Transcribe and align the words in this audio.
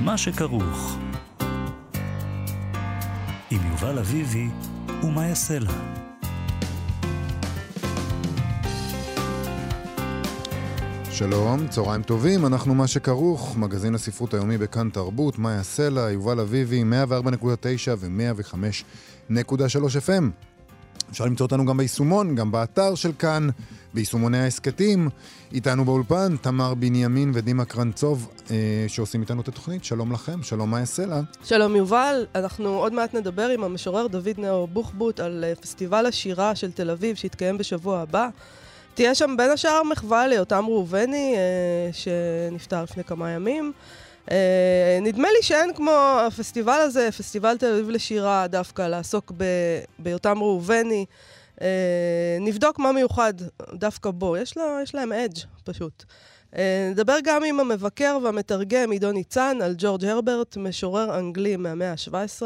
מה 0.00 0.18
שכרוך. 0.18 0.98
עם 3.50 3.60
יובל 3.70 3.98
אביבי 3.98 4.48
ומה 5.02 5.26
יעשה 5.26 5.58
לה. 5.58 5.72
שלום, 11.10 11.68
צהריים 11.68 12.02
טובים, 12.02 12.46
אנחנו 12.46 12.74
מה 12.74 12.86
שכרוך, 12.86 13.56
מגזין 13.56 13.94
הספרות 13.94 14.34
היומי 14.34 14.58
בכאן 14.58 14.90
תרבות, 14.90 15.38
מאיה 15.38 15.62
סלע, 15.62 16.10
יובל 16.10 16.40
אביבי, 16.40 16.82
104.9 16.82 16.86
ו-105.3 17.98 19.34
FM. 20.06 20.47
אפשר 21.10 21.24
למצוא 21.24 21.46
אותנו 21.46 21.66
גם 21.66 21.76
ביישומון, 21.76 22.34
גם 22.34 22.52
באתר 22.52 22.94
של 22.94 23.12
כאן, 23.18 23.48
ביישומוני 23.94 24.38
ההסכתים. 24.38 25.08
איתנו 25.52 25.84
באולפן, 25.84 26.36
תמר 26.36 26.74
בנימין 26.74 27.30
ודימה 27.34 27.64
קרנצוב, 27.64 28.28
אה, 28.50 28.56
שעושים 28.88 29.20
איתנו 29.20 29.40
את 29.40 29.48
התוכנית. 29.48 29.84
שלום 29.84 30.12
לכם, 30.12 30.42
שלום 30.42 30.70
מאיה 30.70 30.86
סלע. 30.86 31.20
שלום 31.44 31.76
יובל, 31.76 32.26
אנחנו 32.34 32.68
עוד 32.68 32.92
מעט 32.92 33.14
נדבר 33.14 33.48
עם 33.48 33.64
המשורר 33.64 34.06
דוד 34.06 34.38
נאור 34.38 34.68
בוחבוט 34.68 35.20
על 35.20 35.44
אה, 35.44 35.54
פסטיבל 35.54 36.06
השירה 36.06 36.54
של 36.54 36.72
תל 36.72 36.90
אביב 36.90 37.16
שיתקיים 37.16 37.58
בשבוע 37.58 38.00
הבא. 38.00 38.28
תהיה 38.94 39.14
שם 39.14 39.34
בין 39.36 39.50
השאר 39.50 39.82
מחווה 39.82 40.26
ליותם 40.26 40.64
ראובני, 40.68 41.34
אה, 41.36 41.90
שנפטר 41.92 42.82
לפני 42.82 43.04
כמה 43.04 43.30
ימים. 43.30 43.72
אה, 44.30 44.98
נדמה 45.02 45.28
לי 45.36 45.42
שאין 45.42 45.74
כמו 45.74 46.20
הפסטיבל 46.26 46.80
הזה, 46.80 47.08
פסטיבל 47.12 47.56
תל 47.56 47.72
אביב 47.72 47.90
לשירה, 47.90 48.46
דווקא 48.46 48.82
לעסוק 48.82 49.32
ביותם 49.98 50.38
ראובני. 50.38 51.06
אה, 51.60 52.36
נבדוק 52.40 52.78
מה 52.78 52.92
מיוחד 52.92 53.34
דווקא 53.74 54.10
בו, 54.10 54.36
יש, 54.36 54.56
לו, 54.56 54.62
יש 54.82 54.94
להם 54.94 55.12
אדג' 55.12 55.38
פשוט. 55.64 56.04
אה, 56.56 56.88
נדבר 56.90 57.16
גם 57.24 57.44
עם 57.44 57.60
המבקר 57.60 58.18
והמתרגם 58.22 58.90
עידו 58.90 59.12
ניצן 59.12 59.58
על 59.62 59.74
ג'ורג' 59.78 60.04
הרברט, 60.04 60.56
משורר 60.56 61.18
אנגלי 61.18 61.56
מהמאה 61.56 61.90
ה-17, 61.92 62.42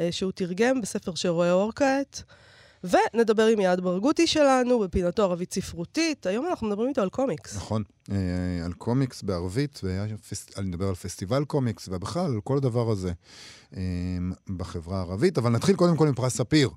אה, 0.00 0.08
שהוא 0.10 0.32
תרגם 0.32 0.80
בספר 0.80 1.14
שרואה 1.14 1.52
אור 1.52 1.72
כעת. 1.76 2.22
ונדבר 2.90 3.46
עם 3.46 3.60
יעד 3.60 3.80
ברגותי 3.80 4.26
שלנו 4.26 4.78
בפינתו 4.78 5.22
ערבית 5.22 5.54
ספרותית. 5.54 6.26
היום 6.26 6.46
אנחנו 6.46 6.66
מדברים 6.66 6.88
איתו 6.88 7.02
על 7.02 7.08
קומיקס. 7.08 7.56
נכון, 7.56 7.82
אה, 8.10 8.16
על 8.64 8.72
קומיקס 8.72 9.22
בערבית, 9.22 9.80
ואני 9.82 10.68
מדבר 10.68 10.88
על 10.88 10.94
פסטיבל 10.94 11.44
קומיקס, 11.44 11.88
ובכלל 11.92 12.24
על 12.24 12.40
כל 12.44 12.56
הדבר 12.56 12.90
הזה 12.90 13.12
אה, 13.76 13.82
בחברה 14.56 14.98
הערבית. 14.98 15.38
אבל 15.38 15.50
נתחיל 15.50 15.76
קודם 15.76 15.96
כל 15.96 16.08
עם 16.08 16.14
פרס 16.14 16.36
ספיר. 16.36 16.70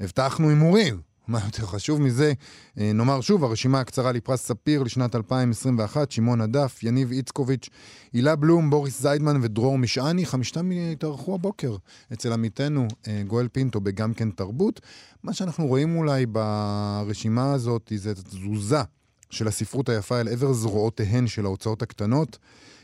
הבטחנו 0.00 0.48
הימורים. 0.48 1.09
מה 1.30 1.40
יותר 1.44 1.66
חשוב 1.66 2.00
מזה? 2.00 2.32
אה, 2.78 2.92
נאמר 2.92 3.20
שוב, 3.20 3.44
הרשימה 3.44 3.80
הקצרה 3.80 4.12
לפרס 4.12 4.42
ספיר 4.46 4.82
לשנת 4.82 5.16
2021, 5.16 6.10
שמעון 6.10 6.40
הדף, 6.40 6.80
יניב 6.82 7.10
איצקוביץ', 7.12 7.68
הילה 8.12 8.36
בלום, 8.36 8.70
בוריס 8.70 9.02
זיידמן 9.02 9.40
ודרור 9.42 9.78
משעני, 9.78 10.26
חמישתם 10.26 10.70
התארחו 10.70 11.34
הבוקר 11.34 11.76
אצל 12.12 12.32
עמיתנו 12.32 12.88
אה, 13.08 13.22
גואל 13.26 13.48
פינטו 13.48 13.80
בגם 13.80 14.14
כן 14.14 14.30
תרבות. 14.30 14.80
מה 15.22 15.32
שאנחנו 15.32 15.66
רואים 15.66 15.96
אולי 15.96 16.26
ברשימה 16.26 17.52
הזאת 17.52 17.92
זה 17.96 18.14
תזוזה 18.14 18.82
של 19.30 19.48
הספרות 19.48 19.88
היפה 19.88 20.20
אל 20.20 20.28
עבר 20.28 20.52
זרועותיהן 20.52 21.26
של 21.26 21.44
ההוצאות 21.44 21.82
הקטנות. 21.82 22.38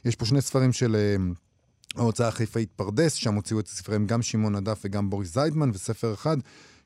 יש 0.04 0.16
פה 0.16 0.24
שני 0.24 0.40
ספרים 0.40 0.72
של... 0.72 0.96
אה, 0.96 1.16
ההוצאה 1.96 2.28
החיפאית 2.28 2.70
פרדס, 2.76 3.12
שם 3.12 3.34
הוציאו 3.34 3.60
את 3.60 3.66
ספריהם 3.66 4.06
גם 4.06 4.22
שמעון 4.22 4.54
הדף 4.54 4.80
וגם 4.84 5.10
בוריס 5.10 5.34
זיידמן, 5.34 5.70
וספר 5.74 6.14
אחד 6.14 6.36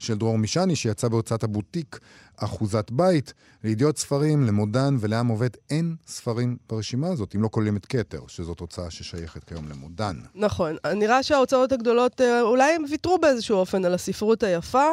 של 0.01 0.19
דרור 0.19 0.39
מישני, 0.39 0.77
שיצא 0.77 1.09
בהוצאת 1.09 1.43
הבוטיק 1.45 1.99
אחוזת 2.37 2.91
בית. 2.91 3.35
לידיעות 3.65 3.99
ספרים, 3.99 4.47
למודן 4.47 4.97
ולעם 5.01 5.29
עובד 5.29 5.51
אין 5.71 5.97
ספרים 6.07 6.57
ברשימה 6.69 7.09
הזאת, 7.09 7.35
אם 7.37 7.43
לא 7.43 7.49
כוללים 7.49 7.77
את 7.77 7.87
כתר, 7.87 8.21
שזאת 8.27 8.61
הוצאה 8.61 8.91
ששייכת 8.91 9.45
כיום 9.45 9.69
למודן. 9.69 10.17
נכון. 10.35 10.77
נראה 10.97 11.23
שההוצאות 11.23 11.73
הגדולות, 11.73 12.21
אה, 12.21 12.41
אולי 12.41 12.73
הם 12.73 12.85
ויתרו 12.91 13.19
באיזשהו 13.19 13.57
אופן 13.57 13.85
על 13.85 13.95
הספרות 13.95 14.43
היפה. 14.43 14.87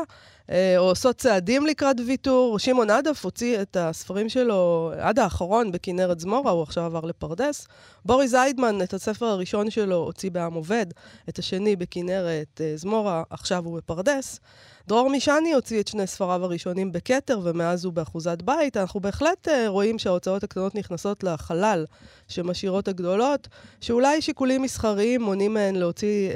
אה, 0.52 0.78
או 0.78 0.84
עושות 0.84 1.18
צעדים 1.18 1.66
לקראת 1.66 1.96
ויתור. 2.08 2.60
שמעון 2.60 2.90
עדף 2.90 3.26
הוציא 3.26 3.62
את 3.62 3.78
הספרים 3.80 4.30
שלו 4.30 4.92
עד 5.00 5.20
האחרון 5.20 5.72
בכנרת 5.72 6.20
זמורה, 6.20 6.52
הוא 6.52 6.64
עכשיו 6.64 6.84
עבר 6.84 7.02
לפרדס. 7.02 7.68
בורי 8.06 8.28
זיידמן, 8.28 8.82
את 8.82 8.94
הספר 8.94 9.26
הראשון 9.26 9.70
שלו 9.70 9.96
הוציא 9.96 10.32
בעם 10.32 10.54
עובד, 10.54 10.86
את 11.30 11.40
השני 11.40 11.76
בכנרת 11.76 12.62
אה, 12.62 12.74
זמורה, 12.76 13.24
עכשיו 13.30 13.66
הוא 13.66 13.78
בפרדס. 13.78 14.40
דרור 14.88 15.10
מישני 15.10 15.54
הוציא 15.54 15.80
את 15.80 15.88
שני 15.88 16.08
ספריו 16.08 16.44
הראשונים 16.44 16.92
בכתר, 16.92 17.40
ומאז 17.44 17.86
הוא 17.86 17.94
באחוזת 17.94 18.42
בית. 18.42 18.78
אנחנו 18.78 19.00
בהחלט 19.00 19.48
uh, 19.48 19.52
רואים 19.68 20.00
שההוצאות 20.00 20.44
הקטנות 20.44 20.76
נכנסות 20.76 21.24
לחלל 21.24 21.86
שמשאירות 22.28 22.88
הגדולות, 22.88 23.48
שאולי 23.82 24.22
שיקולים 24.22 24.62
מסחריים 24.62 25.22
מונעים 25.22 25.54
מהן 25.54 25.76
להוציא, 25.76 26.30
uh, 26.30 26.34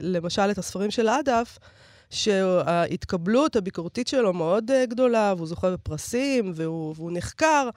למשל, 0.00 0.50
את 0.50 0.58
הספרים 0.58 0.90
של 0.90 1.08
עדף. 1.08 1.58
שההתקבלות 2.12 3.56
הביקורתית 3.56 4.08
שלו 4.08 4.32
מאוד 4.32 4.70
uh, 4.70 4.90
גדולה, 4.90 5.34
והוא 5.36 5.46
זוכה 5.46 5.70
בפרסים, 5.70 6.52
והוא, 6.54 6.94
והוא 6.96 7.10
נחקר, 7.14 7.68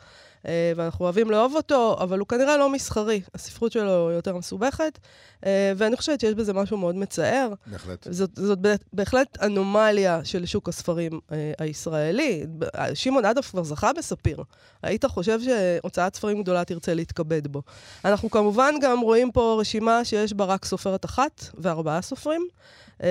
uh, 0.43 0.47
ואנחנו 0.75 1.05
אוהבים 1.05 1.31
לאהוב 1.31 1.55
אותו, 1.55 1.97
אבל 1.99 2.19
הוא 2.19 2.27
כנראה 2.27 2.57
לא 2.57 2.69
מסחרי. 2.69 3.21
הספרות 3.35 3.71
שלו 3.71 4.11
יותר 4.11 4.37
מסובכת, 4.37 4.99
uh, 5.41 5.45
ואני 5.77 5.97
חושבת 5.97 6.19
שיש 6.19 6.33
בזה 6.33 6.53
משהו 6.53 6.77
מאוד 6.77 6.95
מצער. 6.95 7.53
בהחלט. 7.67 8.07
זאת, 8.11 8.29
זאת 8.35 8.59
בהחלט 8.93 9.37
אנומליה 9.43 10.19
של 10.23 10.45
שוק 10.45 10.69
הספרים 10.69 11.19
הישראלי. 11.59 12.45
שמעון 12.93 13.25
אדף 13.25 13.49
כבר 13.49 13.63
זכה 13.63 13.93
בספיר. 13.93 14.43
היית 14.83 15.05
חושב 15.05 15.39
שהוצאת 15.41 16.15
ספרים 16.15 16.41
גדולה 16.41 16.65
תרצה 16.65 16.93
להתכבד 16.93 17.47
בו. 17.47 17.61
אנחנו 18.05 18.29
כמובן 18.29 18.75
גם 18.81 18.99
רואים 18.99 19.31
פה 19.31 19.57
רשימה 19.59 20.05
שיש 20.05 20.33
בה 20.33 20.45
רק 20.45 20.65
סופרת 20.65 21.05
אחת 21.05 21.45
וארבעה 21.57 22.01
סופרים. 22.01 22.47
Uh, 22.99 23.03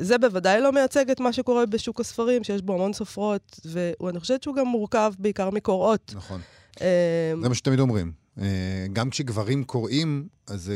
זה 0.00 0.18
בוודאי 0.18 0.60
לא 0.60 0.72
מייצג 0.72 1.10
את 1.10 1.20
מה 1.20 1.32
שקורה 1.32 1.66
בשוק 1.66 2.00
הספרים, 2.00 2.44
שיש 2.44 2.62
בו 2.62 2.74
המון 2.74 2.92
סופרות, 2.92 3.60
ואני 3.64 4.20
חושבת 4.20 4.42
שהוא 4.42 4.56
גם 4.56 4.66
מורכב 4.66 5.12
בעיקר 5.18 5.50
מקוראות. 5.50 6.12
נכון. 6.16 6.40
Uh, 6.74 6.80
זה 7.42 7.48
מה 7.48 7.54
שתמיד 7.54 7.80
אומרים. 7.80 8.12
Uh, 8.36 8.40
גם 8.92 9.10
כשגברים 9.10 9.64
קוראים, 9.64 10.26
אז 10.46 10.72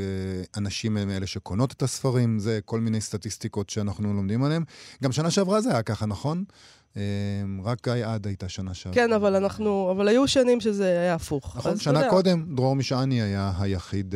אנשים 0.56 0.96
הם 0.96 1.10
אלה 1.10 1.26
שקונות 1.26 1.72
את 1.72 1.82
הספרים, 1.82 2.38
זה 2.38 2.60
כל 2.64 2.80
מיני 2.80 3.00
סטטיסטיקות 3.00 3.70
שאנחנו 3.70 4.14
לומדים 4.14 4.44
עליהן. 4.44 4.64
גם 5.02 5.12
שנה 5.12 5.30
שעברה 5.30 5.60
זה 5.60 5.70
היה 5.70 5.82
ככה, 5.82 6.06
נכון? 6.06 6.44
רק 7.64 7.88
גיא 7.88 8.06
עד 8.06 8.26
הייתה 8.26 8.48
שנה 8.48 8.74
שעברה. 8.74 8.94
כן, 8.94 9.12
אבל 9.12 9.36
אנחנו, 9.36 9.90
אבל 9.90 10.08
היו 10.08 10.28
שנים 10.28 10.60
שזה 10.60 10.84
היה 10.84 11.14
הפוך. 11.14 11.56
נכון, 11.56 11.78
שנה 11.78 12.10
קודם, 12.10 12.54
דרור 12.56 12.76
משעני 12.76 13.22
היה 13.22 13.52
היחיד 13.58 14.14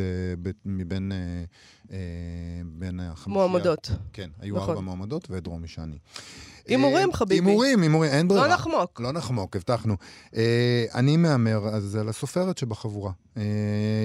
מבין... 0.65 1.13
אה, 1.93 1.99
בין 2.65 3.01
החמישייה. 3.01 3.47
מועמדות. 3.47 3.91
כן, 4.13 4.31
היו 4.41 4.57
נכון. 4.57 4.69
ארבע 4.69 4.81
מועמדות 4.81 5.31
משעני. 5.59 5.99
הימורים, 6.67 7.11
אה, 7.11 7.17
חביבי. 7.17 7.35
הימורים, 7.35 7.83
הימורים, 7.83 8.11
אין 8.11 8.29
ברירה. 8.29 8.49
לא 8.49 8.55
נחמוק. 8.55 9.01
לא 9.01 9.13
נחמוק, 9.13 9.57
הבטחנו. 9.57 9.97
אה, 10.37 10.85
אני 10.95 11.17
מהמר, 11.17 11.69
אז 11.69 11.97
על 11.97 12.09
הסופרת 12.09 12.59
שבחבורה. 12.59 13.13
אה, 13.37 13.43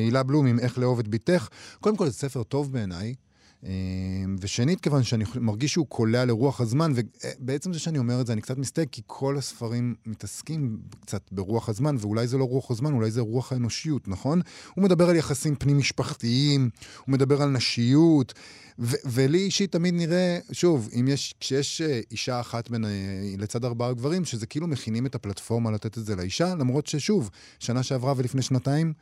הילה 0.06 0.24
בלום 0.24 0.46
עם 0.46 0.60
איך 0.60 0.78
לאהוב 0.78 1.00
את 1.00 1.08
בתך. 1.08 1.50
קודם 1.80 1.96
כל, 1.96 2.06
זה 2.06 2.14
ספר 2.14 2.44
טוב 2.44 2.72
בעיניי. 2.72 3.14
אמ, 3.64 4.36
ושנית, 4.40 4.82
כיוון 4.82 5.04
שאני 5.04 5.24
מרגיש 5.36 5.72
שהוא 5.72 5.88
קולע 5.88 6.26
לרוח 6.26 6.62
הזמן, 6.62 6.92
ובעצם 6.96 7.74
זה 7.74 7.80
שאני 7.80 7.98
אומר 7.98 8.22
את 8.22 8.28
זה, 8.28 8.34
אני 8.34 8.42
קצת 8.42 8.58
מסתייג, 8.58 8.88
כי 8.92 9.02
כל 9.06 9.38
הספרים 9.38 9.96
מתעסקים 10.06 10.78
קצת 11.02 11.22
ברוח 11.32 11.70
הזמן, 11.70 11.96
ואולי 12.00 12.28
זה 12.28 12.38
לא 12.38 12.44
רוח 12.44 12.72
הזמן, 12.72 12.94
אולי 12.94 13.12
זה 13.12 13.22
רוח 13.22 13.52
האנושיות, 13.52 14.08
נכון? 14.08 14.42
הוא 14.76 14.84
מדבר 14.84 15.10
על 15.10 15.16
יחסים 15.16 15.56
פנים-משפחתיים, 15.56 16.70
הוא 17.06 17.14
מדבר 17.14 17.42
על 17.42 17.50
נשיות, 17.50 18.34
ולי 18.80 19.38
אישית 19.38 19.72
תמיד 19.72 19.94
נראה, 19.94 20.40
שוב, 20.52 20.90
אם 21.00 21.08
יש, 21.08 21.36
כשיש 21.40 21.82
אה, 21.82 22.00
אישה 22.12 22.40
אחת 22.40 22.70
בין, 22.70 22.86
אה, 22.86 22.90
לצד 23.38 23.66
ארבעה 23.66 23.94
גברים, 23.94 24.26
שזה 24.26 24.46
כאילו 24.46 24.68
מכינים 24.68 25.06
את 25.06 25.16
הפלטפורמה 25.16 25.72
לתת 25.72 25.98
את 25.98 26.06
זה 26.06 26.16
לאישה, 26.16 26.56
למרות 26.56 26.88
ששוב, 26.88 27.30
שנה 27.60 27.84
שעברה 27.84 28.14
ולפני 28.18 28.42
שנתיים, 28.42 28.94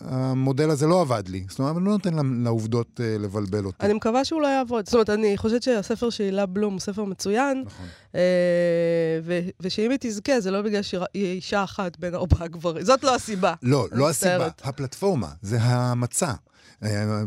המודל 0.00 0.70
הזה 0.70 0.86
לא 0.86 1.00
עבד 1.00 1.28
לי. 1.28 1.44
זאת 1.48 1.58
אומרת, 1.58 1.76
אני 1.76 1.84
לא 1.84 1.90
נותן 1.90 2.42
לעובדות 2.44 3.00
uh, 3.00 3.22
לבלבל 3.22 3.64
אותי. 3.64 3.86
אני 3.86 3.92
מקווה 3.92 4.24
שהוא 4.24 4.42
לא 4.42 4.46
יעבוד. 4.46 4.84
זאת 4.84 4.94
אומרת, 4.94 5.10
אני 5.10 5.36
חושבת 5.36 5.62
שהספר 5.62 6.10
של 6.10 6.24
הילה 6.24 6.46
בלום 6.46 6.72
הוא 6.72 6.80
ספר 6.80 7.04
מצוין. 7.04 7.62
נכון. 7.66 7.86
Uh, 8.12 8.16
ושאם 9.60 9.90
היא 9.90 9.98
תזכה, 10.00 10.40
זה 10.40 10.50
לא 10.50 10.62
בגלל 10.62 10.82
שהיא 10.82 11.06
אישה 11.14 11.64
אחת 11.64 11.96
בין 11.98 12.14
ארבעה 12.14 12.48
גברים. 12.48 12.84
זאת 12.84 13.04
לא 13.04 13.14
הסיבה. 13.14 13.54
לא, 13.62 13.86
לא 13.92 14.08
הסיבה. 14.10 14.48
הפלטפורמה, 14.62 15.28
זה 15.42 15.58
המצע. 15.60 16.32
אה, 16.84 17.22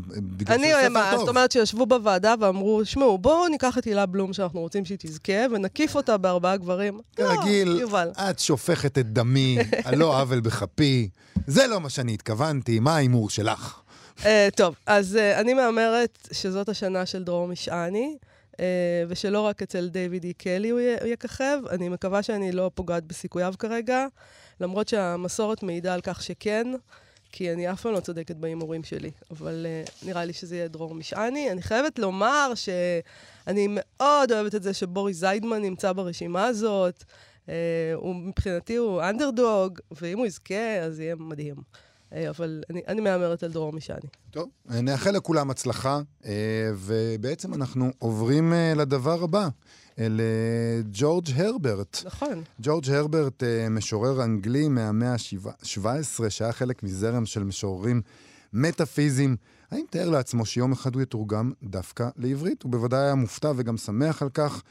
אני, 0.48 0.72
זאת 1.18 1.28
אומרת 1.28 1.52
שישבו 1.52 1.86
בוועדה 1.86 2.36
ואמרו, 2.40 2.86
שמעו, 2.86 3.18
בואו 3.18 3.48
ניקח 3.48 3.78
את 3.78 3.86
הילה 3.86 4.06
בלום 4.06 4.34
שאנחנו 4.34 4.60
רוצים 4.60 4.86
שהיא 4.86 4.98
תזכה, 5.02 5.46
ונקיף 5.52 5.96
אותה 5.96 6.18
בארבעה 6.18 6.57
גברים. 6.57 7.00
כרגיל, 7.16 7.69
לא, 7.92 8.12
את 8.30 8.40
שופכת 8.40 8.98
את 8.98 9.13
דמי, 9.13 9.57
על 9.86 9.96
לא 9.96 10.22
עוול 10.22 10.40
בכפי. 10.40 11.10
זה 11.48 11.68
לא 11.68 11.81
מה 11.81 11.90
שאני 11.90 12.13
התכוונתי, 12.13 12.80
מה 12.80 12.96
ההימור 12.96 13.30
שלך? 13.30 13.80
אה, 14.25 14.48
טוב, 14.56 14.75
אז 14.86 15.16
אה, 15.16 15.40
אני 15.40 15.54
מהמרת 15.54 16.28
שזאת 16.31 16.69
השנה 16.69 17.06
של 17.06 17.24
דרור 17.24 17.48
משעני. 17.48 18.18
Uh, 18.56 18.57
ושלא 19.07 19.40
רק 19.40 19.62
אצל 19.62 19.90
דיוויד 19.90 20.24
אי 20.24 20.34
קלי 20.34 20.69
הוא 20.69 20.80
יככב. 21.06 21.57
אני 21.72 21.90
מקווה 21.90 22.24
שאני 22.24 22.52
לא 22.52 22.72
פוגעת 22.74 23.04
בסיכוייו 23.04 23.54
כרגע, 23.60 24.06
למרות 24.60 24.88
שהמסורת 24.88 25.63
מעידה 25.63 25.94
על 25.94 26.02
כך 26.02 26.24
שכן. 26.24 26.68
כי 27.38 27.54
אני 27.54 27.72
אף 27.72 27.82
פעם 27.82 27.94
לא 27.94 28.00
צודקת 28.00 28.36
בהימורים 28.36 28.84
שלי, 28.84 29.12
אבל 29.32 29.66
uh, 29.66 30.06
נראה 30.06 30.26
לי 30.26 30.34
שזה 30.34 30.56
יהיה 30.56 30.68
דרור 30.68 30.96
משעני. 30.96 31.52
אני 31.52 31.62
חייבת 31.62 32.00
לומר 32.00 32.52
שאני 32.56 33.68
מאוד 33.70 34.32
אוהבת 34.32 34.56
את 34.56 34.64
זה 34.64 34.74
שבוריס 34.74 35.18
זיידמן 35.18 35.62
נמצא 35.62 35.94
ברשימה 35.94 36.46
הזאת. 36.46 37.04
Uh, 37.04 37.50
הוא, 37.96 38.16
מבחינתי 38.16 38.76
הוא 38.76 39.02
אנדרדוג, 39.02 39.80
ואם 40.02 40.18
הוא 40.18 40.26
יזכה, 40.26 40.78
אז 40.82 41.00
יהיה 41.00 41.16
מדהים. 41.16 41.56
Uh, 41.56 42.16
אבל 42.30 42.64
אני, 42.70 42.82
אני 42.88 43.02
מהמרת 43.02 43.44
על 43.44 43.52
דרור 43.52 43.74
משעני. 43.74 44.08
טוב, 44.31 44.50
נאחל 44.66 45.12
לכולם 45.12 45.50
הצלחה, 45.50 46.00
ובעצם 46.76 47.54
אנחנו 47.54 47.92
עוברים 48.00 48.54
לדבר 48.76 49.24
הבא. 49.24 49.48
אל 50.00 50.21
ג'ורג' 50.92 51.27
הרברט. 51.36 51.97
נכון. 52.06 52.44
ג'ורג' 52.62 52.89
הרברט, 52.89 53.44
משורר 53.69 54.24
אנגלי 54.24 54.68
מהמאה 54.68 55.12
ה-17, 55.12 56.30
שהיה 56.30 56.51
חלק 56.51 56.83
מזרם 56.83 57.25
של 57.25 57.44
משוררים 57.44 58.01
מטאפיזיים. 58.53 59.36
האם 59.71 59.86
תאר 59.89 60.09
לעצמו 60.09 60.45
שיום 60.45 60.71
אחד 60.71 60.95
הוא 60.95 61.01
יתורגם 61.01 61.51
דווקא 61.63 62.09
לעברית? 62.18 62.63
הוא 62.63 62.71
בוודאי 62.71 63.00
היה 63.00 63.15
מופתע 63.15 63.51
וגם 63.56 63.77
שמח 63.77 64.21
על 64.21 64.30
כך 64.30 64.63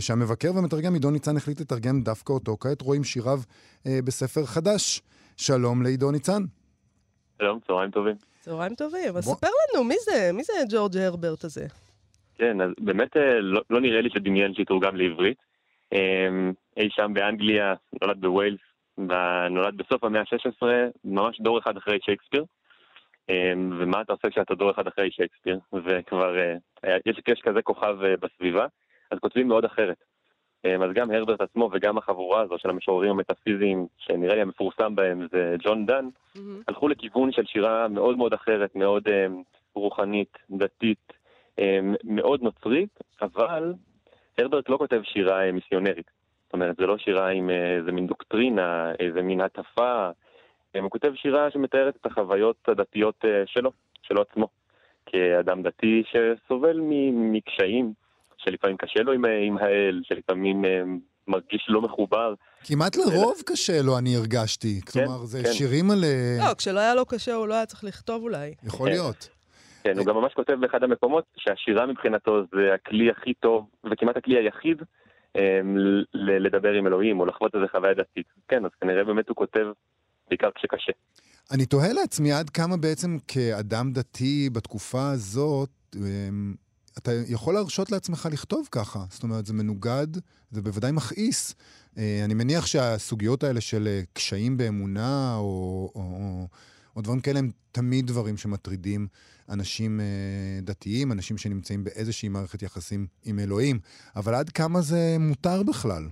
שהמבקר 0.00 0.54
והמתרגם 0.54 0.94
עידו 0.94 1.10
ניצן 1.10 1.36
החליט 1.36 1.60
לתרגם 1.60 2.02
דווקא 2.02 2.32
אותו. 2.32 2.56
כעת 2.60 2.82
רואים 2.82 3.04
שיריו 3.04 3.40
בספר 3.86 4.46
חדש. 4.46 5.02
שלום 5.36 5.82
לעידו 5.82 6.10
ניצן. 6.10 6.44
שלום, 7.38 7.58
צהריים 7.66 7.90
טובים. 7.90 8.14
צהריים 8.40 8.74
טובים. 8.74 9.16
אז. 9.16 9.24
ספר 9.24 9.48
לנו, 9.74 9.84
מי 9.84 9.94
זה? 10.04 10.30
מי 10.34 10.42
זה 10.44 10.52
ג'ורג' 10.70 10.96
הרברט 10.96 11.44
הזה? 11.44 11.66
כן, 12.42 12.60
אז 12.60 12.70
באמת 12.80 13.16
אה, 13.16 13.40
לא, 13.40 13.60
לא 13.70 13.80
נראה 13.80 14.00
לי 14.00 14.10
שדמיין 14.10 14.54
שיתורגם 14.54 14.96
לעברית. 14.96 15.38
אמ, 15.92 16.52
אי 16.76 16.88
שם 16.90 17.10
באנגליה, 17.14 17.74
נולד 18.02 18.20
בווילס, 18.20 18.60
נולד 19.50 19.76
בסוף 19.76 20.04
המאה 20.04 20.20
ה-16, 20.20 20.66
ממש 21.04 21.40
דור 21.40 21.58
אחד 21.58 21.76
אחרי 21.76 21.98
שייקספיר. 22.02 22.44
אמ, 23.28 23.72
ומה 23.78 24.00
אתה 24.00 24.12
עושה 24.12 24.30
כשאתה 24.30 24.54
דור 24.54 24.70
אחד 24.70 24.86
אחרי 24.86 25.10
שייקספיר, 25.10 25.58
וכבר 25.72 26.38
אה, 26.38 26.96
יש, 27.06 27.20
יש 27.28 27.40
כזה 27.40 27.62
כוכב 27.62 27.96
אה, 28.04 28.14
בסביבה, 28.16 28.66
אז 29.10 29.18
כותבים 29.18 29.48
מאוד 29.48 29.64
אחרת. 29.64 30.04
אמ, 30.64 30.82
אז 30.82 30.90
גם 30.94 31.10
הרברט 31.10 31.40
עצמו 31.40 31.70
וגם 31.72 31.98
החבורה 31.98 32.40
הזו 32.40 32.54
של 32.58 32.70
המשוררים 32.70 33.10
המטאפיזיים, 33.10 33.86
שנראה 33.98 34.34
לי 34.34 34.40
המפורסם 34.40 34.94
בהם 34.94 35.26
זה 35.32 35.56
ג'ון 35.64 35.86
דן, 35.86 36.08
mm-hmm. 36.36 36.40
הלכו 36.68 36.88
לכיוון 36.88 37.32
של 37.32 37.44
שירה 37.46 37.88
מאוד 37.88 38.16
מאוד 38.18 38.32
אחרת, 38.34 38.76
מאוד 38.76 39.08
רוחנית, 39.74 40.38
דתית, 40.50 41.21
מאוד 42.04 42.42
נוצרית, 42.42 42.98
אבל 43.22 43.74
הרברט 44.38 44.68
לא 44.68 44.76
כותב 44.76 45.00
שירה 45.04 45.46
אה, 45.46 45.52
מיסיונרית. 45.52 46.10
זאת 46.44 46.52
אומרת, 46.52 46.76
זה 46.76 46.86
לא 46.86 46.98
שירה 46.98 47.28
עם 47.28 47.50
אה, 47.50 47.76
איזה 47.78 47.92
מין 47.92 48.06
דוקטרינה, 48.06 48.92
איזה 49.00 49.22
מין 49.22 49.40
הטפה. 49.40 50.10
הוא 50.80 50.90
כותב 50.90 51.12
שירה 51.14 51.50
שמתארת 51.50 51.96
את 52.00 52.06
החוויות 52.06 52.56
הדתיות 52.68 53.24
אה, 53.24 53.42
שלו, 53.46 53.72
שלו 54.02 54.22
עצמו, 54.22 54.48
כאדם 55.06 55.62
דתי 55.62 56.02
שסובל 56.06 56.80
מקשיים, 57.12 57.92
שלפעמים 58.36 58.76
קשה 58.76 59.02
לו 59.02 59.12
עם, 59.12 59.24
עם 59.24 59.58
האל, 59.58 60.00
שלפעמים 60.04 60.64
מרגיש 61.28 61.66
לא 61.68 61.80
מחובר. 61.80 62.34
כמעט 62.64 62.96
לרוב 62.96 63.42
קשה 63.46 63.82
לו, 63.82 63.98
אני 63.98 64.16
הרגשתי. 64.16 64.80
כן, 64.80 64.90
כלומר, 64.92 65.24
זה 65.24 65.42
כן. 65.42 65.52
שירים 65.52 65.90
על... 65.90 66.04
לא, 66.38 66.54
כשלא 66.54 66.80
היה 66.80 66.94
לו 66.94 67.06
קשה, 67.06 67.34
הוא 67.34 67.48
לא 67.48 67.54
היה 67.54 67.66
צריך 67.66 67.84
לכתוב 67.84 68.22
אולי. 68.22 68.54
יכול 68.62 68.88
להיות. 68.88 69.28
כן, 69.84 69.98
הוא 69.98 70.06
גם 70.06 70.14
ממש 70.14 70.32
כותב 70.34 70.52
באחד 70.52 70.82
המקומות 70.82 71.24
שהשירה 71.36 71.86
מבחינתו 71.86 72.42
זה 72.52 72.74
הכלי 72.74 73.10
הכי 73.10 73.34
טוב, 73.34 73.66
וכמעט 73.90 74.16
הכלי 74.16 74.36
היחיד 74.38 74.82
אמ, 75.36 75.76
לדבר 76.14 76.72
עם 76.72 76.86
אלוהים, 76.86 77.20
או 77.20 77.26
לחוות 77.26 77.54
איזה 77.54 77.66
חוויה 77.70 77.94
דתית. 77.94 78.26
כן, 78.48 78.64
אז 78.64 78.70
כנראה 78.80 79.04
באמת 79.04 79.28
הוא 79.28 79.36
כותב 79.36 79.66
בעיקר 80.28 80.48
כשקשה. 80.54 80.92
אני 81.54 81.66
תוהה 81.66 81.92
לעצמי 81.92 82.32
עד 82.32 82.50
כמה 82.50 82.76
בעצם 82.76 83.16
כאדם 83.28 83.92
דתי 83.92 84.50
בתקופה 84.52 85.10
הזאת, 85.10 85.70
אמ, 85.96 86.54
אתה 86.98 87.10
יכול 87.28 87.54
להרשות 87.54 87.92
לעצמך 87.92 88.28
לכתוב 88.32 88.68
ככה. 88.72 88.98
זאת 89.08 89.22
אומרת, 89.22 89.46
זה 89.46 89.54
מנוגד, 89.54 90.06
זה 90.50 90.62
בוודאי 90.62 90.92
מכעיס. 90.92 91.54
אה, 91.98 92.20
אני 92.24 92.34
מניח 92.34 92.66
שהסוגיות 92.66 93.44
האלה 93.44 93.60
של 93.60 93.86
אה, 93.86 94.00
קשיים 94.12 94.56
באמונה, 94.56 95.34
או, 95.36 95.90
או, 95.94 96.02
או 96.96 97.02
דברים 97.02 97.20
כאלה, 97.20 97.38
הם 97.38 97.50
תמיד 97.72 98.06
דברים 98.06 98.36
שמטרידים 98.36 99.06
אנשים 99.52 100.00
אה, 100.00 100.58
דתיים, 100.62 101.12
אנשים 101.12 101.38
שנמצאים 101.38 101.84
באיזושהי 101.84 102.28
מערכת 102.28 102.62
יחסים 102.62 103.06
עם 103.26 103.38
אלוהים, 103.38 103.76
אבל 104.16 104.34
עד 104.34 104.50
כמה 104.50 104.80
זה 104.80 105.16
מותר 105.18 105.62
בכלל? 105.68 106.02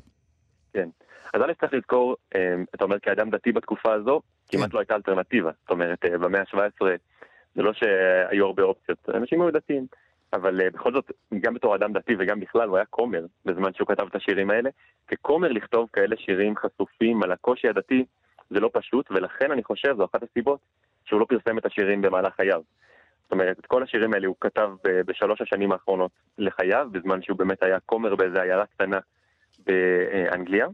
כן. 0.72 0.88
אז 1.34 1.42
א' 1.42 1.52
צריך 1.60 1.74
לזכור, 1.74 2.16
אה, 2.34 2.54
אתה 2.74 2.84
אומר 2.84 2.98
כאדם 2.98 3.30
דתי 3.30 3.52
בתקופה 3.52 3.94
הזו, 3.94 4.20
כמעט 4.48 4.70
כן. 4.70 4.74
לא 4.74 4.78
הייתה 4.80 4.94
אלטרנטיבה. 4.94 5.50
זאת 5.60 5.70
אומרת, 5.70 6.04
אה, 6.04 6.18
במאה 6.18 6.40
ה-17 6.40 6.86
זה 7.54 7.62
לא 7.62 7.72
שהיו 7.72 8.46
הרבה 8.46 8.62
אופציות, 8.62 8.98
אנשים 9.14 9.42
היו 9.42 9.52
דתיים. 9.52 9.86
אבל 10.32 10.68
בכל 10.70 10.92
זאת, 10.92 11.10
גם 11.40 11.54
בתור 11.54 11.76
אדם 11.76 11.92
דתי 11.92 12.12
וגם 12.18 12.40
בכלל, 12.40 12.68
הוא 12.68 12.76
היה 12.76 12.86
כומר 12.86 13.26
בזמן 13.44 13.74
שהוא 13.74 13.88
כתב 13.88 14.06
את 14.10 14.14
השירים 14.14 14.50
האלה. 14.50 14.70
ככומר 15.08 15.48
לכתוב 15.48 15.88
כאלה 15.92 16.16
שירים 16.16 16.54
חשופים 16.56 17.22
על 17.22 17.32
הקושי 17.32 17.68
הדתי, 17.68 18.04
זה 18.50 18.60
לא 18.60 18.70
פשוט, 18.72 19.10
ולכן 19.10 19.50
אני 19.50 19.64
חושב, 19.64 19.96
זו 19.96 20.04
אחת 20.04 20.22
הסיבות 20.22 20.60
שהוא 21.04 21.20
לא 21.20 21.26
פרסם 21.28 21.58
את 21.58 21.66
השירים 21.66 22.02
במהלך 22.02 22.34
חייו. 22.34 22.62
זאת 23.30 23.32
אומרת, 23.32 23.58
את 23.58 23.66
כל 23.66 23.82
השירים 23.82 24.14
האלה 24.14 24.26
הוא 24.26 24.36
כתב 24.40 24.70
בשלוש 24.84 25.40
השנים 25.40 25.72
האחרונות 25.72 26.10
לחייו, 26.38 26.88
בזמן 26.92 27.22
שהוא 27.22 27.38
באמת 27.38 27.62
היה 27.62 27.80
כומר 27.86 28.14
באיזה 28.14 28.42
עיירה 28.42 28.66
קטנה 28.66 28.98
באנגליה. 29.66 30.66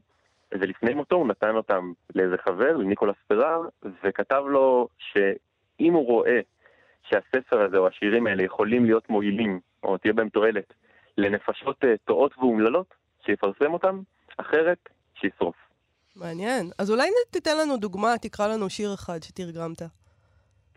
ולפני 0.53 0.95
מותו 0.95 1.17
הוא 1.17 1.29
נתן 1.29 1.57
אותם 1.57 1.93
לאיזה 2.15 2.37
חבר, 2.45 2.77
לניקולס 2.77 3.17
פראר, 3.29 3.61
וכתב 4.05 4.43
לו 4.47 4.89
שאם 4.99 5.93
הוא 5.93 6.07
רואה 6.07 6.41
שהספר 7.03 7.61
הזה 7.63 7.77
או 7.77 7.87
השירים 7.87 8.27
האלה 8.27 8.43
יכולים 8.43 8.85
להיות 8.85 9.11
מועילים, 9.11 9.61
או 9.83 9.99
תהיה 9.99 10.13
בהם 10.13 10.29
תועלת, 10.29 10.73
לנפשות 11.19 11.85
אה, 11.85 11.95
טועות 12.05 12.39
ואומללות, 12.39 12.95
שיפרסם 13.27 13.73
אותם, 13.73 14.01
אחרת, 14.37 14.89
שישרוף. 15.21 15.57
מעניין. 16.17 16.71
אז 16.79 16.91
אולי 16.91 17.09
תיתן 17.31 17.59
לנו 17.59 17.77
דוגמה, 17.77 18.19
תקרא 18.19 18.47
לנו 18.47 18.71
שיר 18.71 18.95
אחד 18.95 19.23
שתרגמת. 19.23 19.83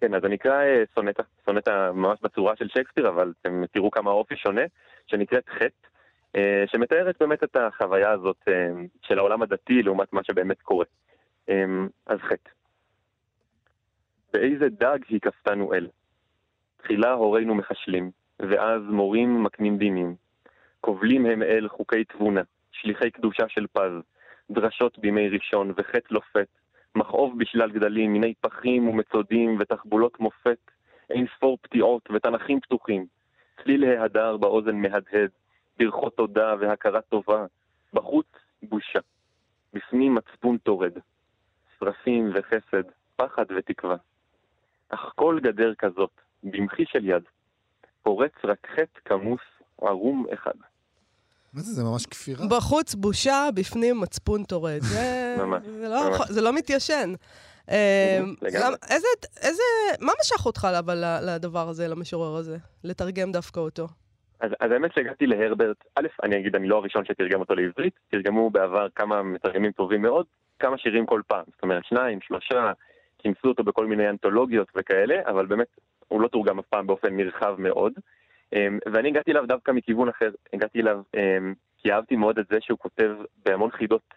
כן, 0.01 0.13
אז 0.13 0.25
אני 0.25 0.35
אקרא 0.35 0.63
אה, 0.63 0.83
סונטה, 0.95 1.23
סונטה 1.45 1.91
ממש 1.93 2.19
בצורה 2.21 2.55
של 2.55 2.67
שייקספיר, 2.69 3.09
אבל 3.09 3.33
אתם 3.41 3.63
תראו 3.71 3.91
כמה 3.91 4.11
אופי 4.11 4.35
שונה, 4.35 4.61
שנקראת 5.07 5.49
חטא, 5.49 5.87
אה, 6.35 6.63
שמתארת 6.67 7.15
באמת 7.19 7.43
את 7.43 7.55
החוויה 7.55 8.11
הזאת 8.11 8.37
אה, 8.47 8.69
של 9.01 9.19
העולם 9.19 9.41
הדתי 9.41 9.83
לעומת 9.83 10.13
מה 10.13 10.23
שבאמת 10.23 10.61
קורה. 10.61 10.85
אז 12.05 12.19
חטא. 12.19 12.49
באיזה 14.33 14.69
דג 14.69 14.99
היכפתנו 15.09 15.73
אל? 15.73 15.87
תחילה 16.77 17.11
הורינו 17.11 17.55
מחשלים, 17.55 18.11
ואז 18.39 18.81
מורים 18.89 19.43
מקנים 19.43 19.77
דינים. 19.77 20.15
קובלים 20.81 21.25
הם 21.25 21.43
אל 21.43 21.67
חוקי 21.67 22.03
תבונה, 22.03 22.41
שליחי 22.71 23.11
קדושה 23.11 23.43
של 23.47 23.67
פז, 23.67 23.91
דרשות 24.51 24.99
בימי 24.99 25.29
ראשון 25.29 25.73
וחטא 25.77 26.13
לופת, 26.13 26.47
מכאוב 26.99 27.39
בשלל 27.39 27.71
גדלים, 27.71 28.13
מיני 28.13 28.33
פחים 28.41 28.87
ומצודים 28.87 29.57
ותחבולות 29.59 30.19
מופת, 30.19 30.71
אין 31.09 31.25
ספור 31.35 31.57
הפתעות 31.61 32.09
ותנכים 32.13 32.59
פתוחים, 32.59 33.05
צליל 33.63 33.83
ההדר 33.83 34.37
באוזן 34.37 34.75
מהדהד, 34.75 35.29
ברכות 35.79 36.15
תודה 36.15 36.55
והכרת 36.59 37.05
טובה, 37.09 37.45
בחוץ 37.93 38.25
בושה, 38.63 38.99
בפנים 39.73 40.15
מצפון 40.15 40.57
טורד, 40.57 40.93
שרפים 41.79 42.31
וחסד, 42.33 42.83
פחד 43.15 43.45
ותקווה. 43.57 43.95
אך 44.89 45.11
כל 45.15 45.39
גדר 45.43 45.75
כזאת, 45.75 46.21
במחי 46.43 46.85
של 46.85 47.05
יד, 47.05 47.23
פורץ 48.03 48.33
רק 48.43 48.67
חטא 48.67 48.99
כמוס 49.05 49.41
ערום 49.81 50.25
אחד. 50.33 50.55
מה 51.53 51.61
זה? 51.61 51.73
זה 51.73 51.83
ממש 51.83 52.05
כפירה. 52.05 52.45
בחוץ 52.47 52.95
בושה, 52.95 53.49
בפנים 53.53 53.99
מצפון 53.99 54.43
טורד. 54.43 54.79
זה, 54.81 55.35
זה, 55.79 55.87
לא, 55.87 56.17
זה 56.29 56.41
לא 56.41 56.53
מתיישן. 56.53 57.13
איזה, 58.89 59.07
איזה, 59.41 59.63
מה 59.99 60.11
משך 60.21 60.45
אותך 60.45 60.67
אבל 60.79 61.03
לדבר 61.21 61.69
הזה, 61.69 61.87
למשורר 61.87 62.35
הזה? 62.35 62.57
לתרגם 62.83 63.31
דווקא 63.31 63.59
אותו. 63.59 63.87
אז, 64.39 64.51
אז 64.59 64.71
האמת 64.71 64.93
שהגעתי 64.93 65.25
להרברט, 65.27 65.77
א', 65.95 66.07
אני 66.23 66.39
אגיד, 66.39 66.55
אני 66.55 66.67
לא 66.67 66.77
הראשון 66.77 67.05
שתרגם 67.05 67.39
אותו 67.39 67.55
לעברית, 67.55 67.93
תרגמו 68.11 68.49
בעבר 68.49 68.87
כמה 68.95 69.23
מתרגמים 69.23 69.71
טובים 69.71 70.01
מאוד, 70.01 70.25
כמה 70.59 70.77
שירים 70.77 71.05
כל 71.05 71.21
פעם, 71.27 71.43
זאת 71.53 71.63
אומרת 71.63 71.85
שניים, 71.85 72.21
שלושה, 72.21 72.71
כינסו 73.17 73.47
אותו 73.47 73.63
בכל 73.63 73.85
מיני 73.85 74.09
אנתולוגיות 74.09 74.67
וכאלה, 74.75 75.15
אבל 75.27 75.45
באמת 75.45 75.67
הוא 76.07 76.21
לא 76.21 76.27
תורגם 76.27 76.59
אף 76.59 76.65
פעם 76.65 76.87
באופן 76.87 77.17
נרחב 77.17 77.55
מאוד. 77.57 77.93
אמ, 78.53 78.79
ואני 78.93 79.09
הגעתי 79.09 79.31
אליו 79.31 79.47
דווקא 79.47 79.71
מכיוון 79.71 80.09
אחר, 80.09 80.29
הגעתי 80.53 80.81
אליו 80.81 81.01
אמ, 81.15 81.53
כי 81.77 81.91
אהבתי 81.91 82.15
מאוד 82.15 82.39
את 82.39 82.45
זה 82.49 82.57
שהוא 82.61 82.79
כותב 82.79 83.11
בהמון 83.45 83.71
חידות. 83.71 84.13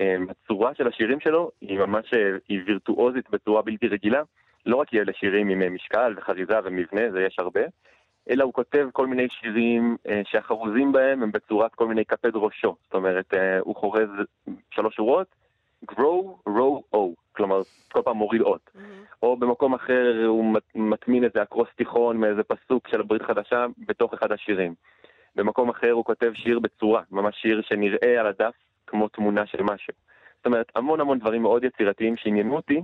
אמ, 0.00 0.26
הצורה 0.30 0.74
של 0.74 0.88
השירים 0.88 1.20
שלו 1.20 1.50
היא 1.60 1.78
ממש, 1.78 2.14
אה, 2.14 2.36
היא 2.48 2.60
וירטואוזית 2.66 3.30
בצורה 3.30 3.62
בלתי 3.62 3.88
רגילה. 3.88 4.22
לא 4.66 4.76
רק 4.76 4.94
אלה 4.94 5.12
שירים 5.12 5.48
עם 5.48 5.62
אה, 5.62 5.70
משקל 5.70 6.14
וחריזה 6.16 6.54
ומבנה, 6.64 7.10
זה 7.12 7.22
יש 7.22 7.36
הרבה, 7.38 7.60
אלא 8.30 8.44
הוא 8.44 8.52
כותב 8.52 8.88
כל 8.92 9.06
מיני 9.06 9.28
שירים 9.30 9.96
אה, 10.08 10.22
שהחרוזים 10.24 10.92
בהם 10.92 11.22
הם 11.22 11.32
בצורת 11.32 11.74
כל 11.74 11.86
מיני 11.86 12.04
כפד 12.04 12.36
ראשו. 12.36 12.76
זאת 12.84 12.94
אומרת, 12.94 13.34
הוא 13.60 13.76
חורז 13.76 14.08
שלוש 14.70 14.96
שורות, 14.96 15.26
grow, 15.92 16.48
row, 16.48 16.96
o. 16.96 16.98
כלומר, 17.36 17.62
כל 17.92 18.02
פעם 18.04 18.16
מוריד 18.16 18.40
אות. 18.40 18.70
Mm-hmm. 18.76 19.16
או 19.22 19.36
במקום 19.36 19.74
אחר 19.74 20.24
הוא 20.26 20.54
מטמין 20.74 21.24
איזה 21.24 21.42
אקרוסטיכון 21.42 22.16
מאיזה 22.16 22.42
פסוק 22.42 22.88
של 22.88 23.00
הברית 23.00 23.22
חדשה 23.22 23.66
בתוך 23.88 24.14
אחד 24.14 24.32
השירים. 24.32 24.74
במקום 25.36 25.70
אחר 25.70 25.90
הוא 25.90 26.04
כותב 26.04 26.30
שיר 26.34 26.58
בצורה, 26.58 27.02
ממש 27.10 27.34
שיר 27.42 27.62
שנראה 27.68 28.20
על 28.20 28.26
הדף 28.26 28.54
כמו 28.86 29.08
תמונה 29.08 29.46
של 29.46 29.62
משהו. 29.62 29.94
זאת 30.36 30.46
אומרת, 30.46 30.66
המון 30.76 31.00
המון 31.00 31.18
דברים 31.18 31.42
מאוד 31.42 31.64
יצירתיים 31.64 32.16
שעניינו 32.16 32.56
אותי, 32.56 32.80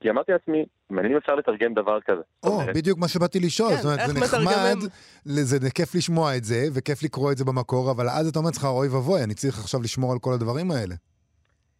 כי 0.00 0.10
אמרתי 0.10 0.32
לעצמי, 0.32 0.64
מעניין 0.90 1.12
אם 1.12 1.18
אפשר 1.18 1.34
לתרגם 1.34 1.74
דבר 1.74 2.00
כזה. 2.00 2.22
או, 2.42 2.60
בדיוק 2.74 2.98
מה 2.98 3.08
שבאתי 3.08 3.40
לשאול. 3.40 3.70
כן, 3.70 3.76
זאת 3.76 3.84
אומרת, 3.84 4.08
זה 4.08 4.20
נחמד? 4.20 4.76
זה 5.24 5.70
כיף 5.70 5.94
לשמוע 5.94 6.36
את 6.36 6.44
זה, 6.44 6.66
וכיף 6.74 7.02
לקרוא 7.02 7.32
את 7.32 7.38
זה 7.38 7.44
במקור, 7.44 7.90
אבל 7.90 8.08
אז 8.08 8.28
אתה 8.28 8.38
אומר 8.38 8.48
לעצמך, 8.48 8.64
אוי 8.64 8.88
ואבוי, 8.88 9.24
אני 9.24 9.34
צריך 9.34 9.58
עכשיו 9.58 9.82
לשמור 9.82 10.12
על 10.12 10.18
כל 10.18 10.32
הדברים 10.32 10.70
האלה. 10.70 10.94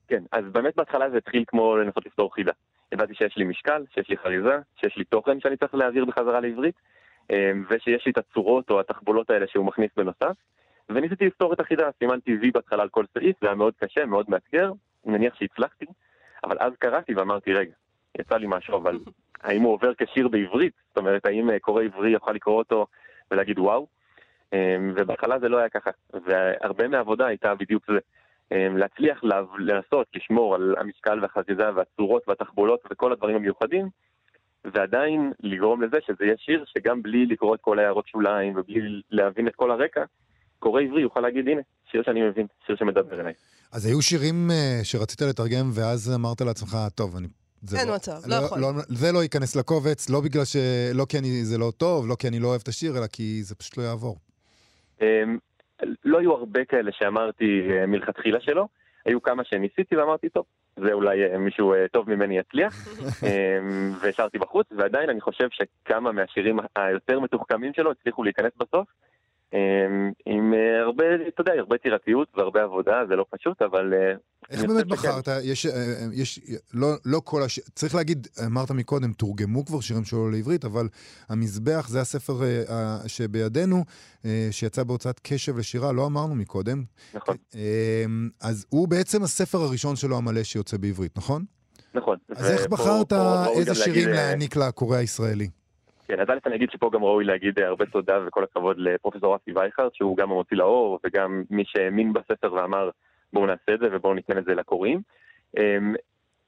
כן, 0.09 0.23
אז 0.33 0.45
באמת 0.53 0.77
בהתחלה 0.77 1.11
זה 1.11 1.17
התחיל 1.17 1.45
כמו 1.47 1.77
לנסות 1.77 2.07
לפתור 2.07 2.35
חידה. 2.35 2.53
ידעתי 2.93 3.15
שיש 3.15 3.37
לי 3.37 3.45
משקל, 3.45 3.85
שיש 3.95 4.09
לי 4.09 4.17
חריזה, 4.17 4.59
שיש 4.77 4.97
לי 4.97 5.05
תוכן 5.05 5.41
שאני 5.41 5.57
צריך 5.57 5.75
להעביר 5.75 6.05
בחזרה 6.05 6.41
לעברית, 6.41 6.75
אה, 7.31 7.53
ושיש 7.71 8.07
לי 8.07 8.13
את 8.13 8.19
הצורות 8.19 8.71
או 8.71 8.81
התחבולות 8.81 9.31
האלה 9.31 9.47
שהוא 9.47 9.67
מכניס 9.67 9.91
בנוסף. 9.97 10.37
וניסיתי 10.89 11.27
לפתור 11.27 11.53
את 11.53 11.61
החידה, 11.61 11.91
סימנתי 11.99 12.37
וי 12.41 12.51
בהתחלה 12.51 12.83
על 12.83 12.89
כל 12.89 13.05
סעיף, 13.15 13.37
זה 13.41 13.47
היה 13.47 13.55
מאוד 13.55 13.75
קשה, 13.79 14.07
מאוד 14.07 14.31
מאתגר, 14.31 14.73
נניח 15.05 15.35
שהצלחתי, 15.35 15.87
אבל 16.45 16.57
אז 16.61 16.73
קראתי 16.79 17.15
ואמרתי, 17.15 17.53
רגע, 17.53 17.73
יצא 18.19 18.37
לי 18.37 18.47
משהו, 18.49 18.77
אבל 18.77 18.99
האם 19.45 19.63
הוא 19.63 19.73
עובר 19.73 19.93
כשיר 19.99 20.29
בעברית? 20.29 20.73
זאת 20.89 20.97
אומרת, 20.97 21.27
האם 21.27 21.51
אה, 21.51 21.59
קורא 21.59 21.83
עברי 21.83 22.11
יוכל 22.11 22.33
לקרוא 22.33 22.59
אותו 22.59 22.87
ולהגיד 23.31 23.59
וואו? 23.59 23.87
אה, 24.55 24.77
ובהתחלה 24.97 25.39
זה 25.39 25.49
לא 25.49 25.59
היה 25.59 25.69
ככה, 25.69 25.91
והרבה 26.13 26.89
מהעבודה 26.89 27.27
הייתה 27.27 27.55
בדיוק 27.55 27.85
זה. 27.93 27.99
אה, 28.53 28.69
להצליח 28.77 29.25
לה- 29.25 29.41
לנסות 29.59 30.07
לשמור 30.15 30.55
על 30.55 30.75
המשקל 30.79 31.19
והחזיזה 31.23 31.75
והצורות 31.77 32.23
והתחבולות 32.29 32.81
וכל 32.91 33.13
הדברים 33.13 33.37
המיוחדים, 33.37 33.89
ועדיין 34.75 35.33
לגרום 35.41 35.83
לזה 35.83 35.97
שזה 36.07 36.25
יהיה 36.25 36.35
שיר 36.39 36.65
שגם 36.67 37.03
בלי 37.03 37.27
לקרוא 37.27 37.55
את 37.55 37.61
כל 37.61 37.79
ההערות 37.79 38.09
שוליים 38.09 38.53
ובלי 38.57 38.81
להבין 39.11 39.49
את 39.49 39.55
כל 39.55 39.71
הרקע, 39.71 40.05
קורא 40.59 40.83
עברי 40.83 41.03
יוכל 41.03 41.21
להגיד, 41.21 41.49
הנה, 41.49 41.61
שיר 41.91 42.03
שאני 42.03 42.23
מבין, 42.23 42.47
שיר 42.67 42.77
שמדבר 42.77 43.21
אליי. 43.21 43.33
אז 43.73 43.87
היו 43.87 44.03
שירים 44.03 44.51
אה, 44.51 44.81
שרצית 44.83 45.23
לתרגם, 45.23 45.71
ואז 45.75 46.15
אמרת 46.15 46.41
לעצמך, 46.41 46.77
טוב, 46.95 47.17
אני... 47.17 47.29
זה 47.63 47.79
אין 47.79 47.89
לא- 47.89 47.95
מצב, 47.95 48.13
לא 48.27 48.35
יכול. 48.35 48.59
זה 48.89 49.13
לא 49.13 49.23
ייכנס 49.23 49.57
לקובץ, 49.57 50.11
לא 50.11 50.21
בגלל 50.21 50.45
ש... 50.45 50.57
לא 50.95 51.05
כי 51.09 51.19
אני, 51.19 51.45
זה 51.45 51.59
לא 51.59 51.73
טוב, 51.77 52.09
לא 52.09 52.15
כי 52.19 52.29
אני 52.29 52.39
לא 52.39 52.49
אוהב 52.49 52.61
את 52.63 52.69
השיר, 52.69 52.99
אלא 52.99 53.07
כי 53.07 53.43
זה 53.43 53.55
פשוט 53.55 53.77
לא 53.77 53.83
יעבור. 53.83 54.19
לא 56.04 56.19
היו 56.19 56.33
הרבה 56.33 56.64
כאלה 56.64 56.93
שאמרתי 56.93 57.69
אה, 57.71 57.87
מלכתחילה 57.87 58.40
שלא, 58.40 58.66
היו 59.04 59.23
כמה 59.23 59.45
שניסיתי 59.45 59.97
ואמרתי, 59.97 60.28
טוב, 60.28 60.45
זה 60.76 60.93
אולי 60.93 61.25
אה, 61.25 61.38
מישהו 61.38 61.75
אה, 61.75 61.88
טוב 61.88 62.11
ממני 62.11 62.38
יצליח, 62.38 62.75
אמ, 63.26 63.93
והשארתי 64.00 64.38
בחוץ, 64.38 64.66
ועדיין 64.76 65.11
אני 65.11 65.21
חושב 65.21 65.49
שכמה 65.50 66.12
מהשירים 66.12 66.59
היותר 66.76 67.21
מתוחכמים 67.21 67.73
שלו 67.75 67.90
הצליחו 67.90 68.25
להיכנס 68.25 68.52
בסוף, 68.57 68.88
עם 70.27 70.55
אה, 70.55 70.83
הרבה, 70.83 71.05
אתה 71.29 71.41
יודע, 71.41 71.53
הרבה 71.59 71.77
יצירתיות 71.77 72.29
והרבה 72.37 72.63
עבודה, 72.63 73.01
זה 73.09 73.17
לא 73.17 73.25
פשוט, 73.31 73.63
אבל... 73.63 73.95
אה, 73.95 74.15
איך 74.51 74.65
באמת 74.65 74.85
שכן. 74.87 74.89
בחרת? 74.89 75.29
יש, 75.43 75.67
אה, 75.67 75.73
יש, 76.13 76.41
לא, 76.75 76.89
לא 77.05 77.21
כל 77.25 77.43
הש... 77.43 77.61
צריך 77.75 77.95
להגיד, 77.95 78.27
אמרת 78.47 78.71
מקודם, 78.71 79.13
תורגמו 79.13 79.65
כבר 79.65 79.81
שירים 79.81 80.05
שלו 80.05 80.31
לעברית, 80.31 80.65
אבל 80.65 80.89
המזבח 81.29 81.89
זה 81.89 82.01
הספר 82.01 82.35
שבידינו, 83.07 83.85
שיצא 84.51 84.83
בהוצאת 84.85 85.21
קשב 85.23 85.59
לשירה, 85.59 85.93
לא 85.93 86.07
אמרנו 86.07 86.35
מקודם. 86.35 86.83
נכון, 87.15 87.37
אה, 87.55 88.05
אז 88.43 88.67
הוא 88.69 88.89
בעצם 88.89 89.23
הספר 89.23 89.59
הראשון 89.59 89.97
שלו 89.97 90.17
המלא 90.17 90.43
שיוצא 90.43 90.77
בעברית, 90.77 91.19
נכון? 91.19 91.45
נכון. 91.95 92.17
אז 92.37 92.51
איך 92.51 92.67
בחרת 92.67 93.13
איזה 93.57 93.75
שירים 93.75 94.09
להעניק 94.09 94.57
לקורא 94.57 94.97
הישראלי? 94.97 95.49
כן, 96.09 96.21
אז 96.21 96.27
א' 96.31 96.39
אני 96.47 96.57
אגיד 96.57 96.71
שפה 96.71 96.91
גם 96.93 97.05
ראוי 97.05 97.25
להגיד 97.25 97.59
אה, 97.59 97.67
הרבה 97.67 97.87
תודה 97.87 98.19
וכל 98.27 98.45
הכבוד 98.45 98.79
לפרופסור 98.79 99.35
רפי 99.35 99.53
וייכרט, 99.53 99.95
שהוא 99.95 100.17
גם 100.17 100.31
המוציא 100.31 100.57
לאור, 100.57 100.99
וגם 101.05 101.43
מי 101.51 101.65
שהאמין 101.67 102.13
בספר 102.13 102.53
ואמר 102.53 102.91
בואו 103.33 103.47
נעשה 103.47 103.75
את 103.75 103.79
זה 103.79 103.89
ובואו 103.93 104.15
ניתן 104.15 104.39
את 104.39 104.45
זה 104.45 104.55
לקוראים. 104.55 105.01
אמ, 105.59 105.95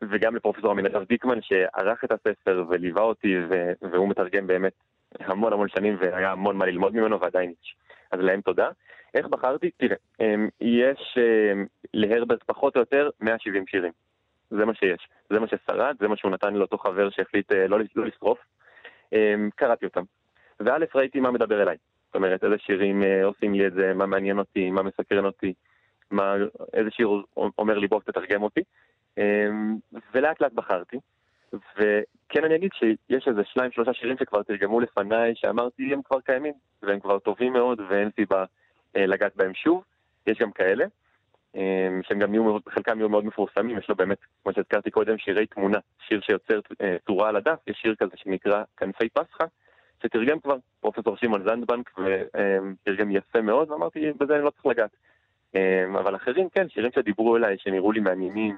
וגם 0.03 0.37
לפרופסור 0.37 0.71
עמינדב 0.71 1.03
דיקמן 1.03 1.39
שערך 1.43 2.05
את 2.05 2.13
הספר 2.13 2.65
וליווה 2.69 3.03
אותי, 3.03 3.37
והוא 3.93 4.09
מתרגם 4.09 4.47
באמת 4.47 4.73
המון 5.21 5.53
המון 5.53 5.69
שנים 5.69 5.97
והיה 6.01 6.33
המון 6.33 6.57
מה 6.57 6.67
ללמוד 6.67 6.95
ממנו 6.95 7.21
ועדיין 7.21 7.53
יש. 7.63 7.77
אז 8.13 8.21
להם 8.21 8.41
תודה. 8.41 8.69
איך 9.15 9.27
בחרתי? 9.27 9.71
תראה, 9.77 9.97
אמ, 10.21 10.49
יש 10.61 11.19
אמ, 11.19 11.67
להרברט 11.95 12.43
פחות 12.43 12.77
או 12.77 12.81
יותר 12.81 13.11
170 13.21 13.67
שירים. 13.67 13.93
זה 14.51 14.65
מה 14.65 14.75
שיש. 14.75 15.09
זה 15.31 15.41
מה 15.41 15.47
ששרד, 15.47 15.97
זה 16.01 16.09
מה 16.09 16.17
שהוא 16.17 16.31
נתן 16.31 16.55
לאותו 16.55 16.79
חבר 16.79 17.11
שהחליט 17.11 17.53
אה, 17.53 17.67
לא, 17.67 17.79
לא 17.97 18.07
לשרוף. 18.07 18.39
אמ, 19.13 19.51
קראתי 19.57 19.87
אותם. 19.87 20.03
וא' 20.61 20.77
ראיתי 20.95 21.21
מה 21.21 21.31
מדבר 21.31 21.63
אליי. 21.63 21.77
זאת 22.07 22.15
אומרת, 22.15 22.45
איזה 22.45 22.59
שירים 22.59 23.03
אה, 23.03 23.25
עושים 23.25 23.55
לי 23.55 23.67
את 23.67 23.73
זה, 23.73 23.95
מה 23.95 24.07
מעניין 24.07 24.39
אותי, 24.39 24.71
מה 24.71 24.83
מסקרן 24.83 25.25
אותי, 25.25 25.53
מה, 26.11 26.35
איזה 26.73 26.91
שיר 26.91 27.23
אומר 27.59 27.79
לי 27.79 27.89
בוא 27.89 28.01
תתרגם 28.01 28.43
אותי. 28.43 28.61
אמ, 29.19 29.77
ולאט 30.15 30.41
לאט 30.41 30.53
בחרתי. 30.53 30.97
וכן 31.53 32.45
אני 32.45 32.57
אגיד 32.57 32.71
שיש 32.75 33.29
איזה 33.29 33.45
שניים 33.45 33.73
שלושה 33.73 33.95
שירים 33.95 34.17
שכבר 34.21 34.43
תרגמו 34.43 34.81
לפניי, 34.81 35.33
שאמרתי 35.35 35.93
הם 35.93 36.03
כבר 36.03 36.21
קיימים, 36.21 36.53
והם 36.83 37.01
כבר 37.01 37.19
טובים 37.19 37.53
מאוד 37.53 37.81
ואין 37.89 38.11
סיבה 38.17 38.45
אה, 38.97 39.07
לגעת 39.07 39.37
בהם 39.37 39.55
שוב. 39.55 39.85
יש 40.27 40.39
גם 40.39 40.53
כאלה, 40.53 40.85
שהם 42.03 42.19
גם 42.19 42.35
יהיו, 42.35 42.59
חלקם 42.69 42.99
יהיו 42.99 43.09
מאוד 43.09 43.25
מפורסמים, 43.25 43.79
יש 43.79 43.89
לו 43.89 43.95
באמת, 43.95 44.19
כמו 44.43 44.53
שהזכרתי 44.53 44.91
קודם, 44.91 45.19
שירי 45.19 45.47
תמונה, 45.47 45.79
שיר 46.09 46.21
שיוצר 46.21 46.61
אה, 46.81 46.97
צורה 47.07 47.29
על 47.29 47.37
הדף, 47.37 47.59
יש 47.67 47.79
שיר 47.83 47.95
כזה 47.95 48.17
שנקרא 48.17 48.63
כנפי 48.77 49.09
פסחא, 49.09 49.45
שתרגם 50.03 50.41
כבר 50.41 50.57
פרופסור 50.81 51.17
שמעון 51.17 51.43
זנדבנק, 51.45 51.99
ותרגם 51.99 53.11
יפה 53.11 53.41
מאוד, 53.41 53.71
ואמרתי, 53.71 54.13
בזה 54.13 54.37
אני 54.37 54.45
לא 54.45 54.51
צריך 54.51 54.67
לגעת. 54.67 54.91
אמ, 55.55 55.97
אבל 55.97 56.17
אחרים, 56.17 56.49
כן, 56.49 56.69
שירים 56.69 56.91
שדיברו 56.95 57.37
אליי, 57.37 57.57
שנראו 57.59 57.93
לי 57.93 58.01
מעניינים, 58.01 58.57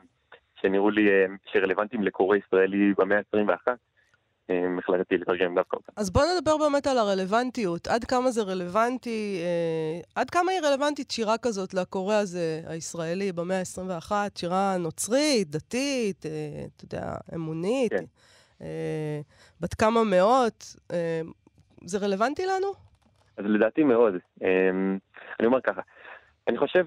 שנראו 0.60 0.90
לי 0.90 1.08
שרלוונטיים 1.52 2.02
לקורא 2.02 2.36
ישראלי 2.36 2.92
במאה 2.98 3.18
ה-21, 3.18 3.68
אמ, 3.68 3.74
החלטתי 4.78 5.18
לתרגם 5.18 5.54
דווקא 5.54 5.76
אותם. 5.76 5.92
אז 5.96 6.10
בוא 6.10 6.22
נדבר 6.36 6.56
באמת 6.56 6.86
על 6.86 6.98
הרלוונטיות. 6.98 7.86
עד 7.86 8.04
כמה 8.04 8.30
זה 8.30 8.42
רלוונטי, 8.42 9.40
אה, 9.42 10.00
עד 10.22 10.30
כמה 10.30 10.52
היא 10.52 10.60
רלוונטית 10.60 11.10
שירה 11.10 11.38
כזאת 11.38 11.74
לקורא 11.74 12.14
הזה, 12.14 12.60
הישראלי, 12.66 13.32
במאה 13.32 13.58
ה-21? 13.58 14.12
שירה 14.34 14.76
נוצרית, 14.78 15.50
דתית, 15.50 16.26
אה, 16.26 16.30
אתה 16.76 16.84
יודע, 16.84 17.14
אמונית, 17.34 17.92
כן. 17.92 18.04
אה, 18.62 19.20
בת 19.60 19.74
כמה 19.74 20.04
מאות. 20.04 20.76
אה, 20.92 21.20
זה 21.84 21.98
רלוונטי 21.98 22.46
לנו? 22.46 22.72
אז 23.36 23.44
לדעתי 23.48 23.82
מאוד. 23.82 24.14
אמ, 24.42 24.98
אני 25.40 25.46
אומר 25.46 25.60
ככה, 25.60 25.80
אני 26.48 26.58
חושב 26.58 26.84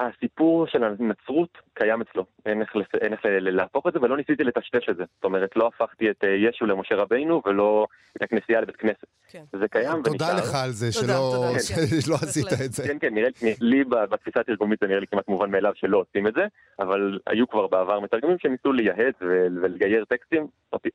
שהסיפור 0.00 0.66
של 0.66 0.84
הנצרות 0.84 1.58
קיים 1.74 2.00
אצלו. 2.00 2.24
אין 2.46 2.60
איך, 2.60 2.76
אין 3.00 3.12
איך 3.12 3.20
להפוך 3.24 3.86
את 3.86 3.92
זה, 3.92 3.98
ולא 4.02 4.16
ניסיתי 4.16 4.44
לטשטש 4.44 4.88
את 4.88 4.96
זה. 4.96 5.04
זאת 5.14 5.24
אומרת, 5.24 5.56
לא 5.56 5.66
הפכתי 5.66 6.10
את 6.10 6.24
אה, 6.24 6.28
ישו 6.28 6.66
למשה 6.66 6.94
רבינו, 6.94 7.42
ולא 7.46 7.86
את 8.16 8.22
הכנסייה 8.22 8.60
לבית 8.60 8.76
כנסת. 8.76 9.06
כן. 9.28 9.42
זה 9.52 9.68
קיים 9.68 9.94
ונשאר. 9.94 10.12
תודה 10.12 10.34
לך 10.34 10.54
על 10.64 10.70
זה 10.70 10.92
שלא 10.92 11.02
תודה, 11.02 11.58
כן. 11.68 12.00
שלא 12.00 12.14
עשית. 12.14 12.46
את 12.66 12.72
זה. 12.72 12.88
כן, 12.88 12.96
כן, 13.00 13.14
נראה, 13.14 13.28
לי 13.60 13.84
בתפיסה 13.84 14.40
התרגומית 14.40 14.78
זה 14.80 14.86
נראה 14.86 15.00
לי 15.00 15.06
כמעט 15.06 15.28
מובן 15.28 15.50
מאליו 15.50 15.72
שלא 15.74 15.98
עושים 15.98 16.26
את 16.26 16.34
זה, 16.34 16.46
אבל 16.78 17.18
היו 17.26 17.48
כבר 17.48 17.66
בעבר 17.66 18.00
מתרגמים 18.00 18.36
שניסו 18.38 18.72
לייהד 18.72 19.14
ו- 19.22 19.46
ולגייר 19.62 20.04
טקסטים, 20.04 20.46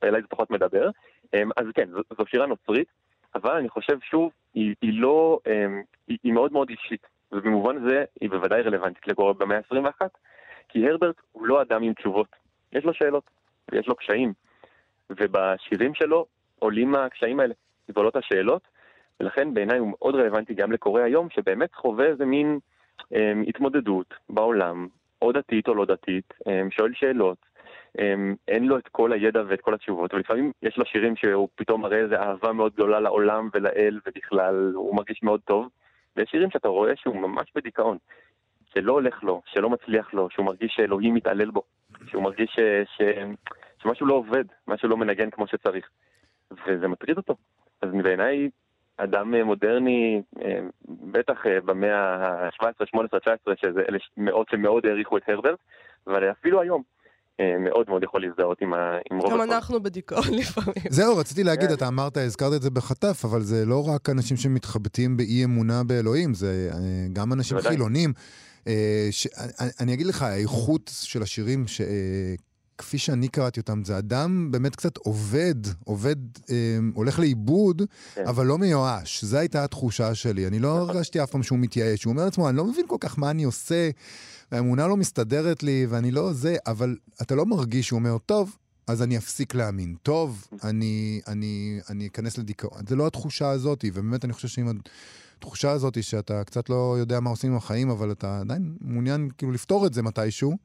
אליי 0.04 0.22
זה 0.22 0.28
פחות 0.28 0.50
מדבר. 0.50 0.90
אמ, 1.34 1.50
אז 1.56 1.66
כן, 1.74 1.88
זו, 1.92 2.00
זו 2.18 2.24
שירה 2.26 2.46
נוצרית, 2.46 2.88
אבל 3.34 3.56
אני 3.56 3.68
חושב 3.68 3.98
שוב, 4.10 4.30
היא, 4.54 4.74
היא 4.82 5.00
לא, 5.00 5.38
אמ, 5.46 5.82
היא, 6.08 6.18
היא 6.24 6.32
מאוד 6.32 6.52
מאוד 6.52 6.70
אישית, 6.70 7.06
ובמובן 7.32 7.88
זה 7.88 8.04
היא 8.20 8.30
בוודאי 8.30 8.62
רלוונטית 8.62 9.08
לקורא 9.08 9.32
במאה 9.32 9.56
ה-21, 9.56 10.06
כי 10.68 10.88
הרברט 10.88 11.16
הוא 11.32 11.46
לא 11.46 11.62
אדם 11.62 11.82
עם 11.82 11.94
תשובות, 11.94 12.28
יש 12.72 12.84
לו 12.84 12.94
שאלות, 12.94 13.30
ויש 13.72 13.88
לו 13.88 13.96
קשיים, 13.96 14.32
ובשירים 15.10 15.94
שלו 15.94 16.26
עולים 16.58 16.94
הקשיים 16.94 17.40
האלה, 17.40 17.54
עולות 17.94 18.16
השאלות, 18.16 18.68
ולכן 19.20 19.54
בעיניי 19.54 19.78
הוא 19.78 19.90
מאוד 19.90 20.14
רלוונטי 20.14 20.54
גם 20.54 20.72
לקורא 20.72 21.02
היום, 21.02 21.30
שבאמת 21.30 21.74
חווה 21.74 22.06
איזה 22.06 22.24
מין 22.24 22.58
אמ, 23.14 23.44
התמודדות 23.48 24.14
בעולם, 24.28 24.88
או 25.22 25.32
דתית 25.32 25.68
או 25.68 25.74
לא 25.74 25.84
דתית, 25.84 26.34
אמ, 26.48 26.70
שואל 26.70 26.92
שאלות, 26.94 27.38
אמ, 27.98 28.34
אין 28.48 28.66
לו 28.66 28.78
את 28.78 28.88
כל 28.88 29.12
הידע 29.12 29.42
ואת 29.48 29.60
כל 29.60 29.74
התשובות, 29.74 30.14
ולפעמים 30.14 30.52
יש 30.62 30.76
לו 30.76 30.84
שירים 30.86 31.16
שהוא 31.16 31.48
פתאום 31.54 31.82
מראה 31.82 31.98
איזו 31.98 32.14
אהבה 32.14 32.52
מאוד 32.52 32.72
גדולה 32.72 33.00
לעולם 33.00 33.48
ולאל, 33.54 34.00
ובכלל 34.06 34.72
הוא 34.74 34.96
מרגיש 34.96 35.22
מאוד 35.22 35.40
טוב, 35.44 35.68
ויש 36.16 36.30
שירים 36.30 36.50
שאתה 36.50 36.68
רואה 36.68 36.96
שהוא 36.96 37.16
ממש 37.16 37.52
בדיכאון, 37.54 37.98
שלא 38.74 38.92
הולך 38.92 39.22
לו, 39.22 39.42
שלא 39.46 39.70
מצליח 39.70 40.14
לו, 40.14 40.30
שהוא 40.30 40.46
מרגיש 40.46 40.72
שאלוהים 40.76 41.14
מתעלל 41.14 41.50
בו, 41.50 41.62
שהוא 42.06 42.22
מרגיש 42.22 42.50
ש... 42.50 42.60
ש... 42.96 43.02
שמשהו 43.82 44.06
לא 44.06 44.14
עובד, 44.14 44.44
משהו 44.68 44.88
לא 44.88 44.96
מנגן 44.96 45.30
כמו 45.30 45.46
שצריך, 45.46 45.88
וזה 46.66 46.88
מטריד 46.88 47.16
אותו. 47.16 47.36
אז 47.82 47.90
בעיניי 48.02 48.50
אדם 48.96 49.34
אה, 49.34 49.44
מודרני, 49.44 50.22
אה, 50.42 50.58
בטח 50.88 51.46
אה, 51.46 51.60
במאה 51.60 52.14
ה-17, 52.14 52.86
18, 52.86 53.20
19, 53.20 53.54
שזה 53.56 53.80
אלה 53.88 53.98
מאות 54.16 54.48
שמאוד 54.48 54.86
העריכו 54.86 55.16
את 55.16 55.22
הרברט, 55.28 55.58
אבל 56.06 56.30
אפילו 56.30 56.60
היום, 56.60 56.82
מאוד 57.60 57.86
מאוד 57.88 58.02
יכול 58.02 58.22
להזדהות 58.22 58.58
עם, 58.62 58.74
ה, 58.74 58.76
עם 59.12 59.18
רוב 59.18 59.32
גם. 59.32 59.42
אנחנו 59.42 59.82
בדיכאון 59.82 60.34
לפעמים. 60.40 60.74
זהו, 60.90 61.16
רציתי 61.16 61.44
להגיד, 61.44 61.68
כן. 61.68 61.74
אתה 61.74 61.88
אמרת, 61.88 62.16
הזכרת 62.16 62.52
את 62.54 62.62
זה 62.62 62.70
בחטף, 62.70 63.20
אבל 63.24 63.42
זה 63.42 63.64
לא 63.66 63.88
רק 63.88 64.10
אנשים 64.10 64.36
שמתחבטים 64.36 65.16
באי 65.16 65.44
אמונה 65.44 65.84
באלוהים, 65.84 66.34
זה 66.34 66.70
אה, 66.72 66.78
גם 67.12 67.32
אנשים. 67.32 67.60
חילונים. 67.60 68.12
אה, 68.66 69.08
ש- 69.10 69.26
אני- 69.80 69.94
אגיד 69.94 70.06
לך, 70.06 70.22
האיכות 70.22 70.90
של 70.94 71.22
השירים, 71.22 71.66
ש- 71.66 71.80
אה, 71.80 72.34
כפי 72.78 72.98
שאני 72.98 73.28
קראתי 73.28 73.60
אותם, 73.60 73.84
זה 73.84 73.98
אדם 73.98 74.50
באמת 74.50 74.76
קצת 74.76 74.96
עובד, 74.96 75.54
עובד, 75.84 76.16
אה, 76.50 76.78
הולך 76.94 77.18
לאיבוד, 77.18 77.82
כן. 78.14 78.26
אבל 78.26 78.46
לא 78.46 78.58
מיואש. 78.58 79.24
זו 79.24 79.36
הייתה 79.36 79.64
התחושה 79.64 80.14
שלי. 80.14 80.46
אני 80.46 80.58
לא 80.58 80.78
הרגשתי 80.78 81.22
אף 81.22 81.30
פעם 81.30 81.42
שהוא 81.42 81.58
מתייאש. 81.58 82.04
הוא 82.04 82.10
אומר 82.10 82.24
לעצמו, 82.24 82.48
אני 82.48 82.56
לא 82.56 82.64
מבין 82.64 82.84
כל 82.88 82.96
כך 83.00 83.18
מה 83.18 83.30
אני 83.30 83.44
עושה, 83.44 83.90
והאמונה 84.52 84.86
לא 84.86 84.96
מסתדרת 84.96 85.62
לי, 85.62 85.86
ואני 85.88 86.10
לא 86.10 86.32
זה, 86.32 86.56
אבל 86.66 86.96
אתה 87.22 87.34
לא 87.34 87.46
מרגיש 87.46 87.86
שהוא 87.86 87.98
אומר, 87.98 88.18
טוב, 88.18 88.56
אז 88.86 89.02
אני 89.02 89.16
אפסיק 89.16 89.54
להאמין. 89.54 89.96
טוב, 90.02 90.46
אני, 90.64 91.20
אני, 91.26 91.80
אני 91.90 92.06
אכנס 92.06 92.38
לדיכאון. 92.38 92.80
זה 92.88 92.96
לא 92.96 93.06
התחושה 93.06 93.50
הזאת, 93.50 93.84
ובאמת 93.88 94.24
אני 94.24 94.32
חושב 94.32 94.48
שעם 94.48 94.68
התחושה 95.38 95.70
הזאת, 95.70 96.02
שאתה 96.02 96.44
קצת 96.44 96.70
לא 96.70 96.96
יודע 96.98 97.20
מה 97.20 97.30
עושים 97.30 97.50
עם 97.50 97.56
החיים, 97.56 97.90
אבל 97.90 98.12
אתה 98.12 98.40
עדיין 98.40 98.76
מעוניין 98.80 99.28
כאילו 99.38 99.52
לפתור 99.52 99.86
את 99.86 99.94
זה 99.94 100.02
מתישהו, 100.02 100.56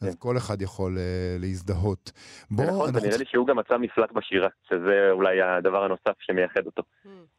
אז 0.00 0.08
כן. 0.14 0.18
כל 0.18 0.36
אחד 0.36 0.62
יכול 0.62 0.96
uh, 0.96 1.00
להזדהות. 1.40 2.12
בוא, 2.50 2.64
נכון, 2.64 2.86
אנחנו... 2.88 3.02
ונראה 3.02 3.18
לי 3.18 3.24
שהוא 3.28 3.46
גם 3.46 3.56
מצא 3.58 3.76
מפלט 3.76 4.12
בשירה, 4.12 4.48
שזה 4.68 5.10
אולי 5.10 5.42
הדבר 5.42 5.84
הנוסף 5.84 6.14
שמייחד 6.20 6.66
אותו. 6.66 6.82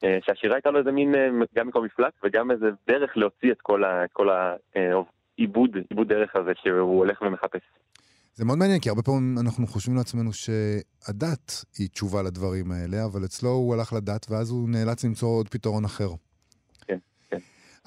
אה, 0.03 0.18
שהשירה 0.25 0.56
הייתה 0.56 0.72
לו 0.72 0.80
איזה 0.80 0.91
מין, 0.91 1.15
אה, 1.15 1.27
גם 1.56 1.68
מקום 1.68 1.86
מפלט 1.86 2.13
וגם 2.24 2.51
איזה 2.51 2.65
דרך 2.88 3.12
להוציא 3.15 3.51
את 3.51 3.62
כל 3.62 3.84
ה- 3.84 4.06
כל 4.13 4.27
העיבוד, 4.30 5.70
עיבוד 5.89 6.08
דרך 6.08 6.36
הזה 6.36 6.51
שהוא 6.63 6.98
הולך 7.00 7.22
ומחפש. 7.22 7.62
זה 8.34 8.46
מאוד 8.46 8.58
מעניין, 8.58 8.80
כי 8.80 8.89
הרבה 8.89 9.01
פעמים 9.01 9.38
אנחנו 9.39 9.68
חושבים 9.68 9.96
לעצמנו 9.98 10.34
שהדת 10.34 11.65
היא 11.77 11.89
תשובה 11.89 12.22
לדברים 12.22 12.72
האלה, 12.72 13.06
אבל 13.06 13.25
אצלו 13.25 13.50
הוא 13.50 13.74
הלך 13.75 13.94
לדת, 13.94 14.25
ואז 14.30 14.50
הוא 14.51 14.70
נאלץ 14.70 15.06
למצוא 15.06 15.30
עוד 15.30 15.50
פתרון 15.50 15.86
אחר. 15.86 16.10
כן, 16.88 16.98
כן. 17.30 17.38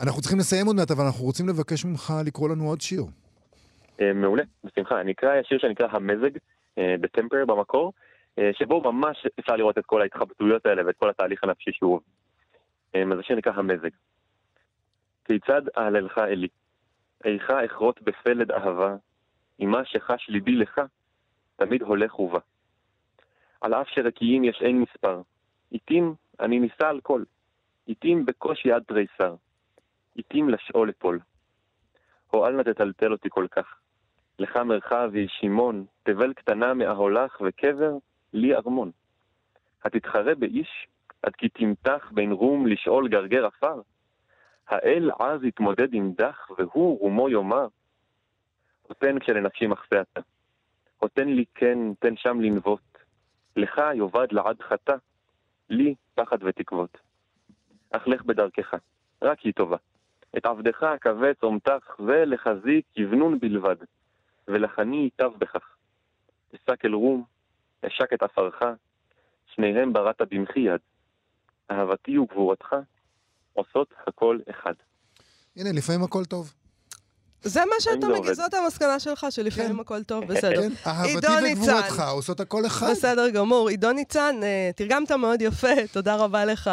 אנחנו 0.01 0.21
צריכים 0.21 0.39
לסיים 0.39 0.67
עוד 0.67 0.77
מעט, 0.77 0.91
אבל 0.91 1.05
אנחנו 1.05 1.25
רוצים 1.25 1.49
לבקש 1.49 1.85
ממך 1.85 2.13
לקרוא 2.25 2.49
לנו 2.49 2.69
עוד 2.69 2.81
שיר. 2.81 3.05
אה, 4.01 4.13
מעולה, 4.13 4.43
בשמחה. 4.65 5.01
אני 5.01 5.13
אקרא 5.13 5.43
שיר 5.43 5.59
שנקרא 5.59 5.89
המזג, 5.91 6.31
אה, 6.79 6.95
בטמפר 7.01 7.45
במקור, 7.47 7.93
אה, 8.39 8.51
שבו 8.53 8.93
ממש 8.93 9.27
אפשר 9.41 9.57
לראות 9.57 9.79
את 9.79 9.87
כל 9.87 10.03
ההתחבטויות 10.03 10.67
האלה 10.67 10.87
ואת 10.87 10.97
כל 10.97 11.11
התהליך 11.11 11.45
הנפשי 11.45 11.73
שהוא 11.73 11.95
עובר. 11.95 12.05
אה, 12.95 13.03
אז 13.13 13.19
השיר 13.19 13.37
נקרא 13.37 13.53
המזג. 13.53 13.91
כיצד 15.25 15.63
אהללך 15.79 16.19
אלי? 16.19 16.49
איכה 17.25 17.65
אכרות 17.65 18.03
בפלד 18.03 18.53
אהבה, 18.53 18.97
עם 19.59 19.71
מה 19.71 19.85
שחש 19.85 20.29
ליבי 20.29 20.57
לך, 20.57 20.81
תמיד 21.57 21.83
הולך 21.83 22.21
ובא. 22.21 22.39
על 23.61 23.75
אף 23.75 23.89
שרקיעים 23.89 24.45
יש 24.45 24.63
אין 24.63 24.81
מספר, 24.81 25.23
עתים 25.73 26.15
אני 26.41 26.59
נישא 26.61 26.87
על 26.87 27.01
כל, 27.01 27.23
עתים 27.89 28.27
בקושי 28.27 28.73
עד 28.73 28.83
תריסר, 28.83 29.35
עתים 30.19 30.49
לשאול 30.49 30.91
אפול. 30.91 31.21
או 32.33 32.47
אל 32.47 32.53
נא 32.53 32.63
תטלטל 32.63 33.13
אותי 33.13 33.29
כל 33.31 33.47
כך. 33.51 33.81
לך 34.39 34.57
מרחבי, 34.57 35.27
שמעון, 35.29 35.85
תבל 36.03 36.33
קטנה 36.33 36.75
מאהולך 36.75 37.41
וקבר, 37.41 37.93
לי 38.33 38.55
ארמון. 38.55 38.91
התתחרה 39.85 40.35
באיש, 40.35 40.87
עד 41.23 41.37
כי 41.37 41.49
תמתח 41.49 42.11
בין 42.15 42.33
רום 42.33 42.67
לשאול 42.67 43.09
גרגר 43.09 43.47
עפר? 43.47 43.81
האל 44.69 45.11
עז 45.19 45.45
יתמודד 45.45 45.95
עם 45.95 46.13
דח, 46.13 46.51
והוא 46.59 46.99
רומו 47.01 47.29
יאמר. 47.29 47.67
הותן 48.83 49.19
כשלנפשי 49.19 49.67
מחסה 49.67 50.01
אתה. 50.01 50.21
הותן 50.99 51.29
לי 51.29 51.45
כן, 51.55 51.79
תן 51.99 52.17
שם 52.17 52.41
לנבוט. 52.41 52.99
לך 53.57 53.81
יאבד 53.95 54.33
לעד 54.33 54.63
חטא, 54.63 54.97
לי 55.71 55.95
פחד 56.15 56.39
ותקוות. 56.41 56.99
אך 57.91 58.09
לך 58.09 58.23
בדרכך, 58.23 58.75
רק 59.23 59.41
היא 59.41 59.53
טובה. 59.53 59.77
את 60.37 60.47
עבדך 60.47 60.83
אכווץ 60.83 61.43
אומתך, 61.43 62.01
ולחזיק 62.01 62.85
יבנון 62.97 63.39
בלבד, 63.39 63.77
ולחני 64.49 64.97
ייטב 64.97 65.31
בכך. 65.39 65.77
אשק 66.55 66.85
אל 66.85 66.95
רום, 66.95 67.25
אשק 67.87 68.13
את 68.15 68.23
עפרך, 68.23 68.63
שניהם 69.55 69.93
בראת 69.93 70.21
במחי 70.31 70.61
יד. 70.61 70.81
אהבתי 71.71 72.19
וגבורתך 72.19 72.77
עושות 73.53 73.95
הכל 74.07 74.39
אחד. 74.51 74.75
הנה, 75.57 75.73
לפעמים 75.73 76.03
הכל 76.03 76.25
טוב. 76.25 76.55
זה 77.45 77.61
מה 77.61 77.75
שאתה 77.81 78.07
מגיע, 78.07 78.17
עובד. 78.17 78.33
זאת 78.33 78.55
המסקנה 78.55 79.01
שלך, 79.01 79.27
שלפעמים 79.31 79.75
כן. 79.75 79.81
הכל 79.81 80.03
טוב, 80.03 80.25
בסדר. 80.25 80.63
כן, 80.63 80.73
אהבתי 80.87 81.11
עידו 81.11 81.29
וגבורתך. 81.51 82.03
עושות 82.11 82.41
הכל 82.41 82.67
אחד. 82.67 82.91
בסדר 82.91 83.31
גמור. 83.31 83.69
עידו 83.69 83.93
ניצן, 83.93 84.37
אה, 84.43 84.71
תרגמת 84.77 85.13
מאוד 85.13 85.43
יפה, 85.43 85.87
תודה 85.93 86.15
רבה 86.17 86.45
לך. 86.45 86.71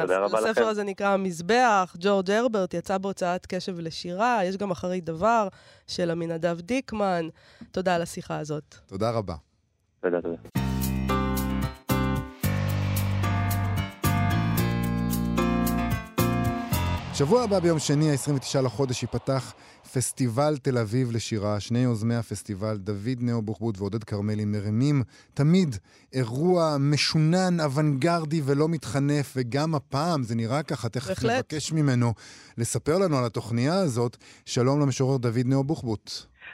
תודה 0.00 0.18
רבה 0.18 0.38
הספר 0.38 0.50
לכם. 0.50 0.66
הזה 0.66 0.82
נקרא 0.82 1.08
המזבח, 1.08 1.96
ג'ורג' 1.98 2.30
הרברט, 2.30 2.74
יצא 2.74 2.98
בהוצאת 2.98 3.46
קשב 3.46 3.78
לשירה, 3.78 4.40
יש 4.44 4.56
גם 4.56 4.70
אחרי 4.70 5.00
דבר 5.00 5.48
של 5.86 6.10
עמינדב 6.10 6.60
דיקמן. 6.60 7.28
תודה 7.70 7.94
על 7.94 8.02
השיחה 8.02 8.38
הזאת. 8.38 8.74
תודה 8.86 9.10
רבה. 9.10 9.34
תודה, 10.00 10.20
תודה. 10.20 10.99
שבוע 17.20 17.42
הבא 17.42 17.58
ביום 17.60 17.78
שני, 17.78 18.10
ה-29 18.10 18.60
לחודש, 18.64 19.02
ייפתח 19.02 19.54
פסטיבל 19.94 20.56
תל 20.62 20.78
אביב 20.78 21.12
לשירה. 21.12 21.60
שני 21.60 21.78
יוזמי 21.78 22.14
הפסטיבל, 22.14 22.76
דוד 22.76 23.18
נאו 23.20 23.42
בוחבוט 23.42 23.78
ועודד 23.78 24.04
כרמלי, 24.04 24.44
מרימים 24.44 25.02
תמיד 25.34 25.76
אירוע 26.12 26.76
משונן, 26.80 27.60
אוונגרדי 27.60 28.40
ולא 28.44 28.68
מתחנף, 28.68 29.32
וגם 29.36 29.74
הפעם 29.74 30.22
זה 30.22 30.34
נראה 30.34 30.62
ככה, 30.62 30.88
תכף 30.88 31.08
בהחלט. 31.08 31.52
נבקש 31.52 31.72
ממנו 31.72 32.12
לספר 32.58 32.98
לנו 32.98 33.18
על 33.18 33.24
התוכניה 33.24 33.74
הזאת. 33.74 34.16
שלום 34.46 34.80
למשורר 34.80 35.16
דוד 35.16 35.46
נאו 35.46 35.64
בוחבוט. 35.64 36.10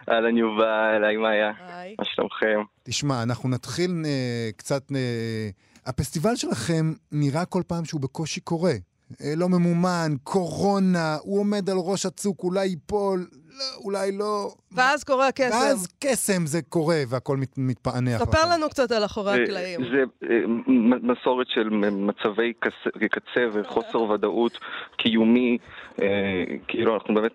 אהלן 0.09 0.37
יובל, 0.37 1.05
היי 1.05 1.17
מאיה, 1.17 1.51
היי. 1.59 1.95
מה 1.99 2.05
שלומכם? 2.05 2.61
תשמע, 2.83 3.23
אנחנו 3.23 3.49
נתחיל 3.49 4.03
אה, 4.05 4.51
קצת... 4.57 4.93
אה, 4.95 5.51
הפסטיבל 5.87 6.37
שלכם 6.37 6.93
נראה 7.13 7.45
כל 7.45 7.63
פעם 7.67 7.85
שהוא 7.85 8.01
בקושי 8.01 8.41
קורה. 8.41 8.73
אה, 9.21 9.33
לא 9.37 9.49
ממומן, 9.49 10.13
קורונה, 10.25 11.17
הוא 11.23 11.41
עומד 11.41 11.71
על 11.71 11.77
ראש 11.79 12.07
הצוק, 12.07 12.43
אולי 12.45 12.67
ייפול, 12.67 13.27
לא, 13.59 13.65
אולי 13.85 14.13
לא. 14.13 14.51
ואז 14.73 15.05
קורה 15.05 15.29
הקסם. 15.29 15.55
ואז 15.57 15.89
קסם 16.01 16.47
זה 16.47 16.63
קורה 16.63 16.97
והכל 17.09 17.37
מת, 17.37 17.55
מתפענח. 17.59 18.19
ספר 18.25 18.39
לכם. 18.41 18.51
לנו 18.51 18.69
קצת 18.69 18.93
על 18.93 19.05
אחורי 19.05 19.37
זה- 19.37 19.43
הקלעים. 19.43 19.81
זה 19.85 20.03
אה, 20.31 20.47
מ- 20.67 21.11
מסורת 21.13 21.47
של 21.49 21.69
מצבי 21.91 22.53
קצה- 22.61 23.09
קצה 23.11 23.41
וחוסר 23.53 24.03
ודאות 24.03 24.59
קיומי, 24.97 25.59
אה, 26.03 26.45
כאילו 26.69 26.95
אנחנו 26.95 27.15
באמת 27.15 27.33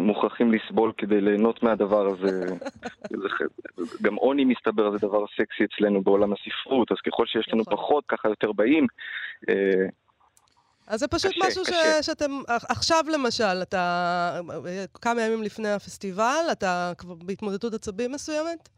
מוכרחים 0.00 0.52
לסבול 0.52 0.92
כדי 0.98 1.20
ליהנות 1.20 1.62
מהדבר 1.62 2.06
הזה. 2.06 2.46
זה 3.22 3.28
גם 4.02 4.14
עוני 4.14 4.44
מסתבר 4.44 4.90
זה 4.92 4.98
דבר 4.98 5.24
סקסי 5.26 5.64
אצלנו 5.64 6.02
בעולם 6.02 6.32
הספרות, 6.32 6.92
אז 6.92 6.98
ככל 7.06 7.26
שיש 7.26 7.48
לנו 7.52 7.62
נכון. 7.62 7.76
פחות 7.76 8.04
ככה 8.08 8.28
יותר 8.28 8.52
באים. 8.52 8.86
אה, 9.48 9.54
אז 10.86 11.00
זה 11.00 11.08
פשוט 11.08 11.30
קשה, 11.30 11.46
משהו 11.46 11.64
ש- 11.64 11.68
קשה. 11.68 12.02
שאתם, 12.02 12.30
עכשיו 12.68 13.04
למשל, 13.12 13.62
אתה 13.62 14.40
כמה 15.02 15.22
ימים 15.22 15.42
לפני 15.42 15.68
הפסטיבל, 15.68 16.44
אתה 16.52 16.92
כבר 16.98 17.14
בהתמודדות 17.14 17.74
עצבים 17.74 18.12
מסוימת? 18.12 18.68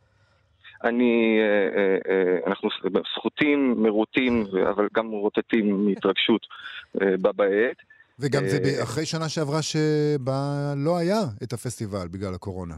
אני, 0.85 1.39
אה, 1.41 1.81
אה, 1.81 1.97
אה, 2.09 2.39
אנחנו 2.47 2.69
סחוטים, 3.15 3.75
מרוטים, 3.83 4.45
אבל 4.71 4.89
גם 4.95 5.11
רוטטים 5.11 5.87
מהתרגשות 5.87 6.47
בה 6.95 7.33
בעת. 7.33 7.77
וגם 8.19 8.43
זה 8.47 8.83
אחרי 8.83 9.07
שנה 9.07 9.29
שעברה 9.29 9.63
שבה 9.63 10.73
לא 10.77 10.99
היה 10.99 11.21
את 11.43 11.53
הפסטיבל 11.53 12.09
בגלל 12.11 12.35
הקורונה. 12.35 12.75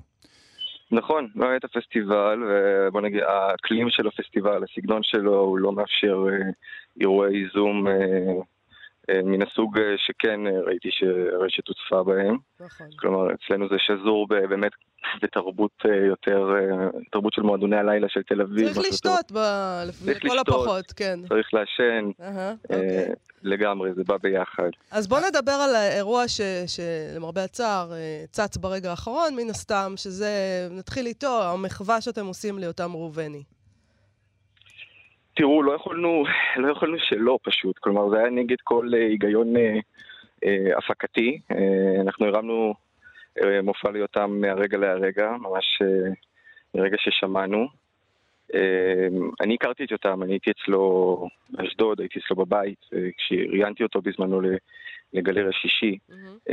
נכון, 0.91 1.29
לא 1.35 1.47
היה 1.47 1.57
את 1.57 1.65
הפסטיבל, 1.65 2.43
ובוא 2.49 3.01
נגיד, 3.01 3.21
האקלים 3.23 3.87
של 3.91 4.07
הפסטיבל, 4.07 4.65
הסגנון 4.65 5.01
שלו, 5.03 5.41
הוא 5.41 5.59
לא 5.59 5.73
מאפשר 5.73 6.25
אירועי 7.01 7.45
זום 7.55 7.87
מן 9.25 9.43
הסוג 9.43 9.79
אה, 9.79 9.85
שכן 9.97 10.47
אה, 10.47 10.61
ראיתי 10.67 10.89
שהרשת 10.91 11.69
הוצפה 11.69 12.03
בהם. 12.03 12.37
נכון. 12.61 12.87
כלומר, 12.99 13.27
אצלנו 13.35 13.69
זה 13.69 13.77
שזור 13.79 14.27
באמת 14.29 14.73
בתרבות 15.23 15.71
אה, 15.87 16.07
יותר, 16.07 16.49
אה, 16.57 16.89
תרבות 17.13 17.33
של 17.33 17.43
מועדוני 17.43 17.77
הלילה 17.77 18.07
של 18.09 18.23
תל 18.23 18.41
אביב. 18.43 18.73
צריך 18.75 18.87
לשתות, 18.93 19.33
ב- 19.33 19.85
צריך 20.05 20.25
לכל 20.25 20.35
לשתות. 20.35 20.49
הפחות, 20.49 20.93
כן. 20.97 21.19
צריך 21.29 21.55
לעשן, 21.55 22.11
אהה, 22.23 22.49
אה, 22.49 22.55
אוקיי. 22.77 23.15
לגמרי, 23.43 23.91
זה 23.95 24.03
בא 24.07 24.17
ביחד. 24.23 24.71
אז 24.91 25.07
בוא 25.09 25.19
נדבר 25.29 25.53
על 25.53 25.75
האירוע 25.75 26.29
ש- 26.29 26.41
שלמרבה 26.67 27.45
הצער 27.45 27.93
אה, 27.93 28.25
צץ 28.31 28.57
ברגע 28.57 28.91
האחרון, 28.91 29.35
מן 29.37 29.51
הסתם, 29.51 29.93
שזה, 29.97 30.31
נתחיל 30.71 31.07
איתו, 31.07 31.43
המחווה 31.43 32.01
שאתם 32.01 32.27
עושים 32.27 32.59
ליותם 32.59 32.91
ראובני. 32.95 33.43
תראו, 35.39 35.63
לא 35.63 35.73
יכולנו, 35.73 36.25
לא 36.57 36.73
יכולנו 36.73 36.99
שלא 36.99 37.39
פשוט, 37.43 37.79
כלומר 37.79 38.11
זה 38.11 38.19
היה 38.19 38.31
נגד 38.31 38.57
כל 38.65 38.91
אה, 38.95 38.99
היגיון 38.99 39.57
אה, 39.57 39.79
אה, 40.45 40.79
הפקתי. 40.79 41.41
אה, 41.51 42.01
אנחנו 42.03 42.27
הרמנו 42.27 42.75
אה, 43.43 43.63
מופע 43.63 43.91
ליותם 43.91 44.41
מהרגע 44.41 44.79
להרגע, 44.79 45.31
ממש 45.41 45.83
אה, 45.83 46.11
מרגע 46.75 46.97
ששמענו. 46.99 47.69
אני 49.41 49.55
הכרתי 49.55 49.85
את 49.85 49.91
יותם, 49.91 50.23
אני 50.23 50.33
הייתי 50.33 50.51
אצלו 50.51 51.29
באשדוד, 51.51 52.01
הייתי 52.01 52.19
אצלו 52.19 52.37
בבית, 52.37 52.79
כשראיינתי 53.17 53.83
אותו 53.83 54.01
בזמנו 54.03 54.41
לגלריה 55.13 55.53
שישי. 55.53 55.99
Mm-hmm. 56.11 56.53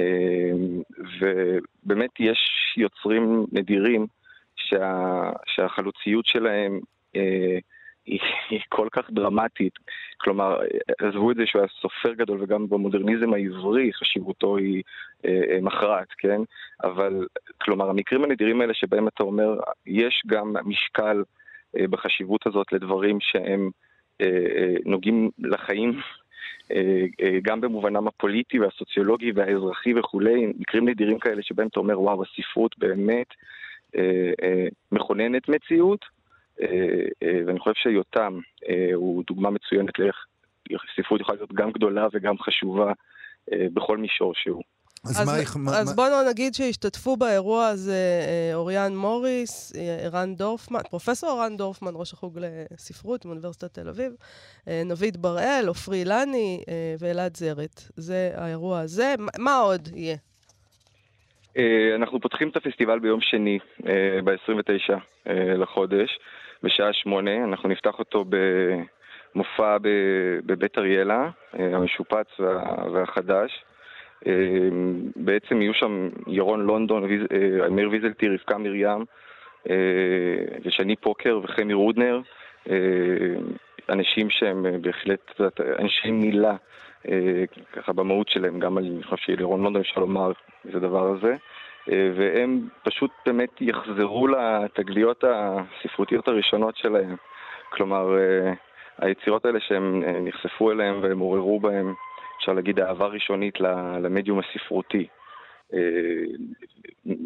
ובאמת 1.19 2.09
יש 2.19 2.39
יוצרים 2.77 3.45
נדירים 3.51 4.07
שה, 4.55 5.31
שהחלוציות 5.45 6.25
שלהם 6.25 6.79
אה, 7.15 7.57
היא, 8.05 8.19
כל 8.69 8.87
כך 8.91 9.11
דרמטית. 9.11 9.73
כלומר, 10.17 10.59
עזבו 10.99 11.31
את 11.31 11.35
זה 11.35 11.43
שהוא 11.45 11.59
היה 11.59 11.69
סופר 11.81 12.13
גדול 12.13 12.43
וגם 12.43 12.69
במודרניזם 12.69 13.33
העברי 13.33 13.93
חשיבותו 13.93 14.57
היא 14.57 14.83
אה, 15.25 15.41
אה, 15.49 15.61
מכרעת, 15.61 16.07
כן? 16.17 16.41
אבל, 16.83 17.27
כלומר, 17.61 17.89
המקרים 17.89 18.23
הנדירים 18.23 18.61
האלה 18.61 18.73
שבהם 18.73 19.07
אתה 19.07 19.23
אומר, 19.23 19.59
יש 19.85 20.23
גם 20.27 20.53
משקל 20.65 21.23
אה, 21.77 21.87
בחשיבות 21.87 22.47
הזאת 22.47 22.71
לדברים 22.71 23.17
שהם 23.21 23.69
אה, 24.21 24.27
אה, 24.27 24.75
נוגעים 24.85 25.29
לחיים 25.39 25.99
אה, 26.71 27.05
אה, 27.21 27.39
גם 27.43 27.61
במובנם 27.61 28.07
הפוליטי 28.07 28.59
והסוציולוגי 28.59 29.31
והאזרחי 29.35 29.93
וכולי, 29.93 30.53
מקרים 30.59 30.89
נדירים 30.89 31.19
כאלה 31.19 31.41
שבהם 31.41 31.67
אתה 31.67 31.79
אומר, 31.79 32.01
וואו, 32.01 32.23
הספרות 32.23 32.75
באמת 32.77 33.27
אה, 33.95 34.67
מכוננת 34.91 35.49
מציאות, 35.49 36.05
ואני 37.45 37.59
חושב 37.59 37.73
שיותם 37.75 38.39
הוא 38.93 39.23
דוגמה 39.27 39.49
מצוינת 39.49 39.99
לאיך 39.99 40.15
ספרות 40.95 41.21
יכולה 41.21 41.37
להיות 41.37 41.53
גם 41.53 41.71
גדולה 41.71 42.07
וגם 42.13 42.37
חשובה 42.39 42.93
בכל 43.51 43.97
מישור 43.97 44.33
שהוא. 44.35 44.63
אז, 45.05 45.21
אז, 45.21 45.57
מה, 45.57 45.63
מה, 45.63 45.79
אז 45.79 45.95
בואו 45.95 46.29
נגיד 46.29 46.53
שהשתתפו 46.53 47.17
באירוע 47.17 47.67
הזה 47.67 48.21
אה, 48.27 48.55
אוריאן 48.55 48.95
מוריס, 48.95 49.75
אה, 49.75 49.97
ערן 50.05 50.35
דורפמן, 50.35 50.79
פרופסור 50.89 51.29
ערן 51.29 51.57
דורפמן, 51.57 51.91
ראש 51.95 52.13
החוג 52.13 52.39
לספרות 52.71 53.25
מאוניברסיטת 53.25 53.73
תל 53.73 53.89
אביב, 53.89 54.11
אה, 54.67 54.81
נביד 54.85 55.21
בראל, 55.21 55.65
עופרי 55.67 55.97
אילני 55.97 56.63
ואלעד 56.99 57.37
זרת. 57.37 57.81
זה 57.95 58.31
האירוע 58.35 58.79
הזה. 58.79 59.15
מה 59.39 59.57
עוד 59.57 59.89
יהיה? 59.95 60.15
אנחנו 61.95 62.21
פותחים 62.21 62.49
את 62.49 62.55
הפסטיבל 62.55 62.99
ביום 62.99 63.21
שני, 63.21 63.59
ב-29 64.23 64.93
לחודש, 65.57 66.19
בשעה 66.65 66.93
שמונה. 66.93 67.43
אנחנו 67.43 67.69
נפתח 67.69 67.99
אותו 67.99 68.25
במופע 69.35 69.77
בבית 70.45 70.77
אריאלה, 70.77 71.29
המשופץ 71.53 72.39
והחדש. 72.93 73.63
אמ, 74.25 75.11
בעצם 75.15 75.61
יהיו 75.61 75.73
שם 75.73 76.09
ירון 76.27 76.65
לונדון, 76.65 77.03
אה, 77.03 77.67
אמיר 77.67 77.89
ויזלטי, 77.89 78.29
רבקה 78.29 78.57
מרים, 78.57 79.05
אה, 79.69 79.75
ושני 80.65 80.95
פוקר 80.95 81.39
וחמי 81.43 81.73
רודנר, 81.73 82.19
אה, 82.69 82.75
אנשים 83.89 84.29
שהם 84.29 84.65
בהחלט 84.81 85.41
אנשי 85.79 86.11
מילה, 86.11 86.55
ככה 87.73 87.93
במהות 87.93 88.29
שלהם, 88.29 88.59
גם 88.59 88.77
אני 88.77 89.03
חושב 89.03 89.23
שלירון 89.25 89.63
לונדון 89.63 89.81
אפשר 89.81 90.01
לומר 90.01 90.31
איזה 90.67 90.79
דבר 90.79 91.07
הזה. 91.07 91.35
והם 91.87 92.69
פשוט 92.83 93.11
באמת 93.25 93.61
יחזרו 93.61 94.27
לתגליות 94.27 95.23
הספרותיות 95.23 96.27
הראשונות 96.27 96.77
שלהם. 96.77 97.15
כלומר, 97.69 98.07
היצירות 98.97 99.45
האלה 99.45 99.59
שהם 99.59 100.03
נחשפו 100.25 100.71
אליהם 100.71 100.99
והם 101.03 101.19
עוררו 101.19 101.59
בהם 101.59 101.93
אפשר 102.37 102.53
להגיד, 102.53 102.79
אהבה 102.79 103.05
ראשונית 103.05 103.59
למדיום 104.01 104.39
הספרותי. 104.39 105.07
אה, 105.73 105.79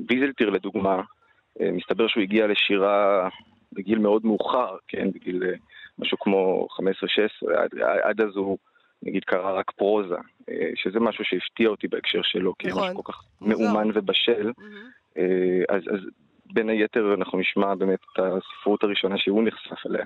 ויזלטיר 0.10 0.50
לדוגמה, 0.50 1.02
אה, 1.62 1.72
מסתבר 1.72 2.08
שהוא 2.08 2.24
הגיע 2.24 2.48
לשירה 2.48 3.30
בגיל 3.74 4.00
מאוד 4.00 4.26
מאוחר, 4.26 4.78
כן, 4.88 5.12
בגיל 5.12 5.44
אה, 5.44 5.54
משהו 6.00 6.20
כמו 6.20 6.68
15-16, 6.72 7.54
עד, 7.58 7.70
עד 8.04 8.22
אז 8.22 8.36
הוא 8.36 8.58
נגיד 9.04 9.24
קרא 9.24 9.60
רק 9.60 9.72
פרוזה, 9.72 10.16
שזה 10.76 11.00
משהו 11.00 11.24
שהפתיע 11.26 11.70
אותי 11.70 11.88
בהקשר 11.88 12.22
שלו, 12.24 12.54
כי 12.60 12.68
נכון. 12.68 12.84
משהו 12.84 13.04
כל 13.04 13.12
כך 13.12 13.24
מאומן 13.42 13.90
ובשל. 13.94 14.52
Mm-hmm. 14.58 15.20
אז, 15.70 15.82
אז 15.94 16.00
בין 16.54 16.70
היתר 16.70 17.14
אנחנו 17.14 17.40
נשמע 17.40 17.76
באמת 17.76 18.00
את 18.14 18.20
הספרות 18.20 18.84
הראשונה 18.84 19.18
שהוא 19.18 19.44
נחשף 19.44 19.86
אליה. 19.86 20.06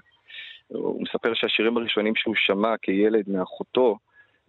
הוא 0.67 1.01
מספר 1.01 1.33
שהשירים 1.33 1.77
הראשונים 1.77 2.15
שהוא 2.15 2.35
שמע 2.35 2.77
כילד 2.81 3.23
מאחותו, 3.27 3.97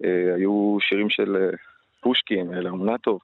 אה, 0.05 0.35
היו 0.35 0.77
שירים 0.81 1.11
של 1.11 1.37
אה, 1.37 1.57
פושקין, 2.01 2.53
לאמנטוב, 2.53 3.21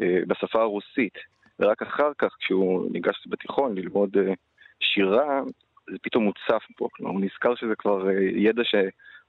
אה, 0.00 0.20
בשפה 0.26 0.60
הרוסית. 0.60 1.18
ורק 1.60 1.82
אחר 1.82 2.10
כך, 2.18 2.36
כשהוא 2.40 2.90
ניגש 2.92 3.26
בתיכון 3.26 3.74
ללמוד 3.74 4.16
שירה, 4.80 5.42
זה 5.90 5.96
פתאום 6.02 6.24
מוצף 6.24 6.66
פה. 6.76 6.88
כלומר, 6.92 7.12
הוא 7.12 7.20
נזכר 7.20 7.54
שזה 7.54 7.74
כבר 7.78 8.10
ידע 8.20 8.62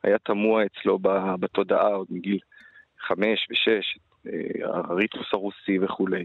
שהיה 0.02 0.18
תמוה 0.18 0.64
אצלו 0.66 1.00
בתודעה 1.40 1.88
עוד 1.88 2.08
מגיל 2.10 2.40
חמש 3.08 3.48
ושש, 3.52 3.98
הריתמוס 4.64 5.28
הרוסי 5.34 5.80
וכולי. 5.80 6.24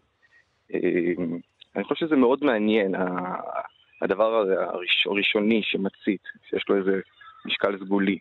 אני 1.77 1.85
חושב 1.85 2.07
שזה 2.07 2.17
מאוד 2.17 2.45
מעניין, 2.45 2.95
הדבר 4.03 4.45
הראשוני 5.05 5.61
שמצית, 5.63 6.23
שיש 6.49 6.65
לו 6.69 6.77
איזה 6.77 7.01
משקל 7.47 7.79
סגולי. 7.85 8.19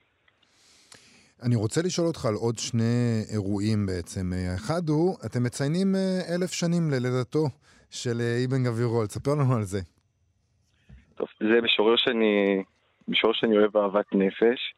אני 1.44 1.56
רוצה 1.56 1.82
לשאול 1.82 2.08
אותך 2.08 2.26
על 2.26 2.34
עוד 2.34 2.58
שני 2.58 3.22
אירועים 3.34 3.86
בעצם. 3.86 4.26
האחד 4.34 4.90
הוא, 4.90 5.18
אתם 5.26 5.44
מציינים 5.44 5.96
אה, 5.96 6.36
אלף 6.36 6.52
שנים 6.52 6.84
ללידתו 6.92 7.46
של 7.92 8.18
אה, 8.22 8.46
אבן 8.46 8.64
גבירול. 8.64 9.08
תספר 9.08 9.32
לנו 9.32 9.56
על 9.56 9.64
זה. 9.64 9.80
טוב, 11.16 11.28
זה 11.40 11.62
משורר 11.64 11.96
שאני, 11.98 12.64
משורר 13.08 13.34
שאני 13.34 13.58
אוהב 13.58 13.78
אהבת 13.78 14.06
נפש. 14.14 14.74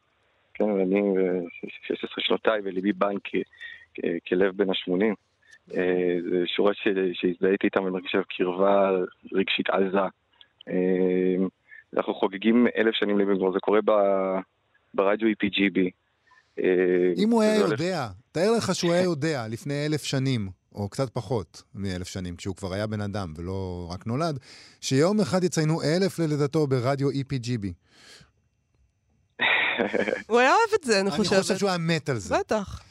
כן, 0.58 0.64
ואני 0.64 1.00
16 1.86 2.10
אה, 2.18 2.24
שנותיי 2.24 2.60
וליבי 2.64 2.92
בן 2.92 3.14
כלב 4.28 4.56
בן 4.56 4.70
ה-80. 4.70 5.14
זה 6.30 6.46
שורה 6.46 6.72
שהזדהיתי 7.12 7.66
איתם 7.66 7.84
ומרגיש 7.84 8.16
קרבה 8.36 8.90
רגשית 9.32 9.70
עזה. 9.70 10.06
אנחנו 11.96 12.14
חוגגים 12.14 12.66
אלף 12.76 12.94
שנים 12.94 13.22
גבירול, 13.22 13.52
זה 13.52 13.60
קורה 13.60 13.80
ברדיו 14.94 15.28
EPGB. 15.28 15.90
אה, 16.58 17.12
אם 17.16 17.30
הוא 17.30 17.42
היה 17.42 17.56
יודע, 17.56 18.08
תאר 18.32 18.52
לך 18.56 18.74
שהוא 18.74 18.92
היה 18.92 19.02
יודע 19.02 19.48
לפני 19.48 19.86
אלף 19.86 20.02
שנים, 20.02 20.48
או 20.74 20.88
קצת 20.88 21.10
פחות 21.10 21.62
מאלף 21.74 22.08
שנים, 22.08 22.36
כשהוא 22.36 22.56
כבר 22.56 22.74
היה 22.74 22.86
בן 22.86 23.00
אדם 23.00 23.32
ולא 23.36 23.88
רק 23.94 24.06
נולד, 24.06 24.38
שיום 24.80 25.20
אחד 25.20 25.44
יציינו 25.44 25.82
אלף 25.82 26.18
ללידתו 26.18 26.66
ברדיו 26.66 27.10
EPGB. 27.10 27.66
הוא 30.28 30.38
היה 30.38 30.50
אוהב 30.50 30.74
את 30.74 30.84
זה, 30.84 31.00
אני 31.00 31.10
חושבת. 31.10 31.32
אני 31.32 31.42
חושב 31.42 31.56
שהוא 31.56 31.68
היה 31.68 31.78
מת 31.78 32.08
על 32.08 32.16
זה. 32.16 32.34
בטח. 32.38 32.82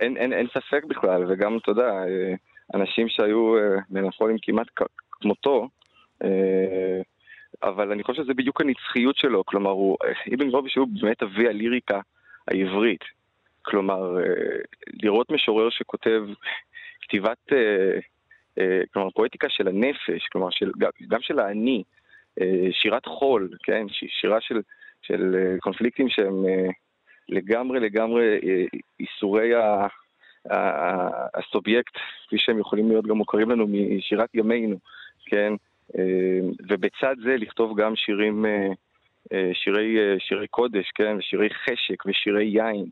אין, 0.00 0.16
אין, 0.16 0.32
אין 0.32 0.46
ספק 0.48 0.84
בכלל, 0.88 1.32
וגם, 1.32 1.58
אתה 1.62 1.70
יודע, 1.70 1.88
אה, 1.88 2.34
אנשים 2.74 3.08
שהיו 3.08 3.56
אה, 3.56 3.78
מנחולים 3.90 4.36
כמעט 4.42 4.66
כמותו, 5.10 5.68
אבל 7.62 7.92
אני 7.92 8.02
חושב 8.02 8.22
שזה 8.22 8.34
בדיוק 8.34 8.60
הנצחיות 8.60 9.16
שלו, 9.16 9.44
כלומר, 9.46 9.70
הוא, 9.70 9.96
אבן 10.34 10.50
גרובי 10.50 10.70
שהוא 10.70 10.88
באמת 11.00 11.22
אבי 11.22 11.48
הליריקה 11.48 12.00
העברית. 12.48 13.04
כלומר, 13.62 14.18
אה, 14.20 14.58
לראות 15.02 15.30
משורר 15.30 15.70
שכותב 15.70 16.22
כתיבת, 17.02 17.52
אה, 17.52 17.98
אה, 18.58 18.80
כלומר, 18.92 19.10
פואטיקה 19.10 19.48
של 19.50 19.68
הנפש, 19.68 20.28
כלומר, 20.32 20.50
של, 20.50 20.70
גם 21.08 21.20
של 21.20 21.38
האני, 21.38 21.82
שירת 22.72 23.06
חול, 23.06 23.48
כן? 23.62 23.86
שירה 24.20 24.40
של, 24.40 24.60
של 25.02 25.36
קונפליקטים 25.60 26.08
שהם 26.08 26.44
לגמרי 27.28 27.80
לגמרי 27.80 28.38
איסורי 29.00 29.54
ה... 29.54 29.86
הסובייקט, 31.34 31.94
כפי 32.26 32.38
שהם 32.38 32.58
יכולים 32.58 32.88
להיות 32.88 33.06
גם 33.06 33.16
מוכרים 33.16 33.50
לנו 33.50 33.66
משירת 33.68 34.34
ימינו, 34.34 34.76
כן? 35.26 35.52
ובצד 36.68 37.16
זה 37.24 37.36
לכתוב 37.36 37.80
גם 37.80 37.96
שירים 37.96 38.44
אה, 39.32 39.50
שירי, 39.54 39.98
אה, 39.98 40.14
שירי 40.18 40.46
קודש, 40.48 40.90
כן, 40.94 41.16
ושירי 41.16 41.48
חשק 41.50 42.06
ושירי 42.06 42.44
יין, 42.44 42.86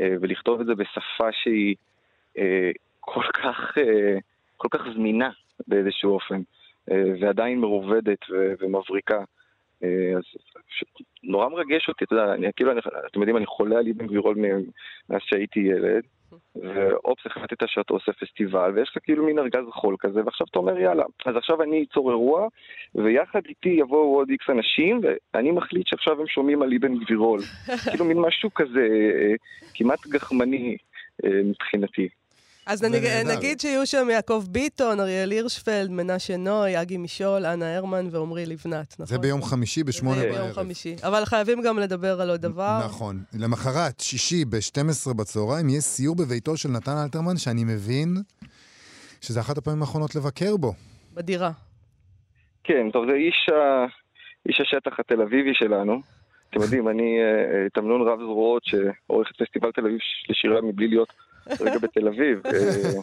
אה, 0.00 0.14
ולכתוב 0.20 0.60
את 0.60 0.66
זה 0.66 0.74
בשפה 0.74 1.32
שהיא 1.32 1.74
כל 3.00 3.24
כך, 3.32 3.74
כל 4.56 4.68
כך 4.70 4.80
זמינה 4.94 5.30
באיזשהו 5.66 6.14
אופן, 6.14 6.42
ועדיין 7.20 7.60
מרובדת 7.60 8.18
ומבריקה. 8.60 9.24
אז 10.16 10.22
נורא 11.32 11.48
מרגש 11.48 11.88
אותי, 11.88 12.04
אתה 12.04 12.14
יודע, 12.14 12.34
אני, 12.34 12.46
כאילו, 12.56 12.72
אני, 12.72 12.80
אתם 13.10 13.20
יודעים, 13.20 13.36
אני 13.36 13.46
חולה 13.46 13.78
על 13.78 13.86
אבן 13.88 14.06
גבירול 14.06 14.36
מאז 15.10 15.20
שהייתי 15.24 15.60
ילד, 15.60 16.02
ואופס, 16.56 17.26
החלטת 17.26 17.56
שאתה 17.66 17.92
עושה 17.92 18.12
פסטיבל, 18.12 18.72
ויש 18.74 18.90
לך 18.90 19.02
כאילו 19.02 19.24
מין 19.24 19.38
ארגז 19.38 19.64
חול 19.72 19.96
כזה, 19.98 20.20
ועכשיו 20.24 20.46
אתה 20.50 20.58
אומר, 20.58 20.78
יאללה, 20.78 21.04
אז 21.26 21.36
עכשיו 21.36 21.62
אני 21.62 21.84
אצור 21.90 22.10
אירוע, 22.10 22.48
ויחד 22.94 23.40
איתי 23.48 23.68
יבואו 23.68 24.16
עוד 24.16 24.30
איקס 24.30 24.50
אנשים, 24.50 25.00
ואני 25.34 25.50
מחליט 25.50 25.86
שעכשיו 25.86 26.20
הם 26.20 26.26
שומעים 26.26 26.62
על 26.62 26.72
אבן 26.76 26.98
גבירול. 26.98 27.40
כאילו 27.90 28.04
מין 28.04 28.18
משהו 28.18 28.54
כזה, 28.54 28.88
אה, 29.14 29.34
כמעט 29.74 30.06
גחמני 30.06 30.76
אה, 31.24 31.40
מבחינתי. 31.44 32.08
אז 32.66 32.78
זה 32.78 32.88
נג-. 32.88 33.36
נגיד 33.36 33.60
שיהיו 33.60 33.86
שם 33.86 34.10
יעקב 34.10 34.44
ביטון, 34.50 35.00
אריאל 35.00 35.30
הירשפלד, 35.30 35.90
מנשה 35.90 36.36
נוי, 36.36 36.82
אגי 36.82 36.96
משול, 36.96 37.46
אנה 37.46 37.76
הרמן 37.76 38.06
ועמרי 38.10 38.46
לבנת, 38.46 38.92
נכון? 38.94 39.06
זה 39.06 39.18
ביום 39.18 39.42
חמישי 39.42 39.84
בשמונה 39.84 40.20
זה 40.20 40.26
בערב. 40.26 40.42
ביום 40.42 40.52
חמישי. 40.52 40.96
אבל 41.02 41.24
חייבים 41.24 41.62
גם 41.62 41.78
לדבר 41.78 42.20
על 42.20 42.30
עוד 42.30 42.40
דבר. 42.40 42.80
נכון. 42.84 43.22
למחרת, 43.40 44.00
שישי, 44.00 44.44
ב-12 44.44 45.14
בצהריים, 45.14 45.68
יהיה 45.68 45.80
סיור 45.80 46.16
בביתו 46.16 46.56
של 46.56 46.68
נתן 46.68 46.96
אלתרמן, 47.04 47.36
שאני 47.36 47.64
מבין 47.64 48.16
שזה 49.20 49.40
אחת 49.40 49.58
הפעמים 49.58 49.80
האחרונות 49.80 50.14
לבקר 50.14 50.56
בו. 50.56 50.72
בדירה. 51.14 51.50
כן, 52.64 52.90
טוב, 52.92 53.06
זה 53.06 53.12
איש, 53.12 53.48
ה... 53.48 53.86
איש 54.48 54.60
השטח 54.60 55.00
התל 55.00 55.22
אביבי 55.22 55.54
שלנו. 55.54 56.00
אתם 56.50 56.60
יודעים, 56.60 56.88
אני 56.88 57.18
אה, 57.20 57.24
אה, 57.24 57.68
תמנון 57.74 58.08
רב 58.08 58.18
זרועות 58.18 58.62
שעורך 58.64 59.28
את 59.30 59.42
פסטיבל 59.42 59.72
תל 59.72 59.80
אביב 59.80 59.98
לשירה 60.28 60.60
מבלי 60.60 60.88
להיות 60.88 61.12
רגע 61.60 61.78
בתל 61.78 62.08
אביב. 62.08 62.40
אה, 62.46 63.00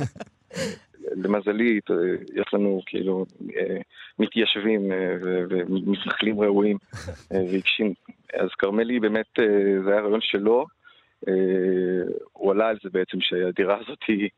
למזלי, 1.16 1.80
אה, 1.90 1.96
יש 2.36 2.54
לנו 2.54 2.82
כאילו 2.86 3.26
אה, 3.58 3.78
מתיישבים 4.20 4.92
ומתנחלים 5.50 6.42
ראויים 6.42 6.78
ועיקשים. 7.32 7.94
אז 8.34 8.50
כרמלי 8.58 9.00
באמת, 9.00 9.26
זה 9.86 9.92
היה 9.92 10.02
רעיון 10.02 10.22
שלו. 10.22 10.66
הוא 12.34 12.52
עלה 12.52 12.68
על 12.68 12.78
זה 12.84 12.90
בעצם 12.90 13.22
שהדירה 13.22 13.78
הזאת 13.78 13.98
היא, 14.08 14.30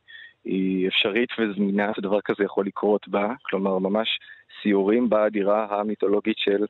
היא 0.45 0.87
אפשרית 0.87 1.29
וזמינה, 1.39 1.91
שדבר 1.95 2.21
כזה 2.21 2.43
יכול 2.43 2.65
לקרות 2.65 3.07
בה. 3.07 3.33
כלומר, 3.41 3.77
ממש 3.77 4.19
סיורים 4.61 5.09
בדירה 5.09 5.79
המיתולוגית 5.79 6.37
של, 6.37 6.65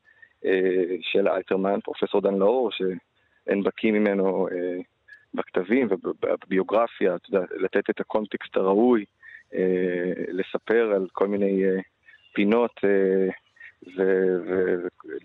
של 1.01 1.27
אלתרמן, 1.27 1.79
פרופסור 1.83 2.21
דן 2.21 2.35
לאור, 2.35 2.71
שאין 2.71 3.63
בקיא 3.63 3.91
ממנו 3.91 4.47
בכתבים 5.33 5.87
ובביוגרפיה, 5.91 7.15
אתה 7.15 7.29
יודע, 7.29 7.45
לתת 7.55 7.89
את 7.89 7.99
הקונטקסט 7.99 8.57
הראוי, 8.57 9.05
אה, 9.53 10.13
לספר 10.27 10.91
על 10.95 11.07
כל 11.11 11.27
מיני 11.27 11.65
אה, 11.65 11.79
פינות 12.33 12.71
אה, 12.83 13.27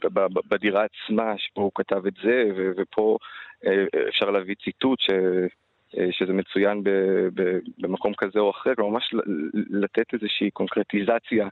ובדירה 0.03 0.85
עצמה, 0.85 1.35
שפה 1.39 1.61
הוא 1.61 1.73
כתב 1.75 2.07
את 2.07 2.15
זה, 2.23 2.45
ו- 2.57 2.71
ופה 2.77 3.19
אה, 3.67 3.85
אפשר 4.09 4.31
להביא 4.31 4.55
ציטוט 4.65 5.01
ש... 5.01 5.11
אה, 5.99 6.09
שזה 6.11 6.33
מצוין 6.33 6.83
ב, 6.85 6.91
ב, 7.35 7.59
במקום 7.79 8.15
כזה 8.15 8.39
או 8.39 8.51
אחר, 8.51 8.75
כלומר 8.75 8.91
ממש 8.91 9.15
לתת 9.71 10.15
איזושהי 10.15 10.51
קונקרטיזציה 10.51 11.49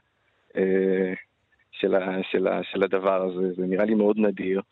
אה, 0.57 1.13
של, 1.71 1.95
ה, 1.95 2.23
של, 2.31 2.47
ה, 2.47 2.63
של 2.63 2.83
הדבר 2.83 3.21
הזה, 3.23 3.53
זה 3.53 3.65
נראה 3.65 3.85
לי 3.85 3.93
מאוד 3.93 4.17
נדיר, 4.17 4.59
אה, 4.59 4.63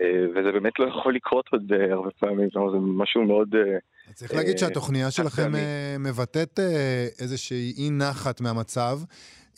וזה 0.00 0.52
באמת 0.52 0.78
לא 0.78 0.88
יכול 0.88 1.14
לקרות 1.14 1.48
עוד 1.52 1.72
אה, 1.72 1.92
הרבה 1.92 2.10
פעמים, 2.10 2.50
כלומר 2.50 2.70
זה 2.70 2.76
משהו 2.80 3.24
מאוד... 3.24 3.54
אה, 3.54 3.78
צריך 4.12 4.34
להגיד 4.34 4.52
אה, 4.52 4.58
שהתוכניה 4.58 5.10
שלכם. 5.10 5.54
אה, 5.54 5.96
מבטאת 5.98 6.58
אה, 6.58 7.06
איזושהי 7.20 7.72
אי 7.78 7.90
נחת 7.90 8.40
מהמצב. 8.40 8.98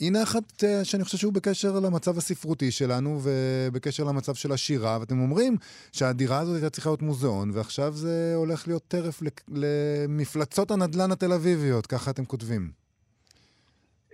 אי 0.01 0.11
נחת 0.11 0.65
אה, 0.65 0.85
שאני 0.85 1.05
חושב 1.05 1.19
שהוא 1.19 1.33
בקשר 1.33 1.69
למצב 1.87 2.19
הספרותי 2.19 2.71
שלנו 2.71 3.19
ובקשר 3.25 4.05
למצב 4.05 4.35
של 4.35 4.53
השירה, 4.53 4.99
ואתם 5.01 5.19
אומרים 5.21 5.57
שהדירה 5.93 6.39
הזאת 6.39 6.55
הייתה 6.55 6.71
צריכה 6.71 6.91
להיות 6.91 7.03
מוזיאון, 7.03 7.51
ועכשיו 7.55 7.93
זה 7.93 8.33
הולך 8.35 8.69
להיות 8.69 8.83
טרף 8.89 9.23
למפלצות 9.49 10.71
הנדל"ן 10.71 11.13
התל 11.13 11.33
אביביות, 11.33 11.87
ככה 11.87 12.11
אתם 12.11 12.25
כותבים. 12.25 12.63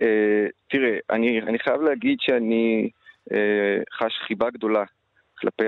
אה, 0.01 0.45
תראה, 0.69 0.97
אני, 1.09 1.41
אני 1.41 1.59
חייב 1.59 1.81
להגיד 1.81 2.17
שאני 2.21 2.89
אה, 3.31 3.77
חש 3.97 4.13
חיבה 4.27 4.49
גדולה 4.49 4.83
כלפי 5.43 5.63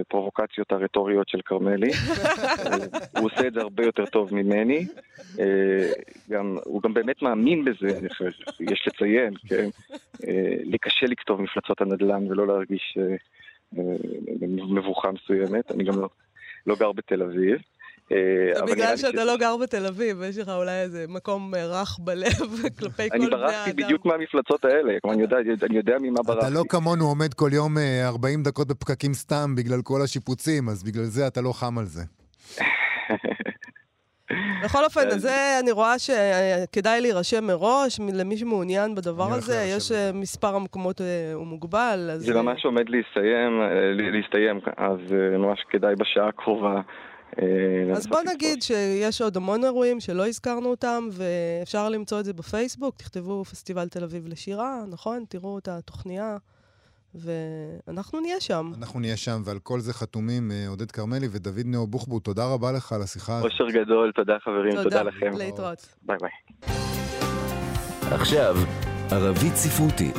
הפרובוקציות 0.00 0.72
הרטוריות 0.72 1.28
של 1.28 1.40
כרמלי. 1.44 1.90
אה, 1.92 2.76
הוא 3.18 3.30
עושה 3.32 3.46
את 3.46 3.52
זה 3.54 3.60
הרבה 3.60 3.84
יותר 3.84 4.06
טוב 4.06 4.34
ממני. 4.34 4.86
אה, 5.38 5.92
גם, 6.30 6.56
הוא 6.64 6.82
גם 6.82 6.94
באמת 6.94 7.22
מאמין 7.22 7.64
בזה, 7.64 8.00
יש 8.60 8.88
לציין, 8.88 9.34
כן? 9.48 9.68
אה, 10.28 10.54
לי 10.64 10.78
קשה 10.78 11.06
לכתוב 11.06 11.42
מפלצות 11.42 11.80
הנדל"ן 11.80 12.30
ולא 12.30 12.46
להרגיש 12.46 12.98
מבוכה 14.68 15.10
מסוימת. 15.12 15.72
אני 15.72 15.84
גם 15.84 16.00
לא, 16.00 16.08
לא 16.66 16.76
גר 16.80 16.92
בתל 16.92 17.22
אביב. 17.22 17.58
אה, 18.12 18.16
זה 18.66 18.74
בגלל 18.74 18.96
שאתה 18.96 19.24
לא 19.24 19.36
גר 19.36 19.56
בתל 19.56 19.86
אביב, 19.86 20.22
יש 20.22 20.38
לך 20.38 20.48
אולי 20.48 20.80
איזה 20.80 21.04
מקום 21.08 21.54
אה, 21.54 21.66
רך 21.66 21.98
בלב 22.00 22.50
כלפי 22.78 23.08
כל 23.10 23.16
אני 23.16 23.26
בני 23.26 23.30
ברחתי 23.30 23.54
האדם. 23.56 23.76
בדיוק 23.76 24.06
מהמפלצות 24.06 24.64
האלה, 24.64 24.92
כלומר 25.02 25.14
אני 25.14 25.22
יודע, 25.22 25.36
אני 25.62 25.76
יודע 25.76 25.96
ממה 26.00 26.22
ברחתי. 26.26 26.46
אתה 26.46 26.54
לא 26.54 26.62
כמונו 26.68 27.04
עומד 27.04 27.34
כל 27.34 27.50
יום 27.52 27.78
אה, 27.78 28.08
40 28.08 28.42
דקות 28.42 28.68
בפקקים 28.68 29.14
סתם 29.14 29.54
בגלל 29.56 29.82
כל 29.82 30.02
השיפוצים, 30.04 30.68
אז 30.68 30.82
בגלל 30.84 31.04
זה 31.04 31.26
אתה 31.26 31.40
לא 31.40 31.52
חם 31.52 31.78
על 31.78 31.84
זה. 31.84 32.02
בכל 34.64 34.84
אופן, 34.84 35.06
אז- 35.08 35.22
זה 35.22 35.58
אני 35.62 35.70
רואה 35.72 35.94
שכדאי 35.98 37.00
להירשם 37.00 37.44
מראש, 37.44 38.00
למי 38.14 38.36
שמעוניין 38.36 38.94
בדבר 38.94 39.26
אני 39.28 39.34
הזה, 39.36 39.62
יש 39.76 39.92
אה, 39.92 40.10
מספר 40.14 40.54
המקומות 40.54 41.00
אה, 41.00 41.06
הוא 41.34 41.46
מוגבל. 41.46 42.10
זה 42.14 42.36
אה, 42.36 42.42
ממש 42.42 42.64
עומד 42.64 42.84
להסתיים, 42.88 43.60
אה, 44.68 44.86
אז 44.86 44.98
אה, 45.12 45.38
ממש 45.38 45.64
כדאי 45.70 45.94
בשעה 45.96 46.28
הקרובה. 46.28 46.80
אה, 47.42 47.96
אז 47.96 48.06
בוא. 48.06 48.18
נגיד 48.34 48.62
שיש 48.62 49.22
עוד 49.22 49.36
המון 49.36 49.64
אירועים 49.64 50.00
שלא 50.00 50.26
הזכרנו 50.26 50.68
אותם, 50.68 51.08
ואפשר 51.12 51.88
למצוא 51.88 52.20
את 52.20 52.24
זה 52.24 52.32
בפייסבוק, 52.32 52.96
תכתבו 52.96 53.44
פסטיבל 53.44 53.88
תל 53.88 54.04
אביב 54.04 54.28
לשירה, 54.28 54.84
נכון? 54.88 55.24
תראו 55.28 55.58
את 55.58 55.68
התוכניה, 55.68 56.36
ואנחנו 57.14 58.20
נהיה 58.20 58.40
שם. 58.40 58.72
אנחנו 58.78 59.00
נהיה 59.00 59.16
שם, 59.16 59.42
ועל 59.44 59.58
כל 59.58 59.80
זה 59.80 59.94
חתומים 59.94 60.50
אה, 60.50 60.68
עודד 60.68 60.90
כרמלי 60.90 61.28
ודוד 61.30 61.66
נאו 61.66 61.86
בוחבוט. 61.86 62.24
תודה 62.24 62.46
רבה 62.46 62.72
לך 62.72 62.92
על 62.92 63.02
השיחה. 63.02 63.40
אושר 63.40 63.70
גדול, 63.70 64.12
תודה 64.14 64.36
חברים, 64.44 64.82
תודה 64.82 65.02
לכם. 65.02 65.36
להתראות. 65.38 65.94
ביי 66.02 66.16
ביי. 66.20 66.30
עכשיו, 68.12 68.56
ערבית 69.10 69.54
ספרותית. 69.54 70.16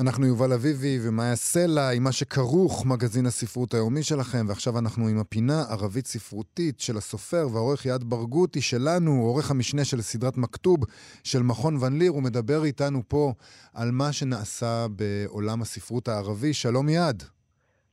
אנחנו 0.00 0.26
יובל 0.26 0.52
אביבי 0.52 0.98
ומאיה 1.08 1.36
סלע 1.36 1.90
עם 1.90 2.04
מה 2.04 2.12
שכרוך, 2.12 2.86
מגזין 2.86 3.26
הספרות 3.26 3.74
היומי 3.74 4.02
שלכם, 4.02 4.46
ועכשיו 4.48 4.78
אנחנו 4.78 5.08
עם 5.08 5.18
הפינה 5.18 5.62
ערבית 5.70 6.06
ספרותית 6.06 6.80
של 6.80 6.96
הסופר 6.96 7.46
והעורך 7.52 7.86
יעד 7.86 8.04
ברגותי 8.04 8.60
שלנו, 8.60 9.10
עורך 9.22 9.50
המשנה 9.50 9.84
של 9.84 10.00
סדרת 10.00 10.36
מכתוב 10.36 10.78
של 11.24 11.42
מכון 11.42 11.76
ון 11.76 11.98
ליר, 11.98 12.10
הוא 12.10 12.22
מדבר 12.22 12.64
איתנו 12.64 13.02
פה 13.08 13.32
על 13.74 13.90
מה 13.90 14.12
שנעשה 14.12 14.86
בעולם 14.90 15.62
הספרות 15.62 16.08
הערבי. 16.08 16.52
שלום 16.54 16.88
יעד. 16.88 17.22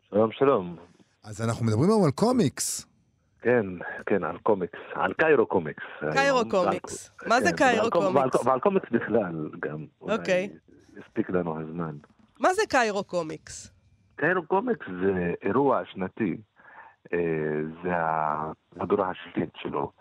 שלום 0.10 0.30
שלום. 0.32 0.76
אז 1.24 1.42
אנחנו 1.42 1.66
מדברים 1.66 1.90
היום 1.90 2.04
על 2.06 2.12
קומיקס. 2.12 2.86
כן, 3.42 3.66
כן, 4.06 4.24
על 4.24 4.38
קומיקס, 4.44 4.80
על 4.94 5.14
קיירו 5.14 5.46
קומיקס. 5.46 5.84
קיירו 6.12 6.50
קומיקס. 6.50 7.12
מה 7.28 7.42
זה 7.42 7.50
כן, 7.50 7.56
קיירו 7.58 7.90
קומיקס? 7.90 8.36
ועל- 8.46 8.60
קומיקס 8.60 8.88
בכלל 8.92 9.50
גם. 9.60 9.86
אוקיי. 10.02 10.50
יספיק 10.98 11.30
לנו 11.30 11.60
הזמן. 11.60 11.96
מה 12.40 12.54
זה 12.54 12.62
קיירו 12.70 13.04
קומיקס? 13.04 13.72
קיירו 14.16 14.44
קומיקס 14.48 14.86
זה 15.02 15.34
אירוע 15.42 15.86
שנתי, 15.86 16.38
אה, 17.14 17.62
זה 17.84 17.92
המהדורה 17.96 19.10
השישית 19.10 19.50
שלו. 19.56 19.92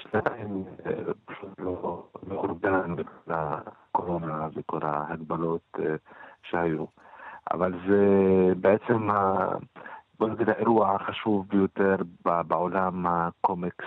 שנתיים 0.00 0.64
אה, 0.86 0.92
פשוט 1.24 1.48
לא 1.58 2.06
לא 2.28 2.34
אורגן 2.34 2.96
בגלל 2.96 3.12
הקורונה 3.26 4.48
וכל 4.54 4.80
ההגבלות 4.82 5.76
אה, 5.78 5.94
שהיו. 6.42 6.84
אבל 7.52 7.72
זה 7.88 8.06
בעצם, 8.60 9.08
בוא 10.18 10.28
נגיד, 10.28 10.48
האירוע 10.48 10.94
החשוב 10.94 11.48
ביותר 11.48 11.96
בעולם 12.22 13.06
הקומיקס, 13.06 13.84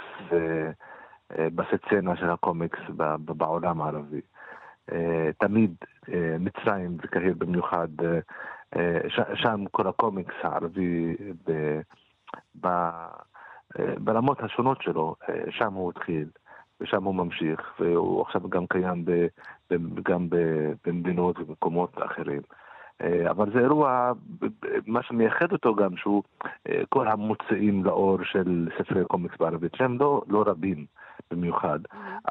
בסצנה 1.38 2.16
של 2.16 2.30
הקומיקס 2.30 2.80
בעולם 3.20 3.82
הערבי. 3.82 4.22
אה, 4.92 5.30
תמיד 5.40 5.76
אה, 6.14 6.36
מצרים 6.40 6.98
וקהיר 7.04 7.34
במיוחד, 7.38 7.88
אה, 8.76 9.00
שם 9.36 9.64
כל 9.72 9.88
הקומיקס 9.88 10.34
הערבי 10.44 11.16
ב- 11.48 11.80
ב- 12.62 13.06
ברמות 13.98 14.44
השונות 14.44 14.82
שלו, 14.82 15.16
שם 15.50 15.74
הוא 15.74 15.90
התחיל 15.90 16.28
ושם 16.82 17.04
הוא 17.04 17.16
ממשיך, 17.16 17.74
והוא 17.80 18.22
עכשיו 18.22 18.50
גם 18.50 18.68
קיים 18.68 19.06
ב- 19.06 19.28
גם 20.04 20.28
במדינות 20.86 21.40
ובמקומות 21.40 21.98
אחרים. 22.06 22.42
אה, 23.02 23.32
אבל 23.32 23.52
זה 23.54 23.60
אירוע, 23.60 24.12
מה 24.88 25.04
שמייחד 25.04 25.52
אותו 25.52 25.76
גם, 25.76 25.98
שהוא 25.98 26.24
אה, 26.70 26.82
כל 26.90 27.08
המוצאים 27.08 27.84
לאור 27.84 28.24
של 28.24 28.70
ספרי 28.78 29.06
קומיקס 29.06 29.38
בערבית, 29.40 29.76
שהם 29.76 29.98
לא, 30.00 30.22
לא 30.28 30.44
רבים 30.48 30.86
במיוחד, 31.32 31.80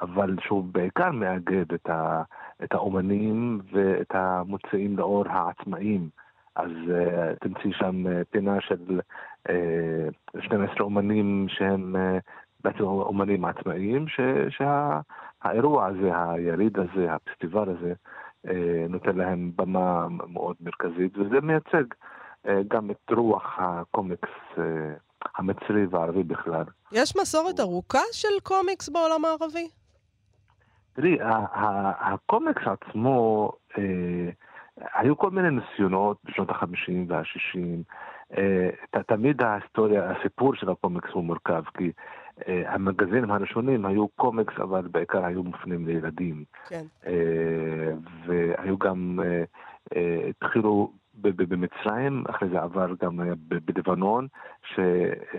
אבל 0.02 0.36
שהוא 0.40 0.64
בעיקר 0.64 1.10
מאגד 1.10 1.72
את, 1.72 1.90
ה, 1.90 2.22
את 2.64 2.72
האומנים 2.72 3.60
ואת 3.72 4.10
המוצאים 4.14 4.98
לאור 4.98 5.24
העצמאיים. 5.28 6.08
אז 6.56 6.70
uh, 6.70 7.38
תמצאי 7.40 7.72
שם 7.72 8.04
פינה 8.30 8.60
של 8.60 9.00
uh, 9.48 10.40
12 10.40 10.74
אומנים 10.80 11.46
שהם 11.48 11.96
uh, 11.96 12.20
בעצם 12.64 12.84
אומנים 12.84 13.44
עצמאיים, 13.44 14.06
שהאירוע 14.48 15.86
הזה, 15.86 16.10
היריד 16.14 16.78
הזה, 16.78 17.14
הפסטיבל 17.14 17.68
הזה, 17.68 17.94
נותן 18.88 19.16
להם 19.16 19.50
במה 19.56 20.08
מאוד 20.08 20.56
מרכזית, 20.60 21.18
וזה 21.18 21.40
מייצג 21.42 21.84
uh, 22.46 22.50
גם 22.68 22.90
את 22.90 23.10
רוח 23.10 23.56
הקומיקס 23.58 24.28
uh, 24.54 24.60
המצרי 25.36 25.86
והערבי 25.90 26.22
בכלל. 26.22 26.64
יש 26.92 27.16
מסורת 27.16 27.60
ארוכה 27.60 28.02
של 28.12 28.40
קומיקס 28.42 28.88
בעולם 28.88 29.24
הערבי? 29.24 29.68
תראי, 30.92 31.18
הקומיקס 32.00 32.62
עצמו, 32.66 33.52
אה, 33.78 34.30
היו 34.94 35.18
כל 35.18 35.30
מיני 35.30 35.48
ניסיונות 35.50 36.16
בשנות 36.24 36.50
ה-50 36.50 36.92
וה-60. 37.08 37.58
אה, 38.38 39.02
תמיד 39.06 39.42
ההיסטוריה, 39.42 40.10
הסיפור 40.10 40.54
של 40.54 40.70
הקומיקס 40.70 41.10
הוא 41.12 41.24
מורכב, 41.24 41.62
כי 41.78 41.84
אה, 41.84 41.90
המגזינים 42.46 43.30
הראשונים 43.30 43.86
היו 43.86 44.08
קומיקס, 44.08 44.54
אבל 44.62 44.86
בעיקר 44.90 45.24
היו 45.24 45.42
מופנים 45.42 45.86
לילדים. 45.86 46.44
כן. 46.68 46.84
אה, 47.06 47.92
והיו 48.26 48.78
גם, 48.78 49.20
אה, 49.22 49.44
אה, 49.96 50.28
התחילו 50.28 50.90
במצרים, 51.14 52.24
אחרי 52.30 52.48
זה 52.48 52.62
עבר 52.62 52.88
גם 53.02 53.20
אה, 53.20 53.34
בלבנון, 53.64 54.26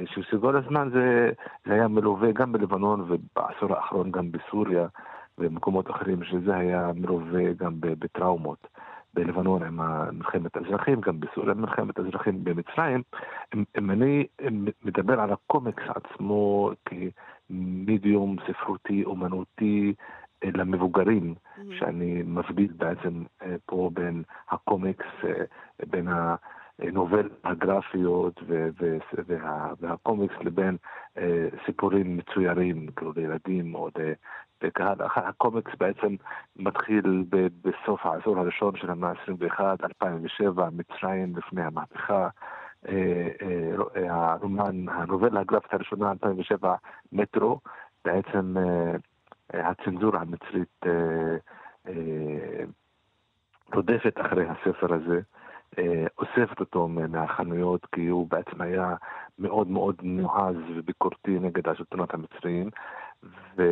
שסביבות 0.06 0.56
הזמן 0.56 0.90
זה, 0.94 1.32
זה 1.66 1.74
היה 1.74 1.88
מלווה 1.88 2.32
גם 2.32 2.52
בלבנון 2.52 3.02
ובעשור 3.02 3.74
האחרון 3.76 4.12
גם 4.12 4.32
בסוריה 4.32 4.88
ובמקומות 5.38 5.90
אחרים, 5.90 6.24
שזה 6.24 6.56
היה 6.56 6.92
מלווה 6.96 7.54
גם 7.54 7.74
בטראומות. 7.80 8.68
בלבנון 9.16 9.64
עם 9.64 9.80
מלחמת 10.18 10.58
האזרחים, 10.58 11.02
גם 11.02 11.20
בסוריה 11.20 11.54
מלחמת 11.54 12.00
האזרחים 12.00 12.44
במצרים. 12.44 13.02
אם, 13.56 13.64
אם 13.78 13.92
אני 13.92 14.26
מדבר 14.84 15.20
על 15.20 15.32
הקומיקס 15.34 15.84
עצמו 15.88 16.72
כמדיום 16.86 18.36
ספרותי, 18.48 19.04
אומנותי, 19.04 19.94
למבוגרים, 20.44 21.36
mm-hmm. 21.36 21.62
שאני 21.80 22.24
מבדיל 22.26 22.72
בעצם 22.78 23.24
אה, 23.42 23.56
פה 23.66 23.90
בין 23.94 24.24
הקומיקס, 24.50 25.06
אה, 25.24 25.44
בין 25.88 26.08
הנובל 26.80 27.30
הגרפיות 27.44 28.42
וה, 28.48 29.72
והקומיקס 29.80 30.36
לבין 30.42 30.78
אה, 31.18 31.48
סיפורים 31.66 32.18
מצוירים, 32.18 32.88
כאילו 32.96 33.14
לילדים 33.16 33.76
או 33.76 33.90
לקהל. 34.62 34.96
הקומיקס 35.16 35.72
בעצם 35.80 36.16
מתחיל 36.56 37.24
בסוף 37.64 38.06
העשור 38.06 38.40
הראשון 38.40 38.76
של 38.76 38.90
המאה 38.92 39.10
ה-21, 39.10 39.60
2007, 39.84 40.70
מצרים 40.72 41.36
לפני 41.38 41.64
המהפכה. 41.64 42.30
הרומן, 43.96 44.90
הנובל 44.90 45.38
הגרפית 45.38 45.74
הראשונה, 45.74 46.12
2007, 46.12 46.76
מטרו, 47.12 47.60
בעצם 48.06 48.56
הצנזורה 49.54 50.22
המצרית 50.22 50.86
אה, 50.86 51.38
אה, 51.88 52.64
רודפת 53.74 54.22
אחרי 54.22 54.46
הספר 54.48 54.94
הזה, 54.94 55.16
אה, 55.16 55.35
אוספת 56.18 56.60
אותו 56.60 56.88
מהחנויות, 56.88 57.86
כי 57.86 58.08
הוא 58.08 58.28
בעצם 58.30 58.62
היה 58.62 58.96
מאוד 59.40 59.68
מאוד 59.68 59.96
נועז 60.04 60.56
וביקורתי 60.76 61.40
נגד 61.40 61.68
השלטונות 61.68 62.14
המצריים, 62.14 62.70
ו... 63.58 63.64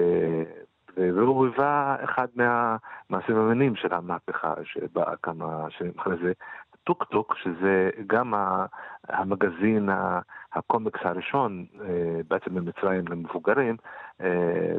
והוא 0.97 1.45
היווה 1.45 1.95
אחד 2.03 2.27
מה, 2.35 2.77
מהסממנים 3.09 3.75
של 3.75 3.93
המהפכה 3.93 4.53
שבאה 4.63 5.15
כמה 5.23 5.65
שנים 5.69 5.91
אחרי 5.99 6.15
זה. 6.23 6.33
טוק 6.83 7.03
טוק, 7.03 7.35
שזה 7.43 7.89
גם 8.07 8.33
המגזין, 9.09 9.89
הקומיקס 10.53 10.99
הראשון, 11.03 11.65
בעצם 12.27 12.55
במצרים 12.55 13.07
למבוגרים, 13.07 13.75
אה, 14.21 14.75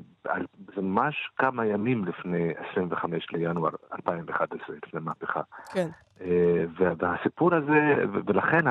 זה 0.76 0.82
ממש 0.82 1.30
כמה 1.36 1.66
ימים 1.66 2.04
לפני 2.04 2.52
25 2.70 3.26
לינואר 3.32 3.70
2011, 3.94 4.76
לפני 4.86 5.00
מהפכה. 5.00 5.40
כן. 5.72 5.88
אה, 6.20 6.64
והסיפור 6.98 7.54
הזה, 7.54 8.04
ולכן 8.26 8.64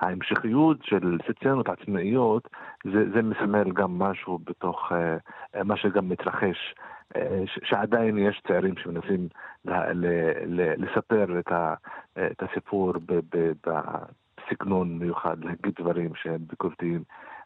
ההמשכיות 0.00 0.78
של 0.82 1.18
סציונות 1.28 1.68
עצמאיות, 1.68 2.48
זה, 2.84 3.10
זה 3.14 3.22
מסמל 3.22 3.72
גם 3.72 3.98
משהו 3.98 4.38
בתוך 4.44 4.92
אה, 4.92 5.64
מה 5.64 5.76
שגם 5.76 6.08
מתרחש, 6.08 6.74
שעדיין 7.64 8.18
יש 8.18 8.42
צעירים 8.48 8.74
שמנסים 8.76 9.28
לספר 10.76 11.38
את 12.18 12.42
הסיפור 12.42 12.92
בסגנון 13.66 14.98
מיוחד, 14.98 15.44
להגיד 15.44 15.74
דברים 15.80 16.14
שהם 16.14 16.40
ביקורתיים. 16.40 17.02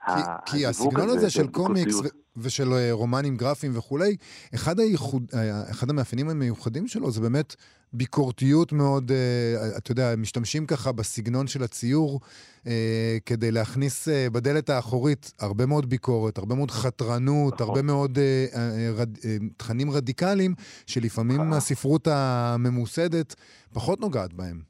כי, 0.07 0.21
כי 0.47 0.67
הסגנון 0.67 1.09
הזה 1.09 1.31
של 1.31 1.47
קומיקס 1.47 1.95
ו- 1.95 2.09
ושל 2.37 2.73
אה, 2.73 2.93
רומנים 2.93 3.37
גרפיים 3.37 3.73
וכולי, 3.79 4.17
אחד, 4.55 4.81
הייחוד, 4.81 5.23
אה, 5.35 5.71
אחד 5.71 5.91
המאפיינים 5.91 6.29
המיוחדים 6.29 6.89
שלו 6.89 7.11
זה 7.11 7.21
באמת 7.21 7.55
ביקורתיות 7.93 8.73
מאוד, 8.73 9.11
אה, 9.11 9.77
אתה 9.79 9.93
יודע, 9.93 10.15
משתמשים 10.17 10.67
ככה 10.67 10.93
בסגנון 10.93 11.47
של 11.47 11.63
הציור 11.63 12.21
כדי 13.27 13.51
להכניס 13.51 14.09
בדלת 14.33 14.71
האחורית 14.71 15.33
הרבה 15.41 15.67
מאוד 15.67 15.91
ביקורת, 15.91 16.39
הרבה 16.39 16.55
מאוד 16.55 16.71
חתרנות, 16.71 17.61
הרבה 17.61 17.73
נכון. 17.73 17.87
מאוד 17.87 18.19
רד, 18.97 19.19
תכנים 19.57 19.91
רדיקליים, 19.91 20.55
שלפעמים 20.87 21.53
הספרות 21.53 22.09
הממוסדת 22.11 23.35
פחות 23.73 24.01
נוגעת 24.01 24.33
בהם. 24.33 24.61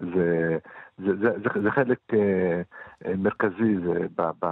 זה... 0.00 0.58
זה, 0.98 1.16
זה, 1.16 1.60
זה, 1.62 1.70
חלק 1.70 1.98
אה, 2.14 2.62
אה, 3.06 3.16
מרכזי 3.16 3.76
זה, 3.84 4.06
ב, 4.16 4.22
ב, 4.42 4.46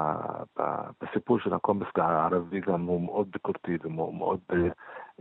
ב, 0.59 0.63
בסיפור 1.03 1.39
של 1.39 1.55
הקומפס 1.55 1.89
הערבי, 1.97 2.61
גם 2.61 2.83
הוא 2.83 3.01
מאוד 3.01 3.29
ביקורתי 3.33 3.77
והוא 3.83 4.15
מאוד 4.15 4.41
אה, 4.53 4.69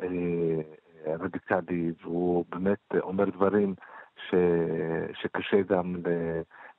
אה, 0.03 1.15
רדיקלי, 1.19 1.91
והוא 2.01 2.45
באמת 2.49 2.95
אומר 3.01 3.29
דברים 3.29 3.75
ש, 4.29 4.36
שקשה 5.13 5.62
גם 5.62 5.95
ל, 5.95 6.09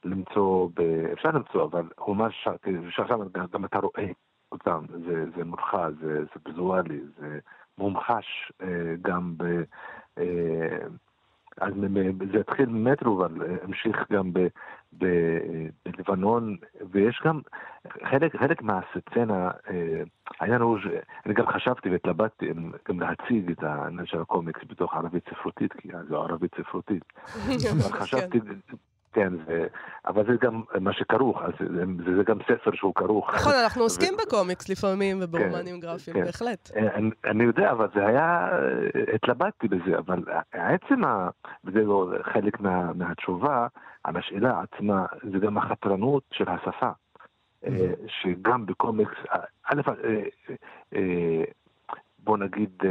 למצוא, 0.04 0.68
ב, 0.74 0.80
אפשר 1.12 1.30
למצוא, 1.30 1.64
אבל 1.64 1.88
הוא 1.98 2.16
ממש, 2.16 2.48
שם 2.90 3.28
גם, 3.52 3.64
אתה 3.64 3.78
רואה 3.78 4.06
אותם, 4.52 4.84
זה, 5.06 5.24
זה 5.36 5.44
מורחב, 5.44 5.92
זה, 6.00 6.24
זה 6.24 6.40
ויזואלי, 6.46 7.00
זה 7.18 7.38
מומחש 7.78 8.52
אה, 8.62 8.94
גם 9.02 9.34
ב... 9.36 9.62
אה, 10.18 10.86
אז 11.60 11.72
זה 12.32 12.40
התחיל 12.40 12.66
ממטרו, 12.66 13.24
אבל 13.24 13.42
אה, 13.42 13.56
המשיך 13.62 13.96
גם 14.12 14.32
ב, 14.32 14.46
ב, 14.98 15.06
בלבנון, 15.84 16.56
ויש 16.90 17.22
גם 17.24 17.40
חלק, 18.10 18.36
חלק 18.36 18.62
מהסצנה, 18.62 19.50
אה, 19.70 20.02
העניין 20.40 20.60
הוא 20.60 20.78
שאני 20.78 21.34
גם 21.34 21.46
חשבתי 21.46 21.90
והתלבטתי 21.90 22.46
גם 22.88 23.00
להציג 23.00 23.50
את 23.50 23.62
העניין 23.62 24.06
של 24.06 24.20
הקומיקס 24.20 24.60
בתוך 24.68 24.94
ערבית 24.94 25.24
ספרותית, 25.30 25.72
כי 25.72 25.88
זו 26.08 26.22
ערבית 26.22 26.54
ספרותית. 26.54 27.02
אבל 27.72 27.98
חשבתי, 28.00 28.40
כן, 29.14 29.32
זה, 29.46 29.66
אבל 30.06 30.26
זה 30.26 30.32
גם 30.40 30.62
מה 30.80 30.92
שכרוך, 30.92 31.42
אז 31.42 31.52
זה, 31.58 32.14
זה 32.16 32.22
גם 32.26 32.38
ספר 32.42 32.70
שהוא 32.74 32.94
כרוך. 32.94 33.34
נכון, 33.34 33.52
אנחנו 33.62 33.82
עוסקים 33.82 34.14
ו... 34.14 34.16
בקומיקס 34.26 34.68
לפעמים 34.68 35.18
וברומנים 35.20 35.74
כן, 35.74 35.80
גרפיים, 35.80 36.16
כן. 36.16 36.24
בהחלט. 36.24 36.70
אה, 36.76 36.94
אני, 36.94 37.10
אני 37.24 37.44
יודע, 37.44 37.70
אבל 37.70 37.88
זה 37.94 38.06
היה, 38.06 38.48
התלבטתי 39.14 39.68
בזה, 39.68 39.98
אבל 39.98 40.22
עצם, 40.52 41.04
ה, 41.04 41.28
וזה 41.64 41.80
לא 41.80 42.12
חלק 42.22 42.60
מה, 42.60 42.92
מהתשובה, 42.94 43.66
על 44.04 44.16
השאלה 44.16 44.60
עצמה, 44.60 45.06
זה 45.32 45.38
גם 45.38 45.58
החתרנות 45.58 46.22
של 46.32 46.44
השפה. 46.48 46.90
אה, 47.66 47.92
שגם 48.06 48.66
בקומיקס, 48.66 49.16
א', 49.64 49.80
אה, 50.94 51.44
בוא 52.18 52.38
נגיד, 52.38 52.82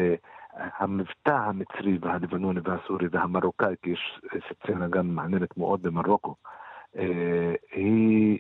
המבטא 0.56 1.32
המצרי 1.32 1.98
והלבנוני 2.02 2.60
והסורי 2.64 3.08
והמרוקאי, 3.12 3.76
כי 3.82 3.90
יש 3.90 4.22
סצנה 4.50 4.88
גם 4.88 5.16
מעניינת 5.16 5.58
מאוד 5.58 5.82
במרוקו, 5.82 6.36
אה, 6.98 7.54
היא 7.72 8.40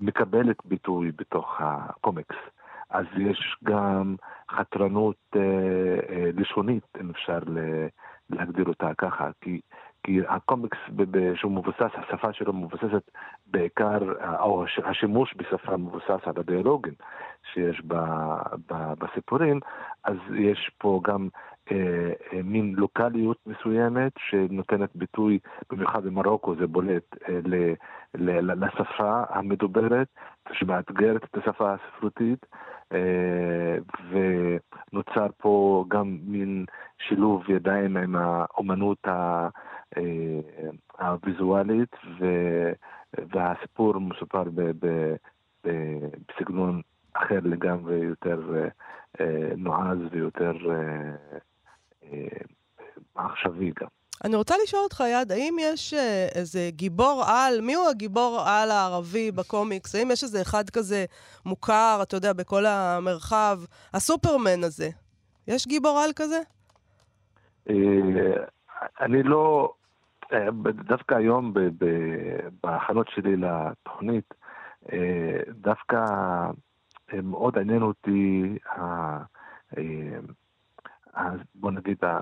מקבלת 0.00 0.56
ביטוי 0.64 1.12
בתוך 1.16 1.56
הקומיקס. 1.60 2.36
אז 2.90 3.06
יש 3.16 3.56
גם 3.64 4.16
חתרנות 4.50 5.16
אה, 5.36 5.40
אה, 6.08 6.30
לשונית, 6.34 6.84
אם 7.00 7.10
אפשר 7.10 7.38
להגדיר 8.30 8.64
אותה 8.64 8.90
ככה, 8.98 9.30
כי, 9.40 9.60
כי 10.04 10.20
הקומיקס 10.28 10.78
שהוא 11.34 11.52
מבוסס, 11.52 11.90
השפה 11.94 12.32
שלו 12.32 12.52
מבוססת 12.52 13.10
בעיקר, 13.46 13.98
או 14.40 14.64
השימוש 14.84 15.34
בשפה 15.36 15.76
מבוסס 15.76 16.20
על 16.26 16.32
הדיאלוגים 16.36 16.94
שיש 17.52 17.82
ב, 17.86 17.94
ב, 18.70 18.92
בסיפורים, 18.98 19.60
אז 20.04 20.16
יש 20.34 20.70
פה 20.78 21.00
גם 21.04 21.28
אה, 21.72 22.12
אה, 22.32 22.42
מין 22.44 22.74
לוקאליות 22.76 23.36
מסוימת 23.46 24.12
שנותנת 24.18 24.90
ביטוי, 24.94 25.38
במיוחד 25.72 26.04
במרוקו 26.04 26.54
זה 26.54 26.66
בולט, 26.66 27.16
אה, 27.28 27.38
ל, 27.44 27.72
ל, 28.14 28.64
לשפה 28.64 29.22
המדוברת, 29.28 30.08
שמאתגרת 30.52 31.24
את 31.24 31.36
השפה 31.36 31.74
הספרותית. 31.74 32.46
אה, 32.92 33.76
ונוצר 34.10 35.26
פה 35.38 35.84
גם 35.88 36.18
מין 36.22 36.64
שילוב 36.98 37.50
ידיים 37.50 37.96
עם 37.96 38.16
האומנות 38.16 38.98
אה, 39.96 40.40
הוויזואלית, 40.98 41.96
והסיפור 43.32 43.98
מסופר 43.98 44.42
בסגנון 45.64 46.80
אחר 47.12 47.38
לגמרי, 47.42 47.96
יותר 47.96 48.40
אה, 49.20 49.52
נועז 49.56 49.98
ויותר 50.12 50.52
עכשווי 53.14 53.72
גם. 53.80 53.88
אני 54.24 54.36
רוצה 54.36 54.54
לשאול 54.62 54.82
אותך, 54.82 55.04
יד, 55.06 55.32
האם 55.32 55.56
יש 55.60 55.94
אה, 55.94 56.28
איזה 56.34 56.68
גיבור 56.70 57.22
על, 57.26 57.60
מי 57.60 57.74
הוא 57.74 57.88
הגיבור 57.88 58.40
על 58.46 58.70
הערבי 58.70 59.30
בקומיקס? 59.30 59.94
האם 59.94 60.10
יש 60.10 60.22
איזה 60.22 60.42
אחד 60.42 60.70
כזה 60.70 61.04
מוכר, 61.46 61.98
אתה 62.02 62.16
יודע, 62.16 62.32
בכל 62.32 62.66
המרחב? 62.66 63.58
הסופרמן 63.94 64.64
הזה. 64.64 64.88
יש 65.48 65.66
גיבור 65.66 65.98
על 65.98 66.10
כזה? 66.16 66.40
אה, 67.70 67.74
אני 69.00 69.22
לא, 69.22 69.72
אה, 69.72 69.83
דווקא 70.72 71.14
היום 71.14 71.52
בהכנות 72.62 73.08
שלי 73.08 73.36
לתוכנית, 73.36 74.34
אה, 74.92 75.40
דווקא 75.48 76.04
אה, 77.12 77.22
מאוד 77.22 77.58
עניין 77.58 77.82
אותי, 77.82 78.58
אה, 78.76 79.18
בוא 81.54 81.70
נגיד, 81.70 81.98
אה, 82.04 82.20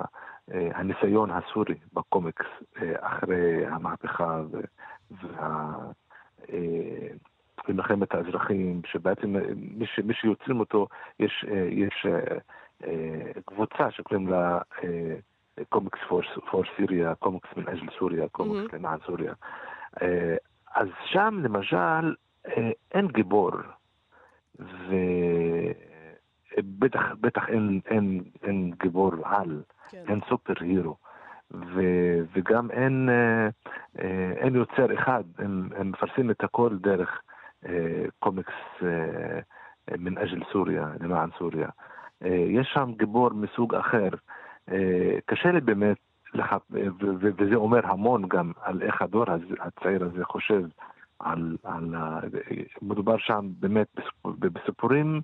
הניסיון 0.75 1.31
הסורי 1.31 1.75
בקומיקס 1.93 2.47
אה, 2.83 2.93
אחרי 3.01 3.67
המהפכה 3.67 4.43
ו- 4.51 4.61
וה... 5.11 5.75
אה, 6.53 7.09
במלחמת 7.69 8.15
האזרחים, 8.15 8.81
שבעצם 8.87 9.37
אה, 9.37 9.43
מי, 10.05 10.15
שיוצרים 10.15 10.61
אותו, 10.61 10.87
יש, 11.21 11.45
אה, 11.49 11.69
אה, 12.07 12.39
אה, 12.85 13.33
קבוצה 13.45 13.91
שקוראים 13.91 14.29
לה 14.29 14.59
קומיקס 15.69 15.99
פור 16.51 16.63
סיריה, 16.77 17.15
קומיקס 17.15 17.49
מן 17.57 17.69
אג'ל 17.69 17.87
סוריה, 17.99 18.29
קומיקס 18.29 18.75
למען 18.75 18.99
סוריה. 19.07 19.33
אה, 20.03 20.37
אז 20.75 20.89
שם 21.05 21.41
למשל 21.43 22.15
אה, 22.47 22.71
אין 22.95 23.09
גיבור, 23.09 23.51
ובטח 26.59 27.01
בטח 27.21 27.49
אין, 27.49 27.81
אין, 27.87 28.23
אין 28.43 28.73
גיבור 28.83 29.13
על, 29.25 29.63
כן. 29.91 30.05
אין 30.09 30.21
סופר 30.29 30.55
הירו. 30.61 30.97
ו- 31.55 32.21
וגם 32.35 32.71
אין, 32.71 33.09
אה, 33.09 33.49
אה, 33.99 34.33
אין 34.37 34.55
יוצר 34.55 34.95
אחד, 34.95 35.25
הם, 35.39 35.69
הם 35.77 35.91
מפרסמים 35.91 36.31
את 36.31 36.45
הכל 36.45 36.77
דרך 36.81 37.23
אה, 37.67 38.05
קומיקס 38.19 38.53
אה, 38.83 39.41
מן 39.99 40.19
אג'ל 40.19 40.43
סוריה, 40.53 40.87
למען 41.01 41.31
סוריה. 41.39 41.69
אה, 42.25 42.29
יש 42.29 42.71
שם 42.75 42.93
גיבור 42.99 43.31
מסוג 43.31 43.75
אחר. 43.75 44.09
אה, 44.71 45.19
קשה 45.27 45.53
לי 45.53 45.61
באמת, 45.61 45.97
לח... 46.35 46.53
וזה 47.21 47.55
אומר 47.55 47.87
המון 47.87 48.29
גם 48.29 48.53
על 48.63 48.83
איך 48.83 49.03
הדור 49.03 49.25
הצעיר 49.61 50.05
הזה 50.05 50.25
חושב 50.25 50.63
על, 51.23 51.57
על. 51.65 51.95
מדובר 52.83 53.19
שם 53.19 53.49
באמת 53.61 53.87
בסיפור, 53.97 54.33
בסיפורים 54.39 55.21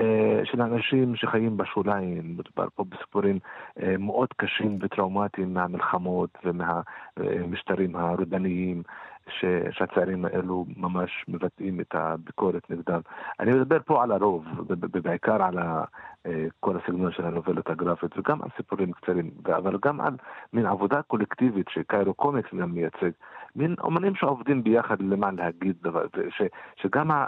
אה, 0.00 0.40
של 0.44 0.62
אנשים 0.62 1.16
שחיים 1.16 1.56
בשוליים, 1.56 2.36
מדובר 2.38 2.66
פה 2.74 2.84
בסיפורים 2.88 3.38
אה, 3.82 3.94
מאוד 3.98 4.28
קשים 4.36 4.78
וטראומטיים 4.80 5.54
מהמלחמות 5.54 6.38
ומהמשטרים 6.44 7.96
הרודניים 7.96 8.82
שהצעירים 9.70 10.24
האלו 10.24 10.66
ממש 10.76 11.24
מבטאים 11.28 11.80
את 11.80 11.94
הביקורת 11.94 12.70
נגדם. 12.70 13.00
אני 13.40 13.50
מדבר 13.52 13.78
פה 13.84 14.02
על 14.02 14.12
הרוב, 14.12 14.44
בעיקר 15.02 15.42
על 15.42 15.58
אה, 15.58 16.46
כל 16.60 16.76
הסגנון 16.76 17.12
של 17.12 17.26
הנובלות 17.26 17.70
הגרפית 17.70 18.18
וגם 18.18 18.42
על 18.42 18.48
סיפורים 18.56 18.92
קצרים, 18.92 19.30
אבל 19.56 19.78
גם 19.84 20.00
על 20.00 20.16
מין 20.52 20.66
עבודה 20.66 21.02
קולקטיבית 21.02 21.66
שקיירו 21.68 22.14
קומיקס 22.14 22.54
גם 22.54 22.72
מייצג, 22.72 23.10
מין 23.56 23.74
אומנים 23.80 24.14
שעובדים 24.14 24.64
ביחד 24.64 25.00
למען 25.00 25.36
להגיד 25.36 25.76
דבר, 25.82 26.06
ש, 26.30 26.42
שגם 26.76 27.10
ה, 27.10 27.26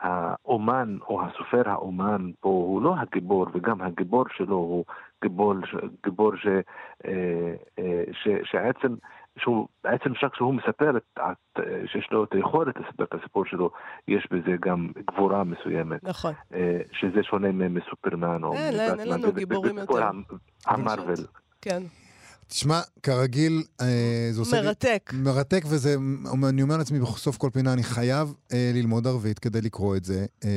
האומן 0.00 0.96
או 1.08 1.22
הסופר 1.22 1.68
האומן 1.70 2.30
פה 2.40 2.48
הוא 2.48 2.82
לא 2.82 2.94
הגיבור, 2.98 3.46
וגם 3.52 3.82
הגיבור 3.82 4.24
שלו 4.36 4.56
הוא 4.56 4.84
גיבור, 5.22 5.54
גיבור 6.04 6.36
ש, 6.36 6.46
אה, 7.04 7.54
אה, 7.78 8.04
ש, 8.12 8.28
שעצם, 8.44 8.94
שהוא, 9.38 9.68
בעצם 9.84 10.14
שרק 10.14 10.32
כשהוא 10.32 10.54
מספר 10.54 10.96
את, 10.96 11.18
את, 11.18 11.60
שיש 11.86 12.08
לו 12.10 12.24
את 12.24 12.32
היכולת 12.32 12.74
לספר 12.76 13.04
את 13.04 13.14
הסיפור 13.14 13.44
שלו, 13.44 13.70
יש 14.08 14.28
בזה 14.30 14.56
גם 14.60 14.92
גבורה 15.10 15.44
מסוימת, 15.44 16.04
נכון. 16.04 16.32
אה, 16.54 16.80
שזה 16.92 17.22
שונה 17.22 17.48
מסופרמן 17.52 18.44
או 18.44 18.52
אין, 18.52 18.80
אין, 18.80 19.00
אין 19.00 19.08
לנו 19.08 19.32
גיבורים 19.32 19.78
יותר. 19.78 20.10
המרוויל. 20.66 21.26
כן. 21.62 21.82
תשמע, 22.50 22.80
כרגיל, 23.02 23.62
אה, 23.80 23.86
זה 24.32 24.40
עושה 24.40 24.60
לי... 24.60 24.66
מרתק. 24.66 25.10
מרתק, 25.14 25.62
וזה, 25.68 25.96
אני 26.48 26.62
אומר 26.62 26.76
לעצמי 26.76 26.98
בסוף 27.00 27.36
כל 27.36 27.50
פינה, 27.52 27.72
אני 27.72 27.82
חייב 27.82 28.34
אה, 28.52 28.70
ללמוד 28.74 29.06
ערבית 29.06 29.38
כדי 29.38 29.60
לקרוא 29.60 29.96
את 29.96 30.04
זה, 30.04 30.26
אה, 30.44 30.50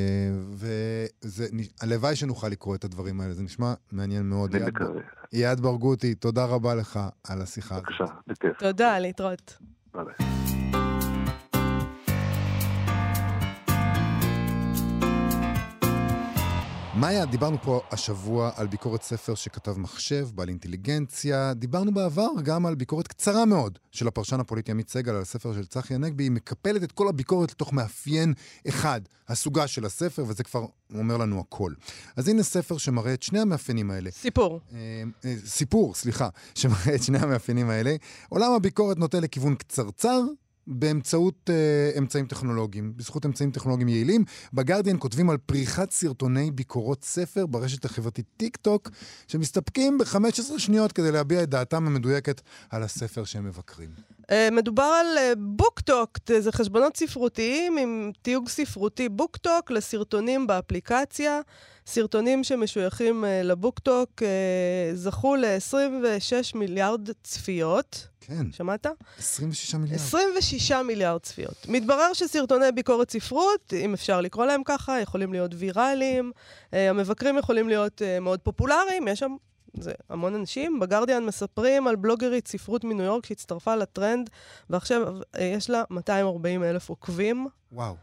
והלוואי 1.23 2.15
שנוכל 2.15 2.47
לקרוא 2.47 2.75
את 2.75 2.83
הדברים 2.83 3.21
האלה, 3.21 3.33
זה 3.33 3.43
נשמע 3.43 3.73
מעניין 3.91 4.23
מאוד. 4.23 4.55
אני 4.55 4.63
יעד- 4.63 4.73
מקווה. 4.73 5.01
יעד 5.33 5.59
ברגותי, 5.61 6.15
תודה 6.15 6.45
רבה 6.45 6.75
לך 6.75 6.99
על 7.27 7.41
השיחה. 7.41 7.75
בבקשה, 7.79 8.03
בכיף. 8.27 8.57
תודה, 8.59 8.99
להתראות. 8.99 9.57
ביי 9.93 10.82
מאיה, 16.95 17.25
דיברנו 17.25 17.57
פה 17.61 17.81
השבוע 17.91 18.51
על 18.55 18.67
ביקורת 18.67 19.03
ספר 19.03 19.35
שכתב 19.35 19.77
מחשב, 19.77 20.27
בעל 20.35 20.49
אינטליגנציה. 20.49 21.53
דיברנו 21.53 21.93
בעבר 21.93 22.27
גם 22.43 22.65
על 22.65 22.75
ביקורת 22.75 23.07
קצרה 23.07 23.45
מאוד 23.45 23.79
של 23.91 24.07
הפרשן 24.07 24.39
הפוליטי 24.39 24.71
עמית 24.71 24.89
סגל 24.89 25.11
על 25.11 25.21
הספר 25.21 25.53
של 25.53 25.65
צחי 25.65 25.95
הנגבי. 25.95 26.23
היא 26.23 26.31
מקפלת 26.31 26.83
את 26.83 26.91
כל 26.91 27.07
הביקורת 27.07 27.51
לתוך 27.51 27.73
מאפיין 27.73 28.33
אחד, 28.67 29.01
הסוגה 29.27 29.67
של 29.67 29.85
הספר, 29.85 30.23
וזה 30.27 30.43
כבר 30.43 30.65
אומר 30.95 31.17
לנו 31.17 31.39
הכל. 31.39 31.73
אז 32.15 32.27
הנה 32.27 32.43
ספר 32.43 32.77
שמראה 32.77 33.13
את 33.13 33.23
שני 33.23 33.39
המאפיינים 33.39 33.91
האלה. 33.91 34.11
סיפור. 34.11 34.59
אה, 34.73 35.03
אה, 35.25 35.35
סיפור, 35.45 35.95
סליחה, 35.95 36.29
שמראה 36.55 36.95
את 36.95 37.03
שני 37.03 37.17
המאפיינים 37.17 37.69
האלה. 37.69 37.95
עולם 38.29 38.51
הביקורת 38.53 38.97
נוטה 38.97 39.19
לכיוון 39.19 39.55
קצרצר. 39.55 40.21
באמצעות 40.67 41.49
uh, 41.49 41.97
אמצעים 41.97 42.25
טכנולוגיים, 42.25 42.93
בזכות 42.95 43.25
אמצעים 43.25 43.51
טכנולוגיים 43.51 43.87
יעילים. 43.89 44.23
בגרדיאן 44.53 44.95
כותבים 44.99 45.29
על 45.29 45.37
פריחת 45.37 45.91
סרטוני 45.91 46.51
ביקורות 46.51 47.03
ספר 47.03 47.45
ברשת 47.45 47.85
החברתית 47.85 48.25
טיק 48.37 48.57
טוק, 48.57 48.89
שמסתפקים 49.27 49.97
ב-15 49.97 50.59
שניות 50.59 50.91
כדי 50.91 51.11
להביע 51.11 51.43
את 51.43 51.49
דעתם 51.49 51.87
המדויקת 51.87 52.41
על 52.69 52.83
הספר 52.83 53.23
שהם 53.23 53.45
מבקרים. 53.45 53.89
אה, 54.31 54.49
מדובר 54.51 54.83
על 54.83 55.33
בוקטוק, 55.37 56.17
זה 56.39 56.51
חשבונות 56.51 56.97
ספרותיים 56.97 57.77
עם 57.77 58.11
תיוג 58.21 58.49
ספרותי 58.49 59.09
בוקטוק 59.09 59.71
לסרטונים 59.71 60.47
באפליקציה. 60.47 61.41
סרטונים 61.87 62.43
שמשויכים 62.43 63.25
אה, 63.25 63.43
לבוקטוק 63.43 64.09
אה, 64.23 64.95
זכו 64.95 65.35
ל-26 65.35 66.57
מיליארד 66.57 67.09
צפיות. 67.23 68.07
כן, 68.27 68.51
שמעת? 68.51 68.85
26 69.17 69.75
מיליארד. 69.75 69.99
26 69.99 70.71
מיליארד 70.71 71.21
צפיות. 71.21 71.65
מתברר 71.67 72.13
שסרטוני 72.13 72.71
ביקורת 72.71 73.11
ספרות, 73.11 73.73
אם 73.73 73.93
אפשר 73.93 74.21
לקרוא 74.21 74.45
להם 74.45 74.61
ככה, 74.65 74.99
יכולים 74.99 75.33
להיות 75.33 75.51
ויראליים. 75.57 76.31
אה, 76.73 76.89
המבקרים 76.89 77.37
יכולים 77.37 77.67
להיות 77.67 78.01
אה, 78.01 78.19
מאוד 78.19 78.39
פופולריים, 78.39 79.07
יש 79.07 79.19
שם... 79.19 79.35
זה 79.77 79.91
המון 80.09 80.35
אנשים. 80.35 80.79
בגרדיאן 80.79 81.25
מספרים 81.25 81.87
על 81.87 81.95
בלוגרית 81.95 82.47
ספרות 82.47 82.83
מניו 82.83 83.05
יורק 83.05 83.25
שהצטרפה 83.25 83.75
לטרנד, 83.75 84.29
ועכשיו 84.69 85.01
אה, 85.35 85.43
יש 85.43 85.69
לה 85.69 85.83
240 85.89 86.63
אלף 86.63 86.89
עוקבים. 86.89 87.47
וואו. 87.71 87.95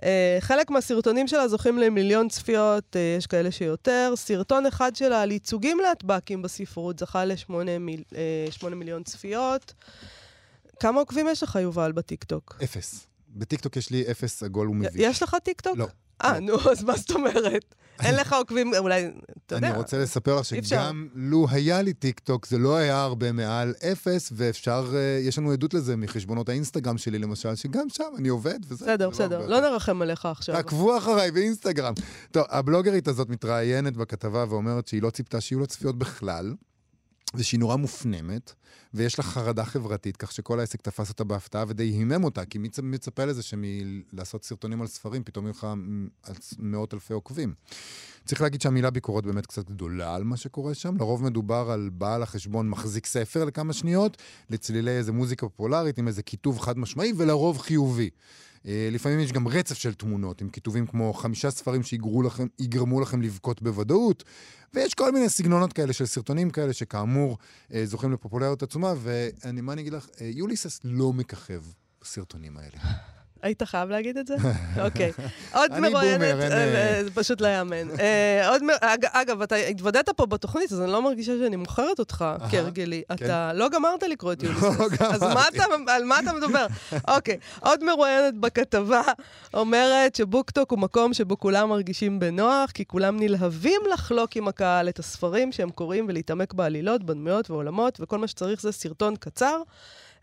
Uh, 0.00 0.02
חלק 0.40 0.70
מהסרטונים 0.70 1.28
שלה 1.28 1.48
זוכים 1.48 1.78
למיליון 1.78 2.28
צפיות, 2.28 2.96
uh, 2.96 3.18
יש 3.18 3.26
כאלה 3.26 3.50
שיותר. 3.50 4.12
סרטון 4.16 4.66
אחד 4.66 4.96
שלה 4.96 5.22
על 5.22 5.30
ייצוגים 5.30 5.78
להט"בקים 5.78 6.42
בספרות 6.42 6.98
זכה 6.98 7.24
לשמונה 7.24 7.78
מיל, 7.78 8.02
uh, 8.62 8.68
מיליון 8.74 9.02
צפיות. 9.02 9.74
כמה 10.80 11.00
עוקבים 11.00 11.28
יש 11.28 11.42
לך, 11.42 11.58
יובל, 11.62 11.92
בטיקטוק? 11.92 12.58
אפס. 12.64 13.09
בטיקטוק 13.30 13.76
יש 13.76 13.90
לי 13.90 14.04
אפס 14.10 14.42
עגול 14.42 14.68
ומביש. 14.68 14.92
יש 14.94 15.22
לך 15.22 15.36
טיקטוק? 15.44 15.76
לא. 15.78 15.86
אה, 16.24 16.40
נו, 16.40 16.70
אז 16.70 16.84
מה 16.84 16.96
זאת 16.96 17.10
אומרת? 17.10 17.74
אין 18.00 18.14
לך 18.14 18.32
עוקבים, 18.32 18.72
אולי, 18.78 19.10
אתה 19.46 19.54
יודע. 19.54 19.68
אני 19.68 19.76
רוצה 19.76 19.98
לספר 19.98 20.36
לך. 20.36 20.44
שגם 20.44 21.08
לו 21.14 21.46
היה 21.50 21.82
לי 21.82 21.92
טיק 21.92 22.20
טוק, 22.20 22.46
זה 22.46 22.58
לא 22.58 22.76
היה 22.76 23.02
הרבה 23.02 23.32
מעל 23.32 23.74
אפס, 23.92 24.32
ואפשר, 24.36 24.92
אה, 24.94 25.20
יש 25.22 25.38
לנו 25.38 25.52
עדות 25.52 25.74
לזה 25.74 25.96
מחשבונות 25.96 26.48
האינסטגרם 26.48 26.98
שלי 26.98 27.18
למשל, 27.18 27.54
שגם 27.54 27.88
שם 27.88 28.04
אני 28.18 28.28
עובד 28.28 28.58
וזה. 28.68 28.84
בסדר, 28.84 29.04
לא 29.04 29.10
בסדר. 29.10 29.46
לא. 29.46 29.60
נרחם 29.60 30.02
עליך 30.02 30.26
עכשיו. 30.26 30.56
עקבו 30.56 30.98
אחריי 30.98 31.30
באינסטגרם. 31.30 31.94
טוב, 32.30 32.44
הבלוגרית 32.48 33.08
הזאת 33.08 33.28
מתראיינת 33.28 33.96
בכתבה 33.96 34.44
ואומרת 34.48 34.88
שהיא 34.88 35.02
לא 35.02 35.10
ציפתה 35.10 35.40
שיהיו 35.40 35.60
לה 35.60 35.66
צפיות 35.66 35.98
בכלל, 35.98 36.54
ושהיא 37.34 37.60
נורא 37.60 37.76
מופנמת, 37.76 38.52
ויש 38.94 39.18
לה 39.18 39.24
חרדה 39.24 39.64
חברתית, 39.64 40.16
כך 40.16 40.32
שכל 40.32 40.60
העסק 40.60 40.82
תפס 40.82 41.08
אותה 41.08 41.24
בהפתעה 41.24 41.64
ודי 41.68 41.84
הימם 41.84 42.24
אותה, 42.24 42.44
כי 42.44 42.58
מי 42.58 42.68
מצפה 42.82 43.24
לזה 43.24 43.42
שמלעשות 43.42 44.44
סרטונים 44.44 44.80
על 44.80 44.86
ספרים, 44.86 45.24
פתאום 45.24 45.44
יהיו 45.44 45.52
לך 45.52 45.66
מאות 46.58 46.94
אלפי 46.94 47.12
עוקבים. 47.14 47.54
צריך 48.24 48.40
להגיד 48.40 48.60
שהמילה 48.60 48.90
ביקורת 48.90 49.24
באמת 49.24 49.46
קצת 49.46 49.70
גדולה 49.70 50.14
על 50.14 50.24
מה 50.24 50.36
שקורה 50.36 50.74
שם. 50.74 50.96
לרוב 50.96 51.24
מדובר 51.24 51.70
על 51.70 51.90
בעל 51.92 52.22
החשבון 52.22 52.68
מחזיק 52.68 53.06
ספר 53.06 53.44
לכמה 53.44 53.72
שניות, 53.72 54.16
לצלילי 54.50 54.90
איזה 54.90 55.12
מוזיקה 55.12 55.48
פופולרית 55.48 55.98
עם 55.98 56.08
איזה 56.08 56.22
כיתוב 56.22 56.58
חד 56.58 56.78
משמעי, 56.78 57.12
ולרוב 57.16 57.58
חיובי. 57.58 58.10
אה, 58.66 58.88
לפעמים 58.92 59.20
יש 59.20 59.32
גם 59.32 59.48
רצף 59.48 59.74
של 59.74 59.94
תמונות, 59.94 60.40
עם 60.40 60.48
כיתובים 60.48 60.86
כמו 60.86 61.12
חמישה 61.12 61.50
ספרים 61.50 61.82
שיגרמו 61.82 62.22
לכם, 62.22 62.46
יגרמו 62.58 63.00
לכם 63.00 63.22
לבכות 63.22 63.62
בוודאות, 63.62 64.24
ויש 64.74 64.94
כל 64.94 65.12
מיני 65.12 65.28
סגנונות 65.28 65.72
כאלה 65.72 65.92
של 65.92 66.06
סרטונים 66.06 66.50
כאלה, 66.50 66.72
שכאמור 66.72 67.38
אה, 67.74 67.86
זוכים 67.86 68.12
לפופולריות 68.12 68.62
עצומה, 68.62 68.94
ומה 69.02 69.72
אני 69.72 69.82
אגיד 69.82 69.92
לך, 69.92 70.08
אה, 70.20 70.26
יוליסס 70.26 70.80
לא 70.84 71.12
מככב 71.12 71.62
בסרטונים 72.02 72.56
האלה. 72.56 72.78
היית 73.42 73.62
חייב 73.62 73.90
להגיד 73.90 74.18
את 74.18 74.26
זה? 74.26 74.34
אוקיי. 74.84 75.12
עוד 75.54 75.80
מרואיינת, 75.80 76.22
אה, 76.22 76.96
אה, 76.96 77.04
זה 77.04 77.10
פשוט 77.10 77.40
לא 77.40 77.46
יאמן. 77.48 78.00
אה, 78.00 78.56
אגב, 79.12 79.42
אתה 79.42 79.56
התוודעת 79.56 80.08
פה 80.08 80.26
בתוכנית, 80.26 80.72
אז 80.72 80.80
אני 80.80 80.92
לא 80.92 81.02
מרגישה 81.02 81.32
שאני 81.42 81.56
מוכרת 81.56 81.98
אותך 81.98 82.24
כהרגלי. 82.50 83.02
אתה 83.12 83.52
לא 83.54 83.68
גמרת 83.68 84.02
לקרוא 84.02 84.32
את. 84.32 84.44
אז 85.14 85.22
מה 85.22 85.28
גמרתי. 85.28 85.58
אתה- 85.58 85.92
על 85.94 86.04
מה 86.04 86.18
אתה 86.20 86.32
מדבר? 86.32 86.66
אוקיי. 87.08 87.36
עוד 87.60 87.84
מרואיינת 87.84 88.34
בכתבה 88.34 89.02
אומרת 89.54 90.14
שבוקטוק 90.14 90.70
הוא 90.70 90.78
מקום 90.78 91.14
שבו 91.14 91.38
כולם 91.38 91.68
מרגישים 91.68 92.18
בנוח, 92.18 92.70
כי 92.70 92.84
כולם 92.84 93.16
נלהבים 93.20 93.80
לחלוק 93.92 94.36
עם 94.36 94.48
הקהל 94.48 94.88
את 94.88 94.98
הספרים 94.98 95.52
שהם 95.52 95.70
קוראים 95.70 96.06
ולהתעמק 96.08 96.52
בעלילות, 96.54 97.02
בדמויות 97.04 97.50
ועולמות, 97.50 98.00
וכל 98.00 98.18
מה 98.18 98.26
שצריך 98.26 98.60
זה 98.62 98.72
סרטון 98.72 99.16
קצר. 99.16 99.60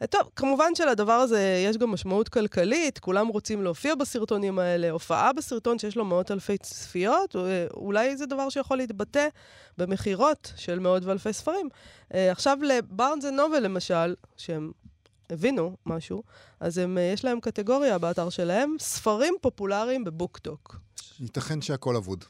טוב, 0.06 0.22
כמובן 0.36 0.76
שלדבר 0.76 1.12
הזה 1.14 1.64
יש 1.66 1.78
גם 1.78 1.92
משמעות 1.92 2.30
כלכלית, 2.30 3.00
כולם 3.00 3.28
רוצים 3.28 3.64
להופיע 3.64 3.96
בסרטונים 3.96 4.60
האלה, 4.60 4.90
הופעה 4.90 5.34
בסרטון 5.34 5.80
שיש 5.80 5.96
לו 5.96 6.06
מאות 6.06 6.32
אלפי 6.32 6.58
צפיות, 6.58 7.36
אה, 7.36 7.42
אולי 7.74 8.18
זה 8.18 8.26
דבר 8.26 8.50
שיכול 8.50 8.78
להתבטא 8.78 9.28
במכירות 9.78 10.54
של 10.56 10.80
מאות 10.80 11.06
ואלפי 11.06 11.34
ספרים. 11.34 11.70
אה, 12.14 12.32
עכשיו 12.32 12.58
לבארנס 12.62 13.26
אנד 13.26 13.34
נובל 13.34 13.60
למשל, 13.60 14.16
שהם 14.38 14.72
הבינו 15.30 15.76
משהו, 15.86 16.24
אז 16.60 16.78
הם, 16.78 16.98
אה, 16.98 17.04
יש 17.14 17.26
להם 17.26 17.40
קטגוריה 17.40 17.98
באתר 17.98 18.30
שלהם, 18.30 18.76
ספרים 18.80 19.34
פופולריים 19.42 20.04
בבוקטוק. 20.04 20.76
ייתכן 21.20 21.62
שהכל 21.62 21.96
אבוד. 21.96 22.24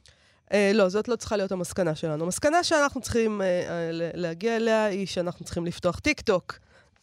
אה, 0.53 0.71
לא, 0.73 0.89
זאת 0.89 1.07
לא 1.07 1.15
צריכה 1.15 1.37
להיות 1.37 1.51
המסקנה 1.51 1.95
שלנו. 1.95 2.23
המסקנה 2.23 2.63
שאנחנו 2.63 3.01
צריכים 3.01 3.41
אה, 3.41 3.47
ל- 3.93 4.21
להגיע 4.21 4.55
אליה 4.55 4.85
היא 4.85 5.07
שאנחנו 5.07 5.45
צריכים 5.45 5.65
לפתוח 5.65 5.99
טיק 5.99 6.21
טוק. 6.21 6.53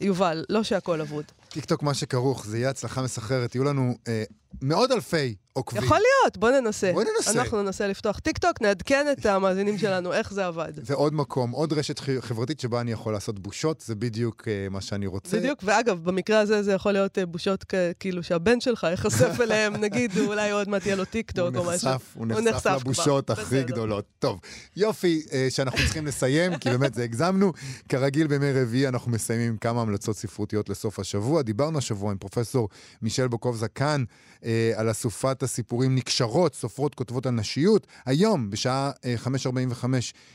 יובל, 0.01 0.45
לא 0.49 0.63
שהכל 0.63 1.01
אבוד. 1.01 1.25
טיקטוק, 1.55 1.83
מה 1.83 1.95
שכרוך, 1.95 2.47
זה 2.47 2.59
יהיה 2.59 2.71
הצלחה 2.71 3.03
מסחררת. 3.03 3.55
יהיו 3.55 3.65
לנו 3.65 3.95
אה, 4.09 4.23
מאות 4.63 4.91
אלפי 4.91 5.35
עוקבים. 5.53 5.83
יכול 5.83 5.97
להיות, 5.97 6.37
בוא 6.37 6.51
ננסה. 6.51 6.93
בוא 6.93 7.03
ננסה. 7.17 7.33
אנחנו 7.41 7.63
ננסה 7.63 7.87
לפתוח 7.87 8.19
טיק 8.19 8.39
טוק, 8.39 8.61
נעדכן 8.63 9.07
את 9.13 9.27
המאזינים 9.27 9.79
שלנו 9.79 10.13
איך 10.13 10.33
זה 10.33 10.47
עבד. 10.47 10.73
ועוד 10.87 11.15
מקום, 11.15 11.51
עוד 11.51 11.73
רשת 11.73 12.01
חברתית 12.21 12.61
שבה 12.61 12.81
אני 12.81 12.93
יכול 12.93 13.13
לעשות 13.13 13.39
בושות, 13.39 13.81
זה 13.81 13.95
בדיוק 13.95 14.49
אה, 14.49 14.67
מה 14.71 14.81
שאני 14.81 15.07
רוצה. 15.07 15.37
בדיוק, 15.37 15.59
ואגב, 15.63 16.05
במקרה 16.05 16.41
הזה 16.41 16.63
זה 16.63 16.73
יכול 16.73 16.93
להיות 16.93 17.19
אה, 17.19 17.27
בושות 17.27 17.65
כ- 17.69 17.75
כאילו 18.01 18.23
שהבן 18.23 18.61
שלך 18.61 18.87
ייחשף 18.91 19.41
אליהם, 19.45 19.77
נגיד, 19.77 20.19
אולי 20.19 20.51
עוד 20.51 20.69
מעט 20.69 20.87
יהיה 20.87 20.97
לו 20.97 21.05
טיק 21.05 21.31
טוק 21.31 21.55
או 21.57 21.61
הוא 21.61 21.73
משהו. 21.73 21.89
נחשף, 21.91 22.03
הוא 22.15 22.27
נחשף 22.27 22.67
לבושות 22.81 23.25
כבר, 23.27 23.33
הכי 23.33 23.45
בסדר. 23.45 23.63
גדולות. 23.63 24.05
טוב, 24.19 24.41
יופי 24.77 25.23
אה, 25.33 25.47
שאנחנו 25.51 25.79
צריכים 25.79 26.07
לסיים, 26.07 26.57
כי 26.59 26.71
באמת 26.71 26.95
זה 26.95 27.05
הגזמנו. 27.05 27.53
כרגיל 27.89 28.27
בימי 28.27 28.53
רביעי 28.53 28.89
אנחנו 28.89 29.11
מסיימים 29.11 29.57
כמה 29.57 29.81
המלצות 29.83 30.17
ספרותיות 30.17 30.69
לסוף 30.69 30.99
השבוע. 30.99 31.43
דיברנו 31.45 31.79
השבוע 31.79 32.11
עם 32.11 32.19
פרופסור 32.19 32.69
מישל 33.03 33.29
בוקובזה 33.29 33.69
כאן 33.69 34.05
אה, 34.45 34.73
על 34.77 34.91
אסופת 34.91 35.43
הסיפורים 35.43 35.95
נקשרות, 35.95 36.55
סופרות 36.55 36.95
כותבות 36.95 37.27
על 37.27 37.33
נשיות. 37.33 37.87
היום, 38.07 38.51
בשעה 38.51 38.91
אה, 39.05 39.15
5.45, 39.25 39.85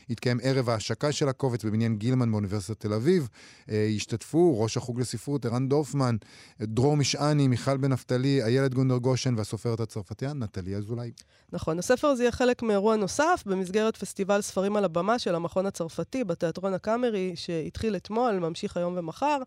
יתקיים 0.08 0.38
ערב 0.42 0.70
ההשקה 0.70 1.12
של 1.12 1.28
הקובץ 1.28 1.64
בבניין 1.64 1.96
גילמן 1.96 2.30
באוניברסיטת 2.30 2.80
תל 2.80 2.92
אביב. 2.92 3.28
אה, 3.70 3.76
ישתתפו 3.76 4.60
ראש 4.60 4.76
החוג 4.76 5.00
לספרות 5.00 5.46
ערן 5.46 5.68
דורפמן, 5.68 6.16
דרור 6.60 6.96
משעני, 6.96 7.48
מיכל 7.48 7.76
בן 7.76 7.92
נפתלי, 7.92 8.42
איילת 8.42 8.74
גונדר 8.74 8.96
גושן 8.96 9.34
והסופרת 9.36 9.80
הצרפתיין 9.80 10.38
נטלי 10.42 10.76
אזולאי. 10.76 11.10
נכון, 11.52 11.78
הספר 11.78 12.08
הזה 12.08 12.22
יהיה 12.22 12.32
חלק 12.32 12.62
מאירוע 12.62 12.96
נוסף 12.96 13.42
במסגרת 13.46 13.96
פסטיבל 13.96 14.40
ספרים 14.40 14.76
על 14.76 14.84
הבמה 14.84 15.18
של 15.18 15.34
המכון 15.34 15.66
הצרפתי 15.66 16.24
בתיאטרון 16.24 16.74
הקאמרי, 16.74 17.32
שהתחיל 17.34 17.96
אתמול, 17.96 18.38
ממשיך 18.38 18.76
היום 18.76 18.94
ומחר. 18.96 19.38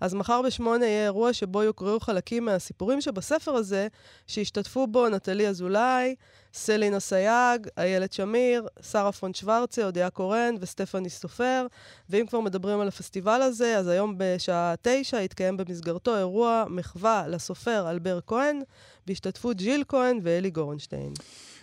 אז 0.00 0.14
מחר 0.14 0.42
בשמונה 0.46 0.86
יהיה 0.86 1.09
אירוע 1.10 1.32
שבו 1.32 1.62
יוקראו 1.62 2.00
חלקים 2.00 2.44
מהסיפורים 2.44 3.00
שבספר 3.00 3.54
הזה, 3.54 3.88
שישתתפו 4.26 4.86
בו 4.86 5.08
נטלי 5.08 5.48
אזולאי, 5.48 6.14
סלינה 6.54 7.00
סייג, 7.00 7.68
איילת 7.78 8.12
שמיר, 8.12 8.66
שרה 8.90 9.12
פון 9.12 9.34
שוורצה, 9.34 9.84
אודיה 9.84 10.10
קורן 10.10 10.54
וסטפני 10.60 11.10
סופר. 11.10 11.66
ואם 12.10 12.26
כבר 12.26 12.40
מדברים 12.40 12.80
על 12.80 12.88
הפסטיבל 12.88 13.42
הזה, 13.42 13.78
אז 13.78 13.88
היום 13.88 14.14
בשעה 14.18 14.74
תשע 14.82 15.22
יתקיים 15.22 15.56
במסגרתו 15.56 16.16
אירוע 16.16 16.64
מחווה 16.68 17.28
לסופר 17.28 17.90
אלבר 17.90 18.18
כהן, 18.26 18.60
בהשתתפות 19.06 19.56
ג'יל 19.56 19.84
כהן 19.88 20.18
ואלי 20.22 20.50
גורנשטיין. 20.50 21.12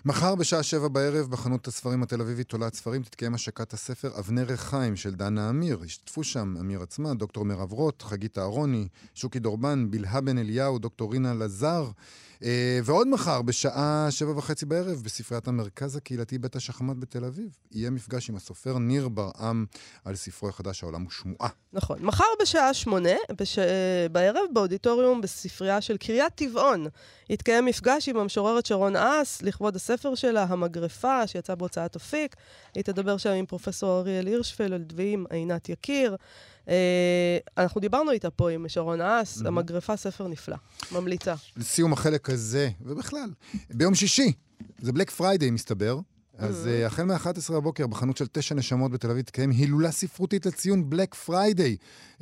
מחר 0.08 0.36
בשעה 0.36 0.64
שבע 0.64 0.88
בערב 0.88 1.28
בחנות 1.30 1.68
הספרים 1.68 2.04
התל 2.04 2.22
אביבית 2.22 2.50
תולעת 2.50 2.74
ספרים 2.74 3.04
תתקיים 3.04 3.34
השקת 3.34 3.74
הספר 3.74 4.20
אבנר 4.20 4.44
רחיים 4.44 4.96
של 4.96 5.16
דנה 5.16 5.50
אמיר. 5.50 5.80
השתתפו 5.86 6.24
שם 6.24 6.56
אמיר 6.60 6.82
עצמה, 6.82 7.14
דוקטור 7.14 7.46
מירב 7.46 7.72
רוט, 7.74 8.02
חגית 8.02 8.38
אהרוני, 8.38 8.88
שוקי 9.16 9.40
דורבן, 9.40 9.92
בלהה 9.92 10.22
בן 10.22 10.38
אליהו, 10.38 10.80
דוקטור 10.80 11.12
רינה 11.12 11.34
לזר. 11.34 11.92
אה, 12.44 12.80
ועוד 12.84 13.08
מחר 13.08 13.42
בשעה 13.42 14.08
שבע 14.10 14.32
וחצי 14.38 14.66
בערב 14.66 15.02
בספריית 15.04 15.48
המרכז 15.48 15.96
הקהילתי 15.96 16.38
בית 16.38 16.56
השחמט 16.56 16.98
בתל 17.00 17.26
אביב 17.26 17.50
יהיה 17.72 17.90
מפגש 17.90 18.30
עם 18.30 18.36
הסופר 18.36 18.78
ניר 18.78 19.10
ברעם 19.10 19.66
על 20.06 20.16
ספרו 20.16 20.50
החדש 20.50 20.84
העולם 20.84 21.02
הוא 21.02 21.12
שמועה. 21.12 21.50
נכון. 21.74 21.98
מחר 22.02 22.24
בשעה 22.42 22.74
שמונה, 22.74 23.16
בש... 23.42 23.60
אה, 23.60 23.66
בערב, 24.12 24.46
באודיטוריום 24.54 25.22
בספרייה 25.22 25.82
של 25.82 25.98
קריית 25.98 26.36
טבעון, 26.36 26.88
יתקיים 27.30 27.66
מפגש 27.66 28.10
עם 28.10 28.18
המשוררת 28.18 28.66
שרון 28.66 28.96
אס 28.96 29.42
לכבוד 29.42 29.76
הספר 29.76 29.97
שלה, 30.16 30.44
המגרפה, 30.50 31.28
שיצא 31.28 31.56
בהוצאת 31.56 31.96
אפיק. 31.96 32.36
היא 32.76 32.84
תדבר 32.84 33.18
שם 33.18 33.30
עם 33.30 33.46
פרופסור 33.46 34.00
אריאל 34.00 34.28
הירשפלד 34.28 34.94
ועם 34.96 35.26
עינת 35.30 35.70
יקיר. 35.70 36.16
אה, 36.70 37.38
אנחנו 37.58 37.82
דיברנו 37.82 38.12
איתה 38.12 38.30
פה 38.30 38.50
עם 38.50 38.70
שרון 38.70 39.02
אס, 39.02 39.42
המגרפה 39.46 39.96
ספר 39.96 40.28
נפלא. 40.28 40.56
ממליצה. 40.92 41.36
לסיום 41.58 41.94
החלק 41.94 42.30
הזה, 42.30 42.70
ובכלל, 42.82 43.30
ביום 43.70 43.96
שישי, 43.96 44.34
זה 44.80 44.92
בלק 44.92 45.10
פריידיי 45.10 45.52
מסתבר. 45.52 46.00
אז 46.38 46.70
uh, 46.70 46.86
החל 46.86 47.04
מ-11 47.04 47.54
בבוקר 47.54 47.88
בחנות 47.88 48.18
של 48.18 48.26
תשע 48.32 48.56
נשמות 48.56 48.92
בתל 48.92 49.12
אביב 49.12 49.26
תקיים 49.26 49.50
הילולה 49.50 49.92
ספרותית 49.92 50.46
לציון 50.46 50.90
בלק 50.90 51.16
פריידיי. 51.16 51.78
Um, 52.20 52.22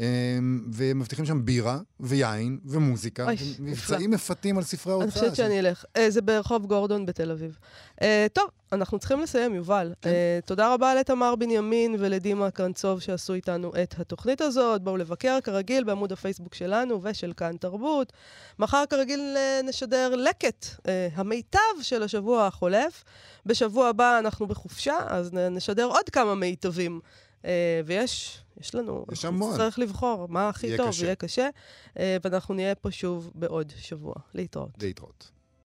ומבטיחים 0.73 1.25
שם 1.25 1.45
בירה 1.45 1.79
ויין 1.99 2.59
ומוזיקה, 2.65 3.27
ומבצעים 3.59 4.11
מפתים 4.11 4.57
על 4.57 4.63
ספרי 4.63 4.93
ההוצאה. 4.93 5.07
אני 5.07 5.11
חושבת 5.11 5.35
שאני 5.35 5.59
אלך. 5.59 5.85
אה, 5.97 6.09
זה 6.09 6.21
ברחוב 6.21 6.65
גורדון 6.65 7.05
בתל 7.05 7.31
אביב. 7.31 7.57
אה, 8.01 8.27
טוב, 8.33 8.49
אנחנו 8.75 8.99
צריכים 8.99 9.19
לסיים, 9.19 9.55
יובל. 9.55 9.93
כן. 10.01 10.09
אה, 10.09 10.39
תודה 10.45 10.73
רבה 10.73 10.95
לתמר 10.95 11.35
בנימין 11.35 11.95
ולדימה 11.99 12.51
קרנצוב 12.51 12.99
שעשו 12.99 13.33
איתנו 13.33 13.71
את 13.83 13.95
התוכנית 13.99 14.41
הזאת. 14.41 14.81
בואו 14.81 14.97
לבקר 14.97 15.41
כרגיל 15.43 15.83
בעמוד 15.83 16.11
הפייסבוק 16.11 16.55
שלנו 16.55 16.99
ושל 17.03 17.33
כאן 17.37 17.57
תרבות. 17.57 18.13
מחר 18.59 18.83
כרגיל 18.89 19.35
אה, 19.37 19.61
נשדר 19.63 20.15
לקט, 20.15 20.65
אה, 20.87 21.07
המיטב 21.15 21.59
של 21.81 22.03
השבוע 22.03 22.47
החולף. 22.47 23.03
בשבוע 23.45 23.87
הבא 23.87 24.19
אנחנו 24.19 24.47
בחופשה, 24.47 24.95
אז 25.07 25.33
נשדר 25.33 25.85
עוד 25.85 26.09
כמה 26.09 26.35
מיטבים. 26.35 26.99
אה, 27.45 27.81
ויש, 27.85 28.39
יש 28.61 28.75
לנו, 28.75 29.05
יש 29.11 29.25
המון. 29.25 29.51
נצטרך 29.51 29.79
לבחור 29.79 30.27
מה 30.29 30.49
הכי 30.49 30.67
יהיה 30.67 30.77
טוב, 30.77 30.87
קשה. 30.87 31.05
יהיה 31.05 31.15
קשה. 31.15 31.49
אה, 31.99 32.17
ואנחנו 32.23 32.53
נהיה 32.53 32.75
פה 32.75 32.91
שוב 32.91 33.31
בעוד 33.35 33.73
שבוע. 33.77 34.13
להתראות. 34.33 34.69
להתראות. 34.81 35.31